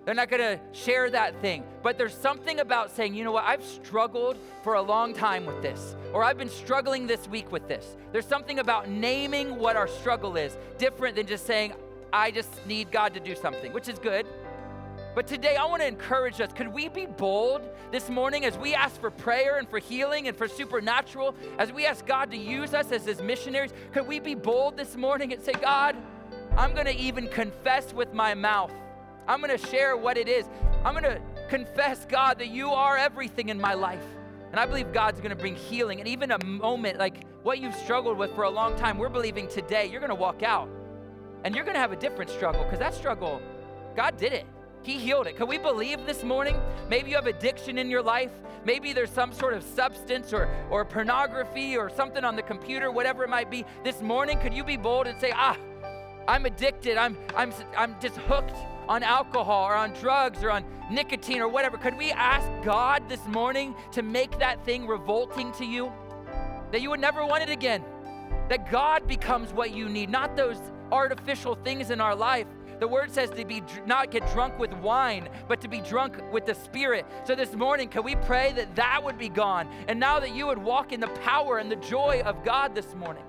They're 0.06 0.16
not 0.16 0.30
going 0.30 0.42
to 0.42 0.60
share 0.72 1.10
that 1.12 1.40
thing. 1.42 1.64
But 1.84 1.98
there's 1.98 2.16
something 2.16 2.60
about 2.60 2.90
saying, 2.96 3.14
you 3.14 3.24
know 3.24 3.32
what, 3.32 3.46
I've 3.46 3.64
struggled 3.64 4.38
for 4.64 4.74
a 4.74 4.82
long 4.82 5.14
time 5.14 5.46
with 5.46 5.62
this, 5.62 5.96
or 6.14 6.24
I've 6.24 6.38
been 6.38 6.50
struggling 6.50 7.06
this 7.06 7.28
week 7.28 7.52
with 7.52 7.68
this. 7.68 7.96
There's 8.12 8.26
something 8.26 8.58
about 8.58 8.90
naming 8.90 9.58
what 9.58 9.76
our 9.76 9.88
struggle 9.88 10.36
is 10.36 10.58
different 10.80 11.16
than 11.16 11.28
just 11.28 11.46
saying, 11.46 11.74
I 12.12 12.32
just 12.32 12.66
need 12.66 12.92
God 12.92 13.14
to 13.14 13.20
do 13.20 13.36
something, 13.36 13.72
which 13.72 13.88
is 13.88 14.00
good. 14.00 14.26
But 15.20 15.28
today, 15.28 15.58
I 15.58 15.66
want 15.66 15.82
to 15.82 15.88
encourage 15.90 16.40
us. 16.40 16.54
Could 16.54 16.70
we 16.70 16.88
be 16.88 17.06
bold 17.06 17.62
this 17.92 18.10
morning 18.10 18.46
as 18.46 18.58
we 18.58 18.74
ask 18.74 19.02
for 19.02 19.12
prayer 19.12 19.58
and 19.58 19.68
for 19.68 19.78
healing 19.78 20.30
and 20.30 20.38
for 20.38 20.48
supernatural, 20.48 21.36
as 21.58 21.74
we 21.74 21.86
ask 21.86 22.06
God 22.06 22.32
to 22.32 22.38
use 22.38 22.74
us 22.74 22.90
as 22.94 23.04
His 23.04 23.22
missionaries? 23.22 23.74
Could 23.92 24.08
we 24.08 24.22
be 24.22 24.34
bold 24.34 24.78
this 24.78 24.96
morning 24.96 25.34
and 25.34 25.44
say, 25.44 25.52
God, 25.52 25.98
I'm 26.56 26.74
going 26.74 26.86
to 26.86 26.96
even 26.96 27.28
confess 27.28 27.94
with 27.94 28.14
my 28.14 28.34
mouth. 28.34 28.72
I'm 29.28 29.42
going 29.42 29.52
to 29.60 29.68
share 29.68 29.98
what 29.98 30.18
it 30.18 30.30
is. 30.30 30.46
I'm 30.86 30.94
going 30.94 31.04
to 31.04 31.22
confess, 31.50 32.06
God, 32.06 32.40
that 32.40 32.48
you 32.48 32.70
are 32.70 32.96
everything 32.96 33.50
in 33.50 33.60
my 33.60 33.74
life. 33.74 34.06
And 34.52 34.58
I 34.58 34.66
believe 34.66 34.94
God's 34.94 35.20
going 35.20 35.32
to 35.32 35.36
bring 35.36 35.58
healing. 35.58 36.00
And 36.00 36.08
even 36.08 36.32
a 36.32 36.46
moment 36.46 36.98
like 36.98 37.26
what 37.44 37.60
you've 37.60 37.76
struggled 37.76 38.18
with 38.18 38.34
for 38.36 38.44
a 38.44 38.50
long 38.50 38.74
time, 38.78 38.98
we're 38.98 39.10
believing 39.10 39.50
today 39.50 39.86
you're 39.88 40.00
going 40.00 40.12
to 40.12 40.16
walk 40.16 40.44
out. 40.44 40.70
And 41.44 41.54
you're 41.54 41.66
going 41.66 41.76
to 41.76 41.82
have 41.82 41.92
a 41.92 41.98
different 41.98 42.32
struggle 42.32 42.64
because 42.64 42.80
that 42.80 42.94
struggle, 42.94 43.42
God 43.98 44.16
did 44.16 44.32
it. 44.32 44.46
He 44.84 44.94
healed 44.94 45.28
it. 45.28 45.36
Can 45.36 45.48
we 45.48 45.58
believe 45.58 46.06
this 46.06 46.24
morning? 46.24 46.60
Maybe 46.90 47.10
you 47.10 47.16
have 47.16 47.28
addiction 47.28 47.78
in 47.78 47.90
your 47.90 48.02
life. 48.02 48.32
Maybe 48.66 48.94
there's 48.94 49.10
some 49.10 49.34
sort 49.34 49.54
of 49.54 49.64
substance 49.64 50.34
or, 50.34 50.50
or 50.70 50.86
pornography 50.86 51.78
or 51.78 51.90
something 51.90 52.24
on 52.24 52.36
the 52.36 52.42
computer, 52.42 52.92
whatever 52.92 53.24
it 53.24 53.30
might 53.30 53.52
be. 53.52 53.66
This 53.84 54.02
morning, 54.02 54.40
could 54.40 54.54
you 54.54 54.64
be 54.64 54.78
bold 54.78 55.08
and 55.08 55.20
say, 55.20 55.32
ah, 55.36 55.58
I'm 56.30 56.46
addicted. 56.46 56.96
I'm, 56.96 57.18
I'm, 57.36 57.52
I'm 57.76 58.00
just 58.00 58.16
hooked 58.18 58.56
on 58.88 59.02
alcohol 59.02 59.66
or 59.66 59.76
on 59.76 59.94
drugs 59.94 60.44
or 60.44 60.52
on 60.52 60.64
nicotine 60.92 61.42
or 61.42 61.48
whatever. 61.48 61.78
Could 61.78 61.98
we 61.98 62.12
ask 62.12 62.48
God 62.64 63.10
this 63.10 63.26
morning 63.28 63.76
to 63.94 64.04
make 64.04 64.38
that 64.40 64.64
thing 64.64 64.86
revolting 64.86 65.52
to 65.54 65.66
you? 65.66 65.92
That 66.72 66.82
you 66.82 66.92
would 66.92 67.00
never 67.00 67.26
want 67.26 67.42
it 67.42 67.50
again. 67.50 67.84
That 68.48 68.70
God 68.70 69.08
becomes 69.08 69.54
what 69.54 69.72
you 69.72 69.90
need, 69.90 70.10
not 70.10 70.36
those 70.36 70.60
artificial 70.92 71.56
things 71.56 71.90
in 71.90 72.00
our 72.00 72.16
life. 72.16 72.48
The 72.80 72.88
word 72.88 73.12
says 73.12 73.30
to 73.32 73.46
be 73.46 73.62
not 73.86 74.10
get 74.10 74.26
drunk 74.32 74.58
with 74.58 74.72
wine, 74.74 75.28
but 75.48 75.60
to 75.62 75.68
be 75.68 75.82
drunk 75.82 76.18
with 76.32 76.46
the 76.46 76.56
Spirit. 76.56 77.06
So 77.26 77.36
this 77.36 77.54
morning, 77.54 77.90
can 77.90 78.04
we 78.04 78.16
pray 78.16 78.54
that 78.54 78.76
that 78.76 79.04
would 79.04 79.18
be 79.18 79.30
gone? 79.30 79.70
And 79.88 80.00
now 80.00 80.20
that 80.20 80.34
you 80.34 80.48
would 80.48 80.58
walk 80.58 80.94
in 80.94 81.00
the 81.00 81.08
power 81.08 81.58
and 81.58 81.70
the 81.70 81.76
joy 81.76 82.22
of 82.26 82.44
God 82.44 82.76
this 82.76 82.96
morning. 82.96 83.24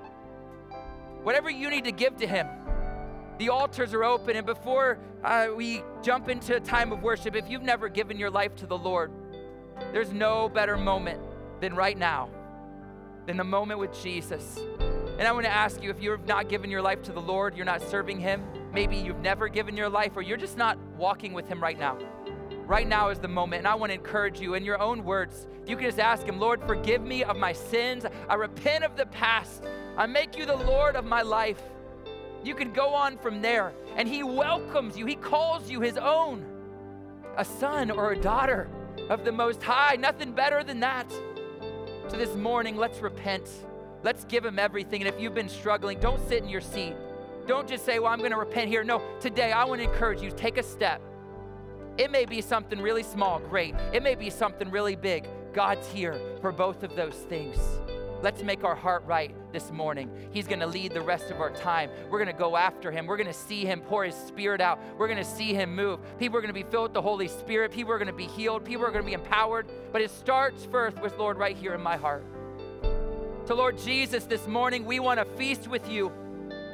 Whatever 1.23 1.51
you 1.51 1.69
need 1.69 1.85
to 1.85 1.93
give 1.93 2.17
to 2.19 2.27
Him, 2.27 2.47
the 3.39 3.49
altars 3.49 3.93
are 3.93 4.05
open. 4.05 4.37
And 4.37 4.47
before 4.47 4.99
uh, 5.25 5.49
we 5.55 5.83
jump 6.03 6.29
into 6.29 6.57
a 6.57 6.61
time 6.61 6.93
of 6.93 7.03
worship, 7.03 7.35
if 7.35 7.49
you've 7.51 7.63
never 7.63 7.89
given 7.89 8.19
your 8.19 8.31
life 8.31 8.55
to 8.57 8.67
the 8.67 8.79
Lord, 8.79 9.11
there's 9.93 10.13
no 10.13 10.49
better 10.49 10.77
moment 10.77 11.21
than 11.61 11.75
right 11.75 11.99
now, 11.99 12.31
than 13.27 13.37
the 13.37 13.45
moment 13.45 13.81
with 13.81 14.01
Jesus. 14.01 14.61
And 15.21 15.29
I 15.29 15.33
want 15.33 15.45
to 15.45 15.53
ask 15.53 15.83
you 15.83 15.91
if 15.91 16.03
you've 16.03 16.27
not 16.27 16.49
given 16.49 16.71
your 16.71 16.81
life 16.81 17.03
to 17.03 17.13
the 17.13 17.21
Lord, 17.21 17.55
you're 17.55 17.67
not 17.67 17.83
serving 17.83 18.21
Him, 18.21 18.43
maybe 18.73 18.97
you've 18.97 19.21
never 19.21 19.49
given 19.49 19.77
your 19.77 19.91
life, 19.91 20.13
or 20.17 20.23
you're 20.23 20.39
just 20.39 20.57
not 20.57 20.79
walking 20.97 21.35
with 21.35 21.47
Him 21.47 21.63
right 21.63 21.79
now. 21.79 21.99
Right 22.65 22.89
now 22.89 23.11
is 23.11 23.19
the 23.19 23.29
moment. 23.29 23.59
And 23.59 23.69
I 23.69 23.75
want 23.75 23.91
to 23.91 23.95
encourage 23.99 24.41
you 24.41 24.55
in 24.55 24.65
your 24.65 24.81
own 24.81 25.05
words. 25.05 25.47
You 25.67 25.77
can 25.77 25.85
just 25.85 25.99
ask 25.99 26.25
Him, 26.25 26.41
Lord, 26.41 26.63
forgive 26.67 27.03
me 27.03 27.23
of 27.23 27.37
my 27.37 27.53
sins. 27.53 28.07
I 28.31 28.35
repent 28.35 28.83
of 28.83 28.97
the 28.97 29.05
past. 29.05 29.63
I 29.99 30.07
make 30.07 30.39
you 30.39 30.47
the 30.47 30.57
Lord 30.57 30.97
of 30.97 31.05
my 31.05 31.21
life. 31.21 31.61
You 32.43 32.55
can 32.55 32.73
go 32.73 32.89
on 32.89 33.19
from 33.19 33.43
there. 33.43 33.75
And 33.97 34.09
He 34.09 34.23
welcomes 34.23 34.97
you, 34.97 35.05
He 35.05 35.17
calls 35.17 35.71
you 35.71 35.83
His 35.83 35.99
own, 35.99 36.47
a 37.37 37.45
son 37.45 37.91
or 37.91 38.13
a 38.13 38.17
daughter 38.19 38.71
of 39.11 39.27
the 39.27 39.33
Most 39.33 39.63
High. 39.63 39.97
Nothing 39.97 40.33
better 40.33 40.65
than 40.65 40.81
that. 40.81 41.13
So 42.09 42.17
this 42.17 42.35
morning, 42.37 42.79
let's 42.79 43.01
repent. 43.01 43.51
Let's 44.03 44.25
give 44.25 44.45
him 44.45 44.59
everything. 44.59 45.03
And 45.03 45.09
if 45.09 45.21
you've 45.21 45.35
been 45.35 45.49
struggling, 45.49 45.99
don't 46.01 46.27
sit 46.29 46.43
in 46.43 46.49
your 46.49 46.61
seat. 46.61 46.95
Don't 47.47 47.69
just 47.69 47.85
say, 47.85 47.99
Well, 47.99 48.13
I'm 48.13 48.19
going 48.19 48.31
to 48.31 48.39
repent 48.39 48.69
here. 48.69 48.85
No, 48.85 49.03
today 49.21 49.53
I 49.53 49.65
want 49.65 49.81
to 49.81 49.91
encourage 49.91 50.23
you 50.23 50.31
take 50.31 50.59
a 50.59 50.63
step. 50.63 51.01
It 51.99 52.11
may 52.11 52.25
be 52.25 52.41
something 52.41 52.81
really 52.81 53.03
small, 53.03 53.41
great. 53.41 53.75
It 53.93 54.03
may 54.03 54.15
be 54.15 54.31
something 54.31 54.71
really 54.71 54.97
big. 54.97 55.29
God's 55.53 55.87
here 55.89 56.21
for 56.41 56.53
both 56.53 56.83
of 56.83 56.95
those 56.97 57.15
things. 57.15 57.59
Let's 58.23 58.43
make 58.43 58.65
our 58.65 58.75
heart 58.75 59.03
right 59.07 59.35
this 59.53 59.71
morning. 59.71 60.11
He's 60.31 60.47
going 60.47 60.61
to 60.61 60.67
lead 60.67 60.93
the 60.93 61.01
rest 61.01 61.31
of 61.31 61.41
our 61.41 61.51
time. 61.51 61.91
We're 62.11 62.19
going 62.19 62.35
to 62.35 62.39
go 62.39 62.57
after 62.57 62.91
him. 62.91 63.07
We're 63.07 63.17
going 63.17 63.27
to 63.27 63.33
see 63.33 63.65
him 63.65 63.81
pour 63.81 64.05
his 64.05 64.15
spirit 64.15 64.61
out. 64.61 64.79
We're 64.99 65.09
going 65.09 65.19
to 65.19 65.25
see 65.25 65.55
him 65.55 65.75
move. 65.75 66.01
People 66.19 66.39
are 66.39 66.43
going 66.43 66.55
to 66.55 66.65
be 66.65 66.71
filled 66.71 66.85
with 66.85 66.95
the 66.95 67.03
Holy 67.03 67.29
Spirit. 67.29 67.73
People 67.73 67.93
are 67.93 67.99
going 67.99 68.09
to 68.09 68.13
be 68.13 68.27
healed. 68.27 68.65
People 68.65 68.85
are 68.85 68.91
going 68.91 69.03
to 69.03 69.07
be 69.07 69.15
empowered. 69.15 69.67
But 69.91 70.03
it 70.03 70.11
starts 70.11 70.67
first 70.67 71.01
with 71.01 71.17
Lord 71.17 71.39
right 71.39 71.57
here 71.57 71.75
in 71.75 71.81
my 71.81 71.97
heart. 71.97 72.25
So, 73.51 73.57
Lord 73.57 73.79
Jesus, 73.79 74.27
this 74.27 74.47
morning 74.47 74.85
we 74.85 75.01
want 75.01 75.19
to 75.19 75.25
feast 75.37 75.67
with 75.67 75.91
you. 75.91 76.13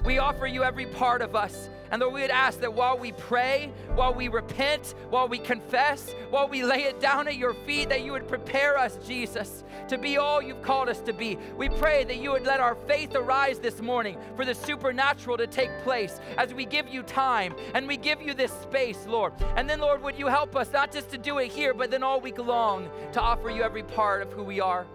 We 0.04 0.18
offer 0.18 0.46
you 0.46 0.62
every 0.62 0.84
part 0.84 1.22
of 1.22 1.34
us. 1.34 1.70
And 1.90 2.02
Lord, 2.02 2.12
we 2.12 2.20
would 2.20 2.30
ask 2.30 2.60
that 2.60 2.74
while 2.74 2.98
we 2.98 3.12
pray, 3.12 3.72
while 3.94 4.12
we 4.12 4.28
repent, 4.28 4.94
while 5.08 5.26
we 5.26 5.38
confess, 5.38 6.14
while 6.28 6.48
we 6.50 6.62
lay 6.62 6.82
it 6.82 7.00
down 7.00 7.28
at 7.28 7.36
your 7.36 7.54
feet, 7.54 7.88
that 7.88 8.02
you 8.02 8.12
would 8.12 8.28
prepare 8.28 8.76
us, 8.76 8.98
Jesus, 9.06 9.64
to 9.88 9.96
be 9.96 10.18
all 10.18 10.42
you've 10.42 10.60
called 10.60 10.90
us 10.90 11.00
to 11.00 11.14
be. 11.14 11.38
We 11.56 11.70
pray 11.70 12.04
that 12.04 12.18
you 12.18 12.32
would 12.32 12.44
let 12.44 12.60
our 12.60 12.74
faith 12.74 13.14
arise 13.14 13.58
this 13.58 13.80
morning 13.80 14.18
for 14.36 14.44
the 14.44 14.54
supernatural 14.54 15.38
to 15.38 15.46
take 15.46 15.70
place 15.82 16.20
as 16.36 16.52
we 16.52 16.66
give 16.66 16.88
you 16.88 17.02
time 17.04 17.54
and 17.72 17.88
we 17.88 17.96
give 17.96 18.20
you 18.20 18.34
this 18.34 18.52
space, 18.52 19.06
Lord. 19.06 19.32
And 19.56 19.66
then, 19.66 19.80
Lord, 19.80 20.02
would 20.02 20.18
you 20.18 20.26
help 20.26 20.54
us 20.54 20.70
not 20.74 20.92
just 20.92 21.08
to 21.08 21.16
do 21.16 21.38
it 21.38 21.50
here, 21.50 21.72
but 21.72 21.90
then 21.90 22.02
all 22.02 22.20
week 22.20 22.36
long 22.36 22.90
to 23.12 23.20
offer 23.22 23.48
you 23.48 23.62
every 23.62 23.82
part 23.82 24.20
of 24.20 24.30
who 24.30 24.42
we 24.42 24.60
are. 24.60 24.86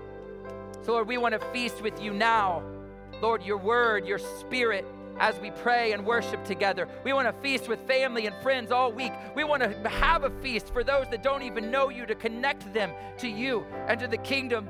So, 0.84 0.94
Lord, 0.94 1.08
we 1.08 1.18
want 1.18 1.40
to 1.40 1.52
feast 1.52 1.82
with 1.82 2.02
you 2.02 2.12
now. 2.14 2.64
Lord, 3.22 3.44
your 3.44 3.58
word, 3.58 4.08
your 4.08 4.18
spirit 4.18 4.86
as 5.20 5.40
we 5.40 5.52
pray 5.52 5.92
and 5.92 6.06
worship 6.06 6.44
together. 6.44 6.88
We 7.04 7.14
want 7.14 7.28
to 7.28 7.42
feast 7.42 7.68
with 7.70 7.80
family 7.88 8.26
and 8.26 8.36
friends 8.42 8.72
all 8.72 8.92
week. 8.92 9.14
We 9.36 9.44
want 9.44 9.62
to 9.62 9.90
have 9.90 10.24
a 10.24 10.32
feast 10.42 10.74
for 10.74 10.84
those 10.84 11.06
that 11.12 11.22
don't 11.22 11.44
even 11.44 11.70
know 11.70 11.90
you 11.90 12.08
to 12.08 12.16
connect 12.16 12.74
them 12.74 12.92
to 13.20 13.28
you 13.28 13.66
and 13.88 14.00
to 14.00 14.08
the 14.08 14.18
kingdom. 14.18 14.68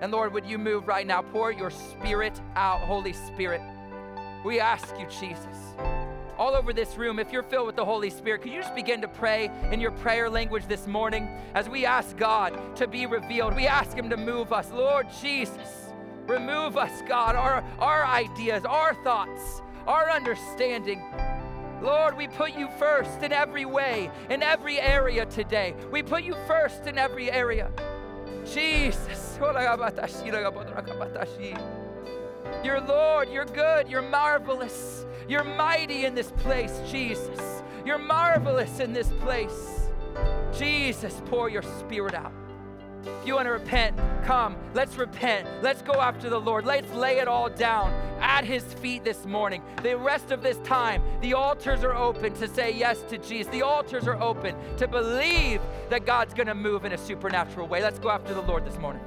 And 0.00 0.10
Lord, 0.12 0.32
would 0.32 0.46
you 0.46 0.56
move 0.56 0.88
right 0.88 1.06
now? 1.06 1.20
Pour 1.20 1.52
your 1.52 1.70
spirit 1.70 2.40
out, 2.56 2.80
Holy 2.80 3.12
Spirit. 3.12 3.60
We 4.44 4.60
ask 4.60 4.98
you, 4.98 5.06
Jesus. 5.06 5.97
All 6.38 6.54
over 6.54 6.72
this 6.72 6.96
room, 6.96 7.18
if 7.18 7.32
you're 7.32 7.42
filled 7.42 7.66
with 7.66 7.74
the 7.74 7.84
Holy 7.84 8.10
Spirit, 8.10 8.42
could 8.42 8.52
you 8.52 8.60
just 8.62 8.74
begin 8.74 9.00
to 9.00 9.08
pray 9.08 9.50
in 9.72 9.80
your 9.80 9.90
prayer 9.90 10.30
language 10.30 10.66
this 10.68 10.86
morning 10.86 11.28
as 11.54 11.68
we 11.68 11.84
ask 11.84 12.16
God 12.16 12.76
to 12.76 12.86
be 12.86 13.06
revealed? 13.06 13.56
We 13.56 13.66
ask 13.66 13.96
Him 13.96 14.08
to 14.10 14.16
move 14.16 14.52
us. 14.52 14.70
Lord 14.70 15.08
Jesus. 15.20 15.88
Remove 16.28 16.76
us, 16.76 17.02
God, 17.08 17.34
our, 17.34 17.64
our 17.78 18.04
ideas, 18.04 18.64
our 18.66 18.94
thoughts, 19.02 19.62
our 19.86 20.10
understanding. 20.10 21.02
Lord, 21.80 22.16
we 22.16 22.28
put 22.28 22.54
you 22.54 22.68
first 22.78 23.22
in 23.22 23.32
every 23.32 23.64
way, 23.64 24.10
in 24.28 24.42
every 24.42 24.78
area 24.78 25.24
today. 25.24 25.74
We 25.90 26.02
put 26.02 26.22
you 26.24 26.34
first 26.46 26.86
in 26.86 26.98
every 26.98 27.30
area. 27.30 27.70
Jesus. 28.44 29.38
You're 32.64 32.80
Lord, 32.80 33.28
you're 33.30 33.44
good, 33.44 33.88
you're 33.88 34.02
marvelous, 34.02 35.06
you're 35.28 35.44
mighty 35.44 36.04
in 36.04 36.14
this 36.14 36.30
place, 36.38 36.80
Jesus. 36.90 37.62
You're 37.84 37.98
marvelous 37.98 38.80
in 38.80 38.92
this 38.92 39.08
place. 39.20 39.88
Jesus, 40.52 41.20
pour 41.26 41.48
your 41.48 41.62
spirit 41.62 42.14
out. 42.14 42.32
If 43.04 43.26
you 43.26 43.34
want 43.34 43.46
to 43.46 43.52
repent, 43.52 43.96
come. 44.24 44.56
Let's 44.74 44.96
repent. 44.96 45.46
Let's 45.62 45.82
go 45.82 45.94
after 46.00 46.28
the 46.28 46.40
Lord. 46.40 46.64
Let's 46.64 46.92
lay 46.92 47.18
it 47.18 47.28
all 47.28 47.48
down 47.48 47.92
at 48.20 48.44
His 48.44 48.64
feet 48.74 49.04
this 49.04 49.24
morning. 49.24 49.62
The 49.82 49.96
rest 49.96 50.30
of 50.30 50.42
this 50.42 50.58
time, 50.58 51.02
the 51.20 51.34
altars 51.34 51.84
are 51.84 51.94
open 51.94 52.34
to 52.34 52.48
say 52.48 52.72
yes 52.72 53.02
to 53.08 53.18
Jesus. 53.18 53.50
The 53.52 53.62
altars 53.62 54.06
are 54.06 54.20
open 54.20 54.56
to 54.78 54.88
believe 54.88 55.60
that 55.90 56.06
God's 56.06 56.34
going 56.34 56.48
to 56.48 56.54
move 56.54 56.84
in 56.84 56.92
a 56.92 56.98
supernatural 56.98 57.68
way. 57.68 57.82
Let's 57.82 57.98
go 57.98 58.10
after 58.10 58.34
the 58.34 58.42
Lord 58.42 58.64
this 58.64 58.78
morning. 58.78 59.02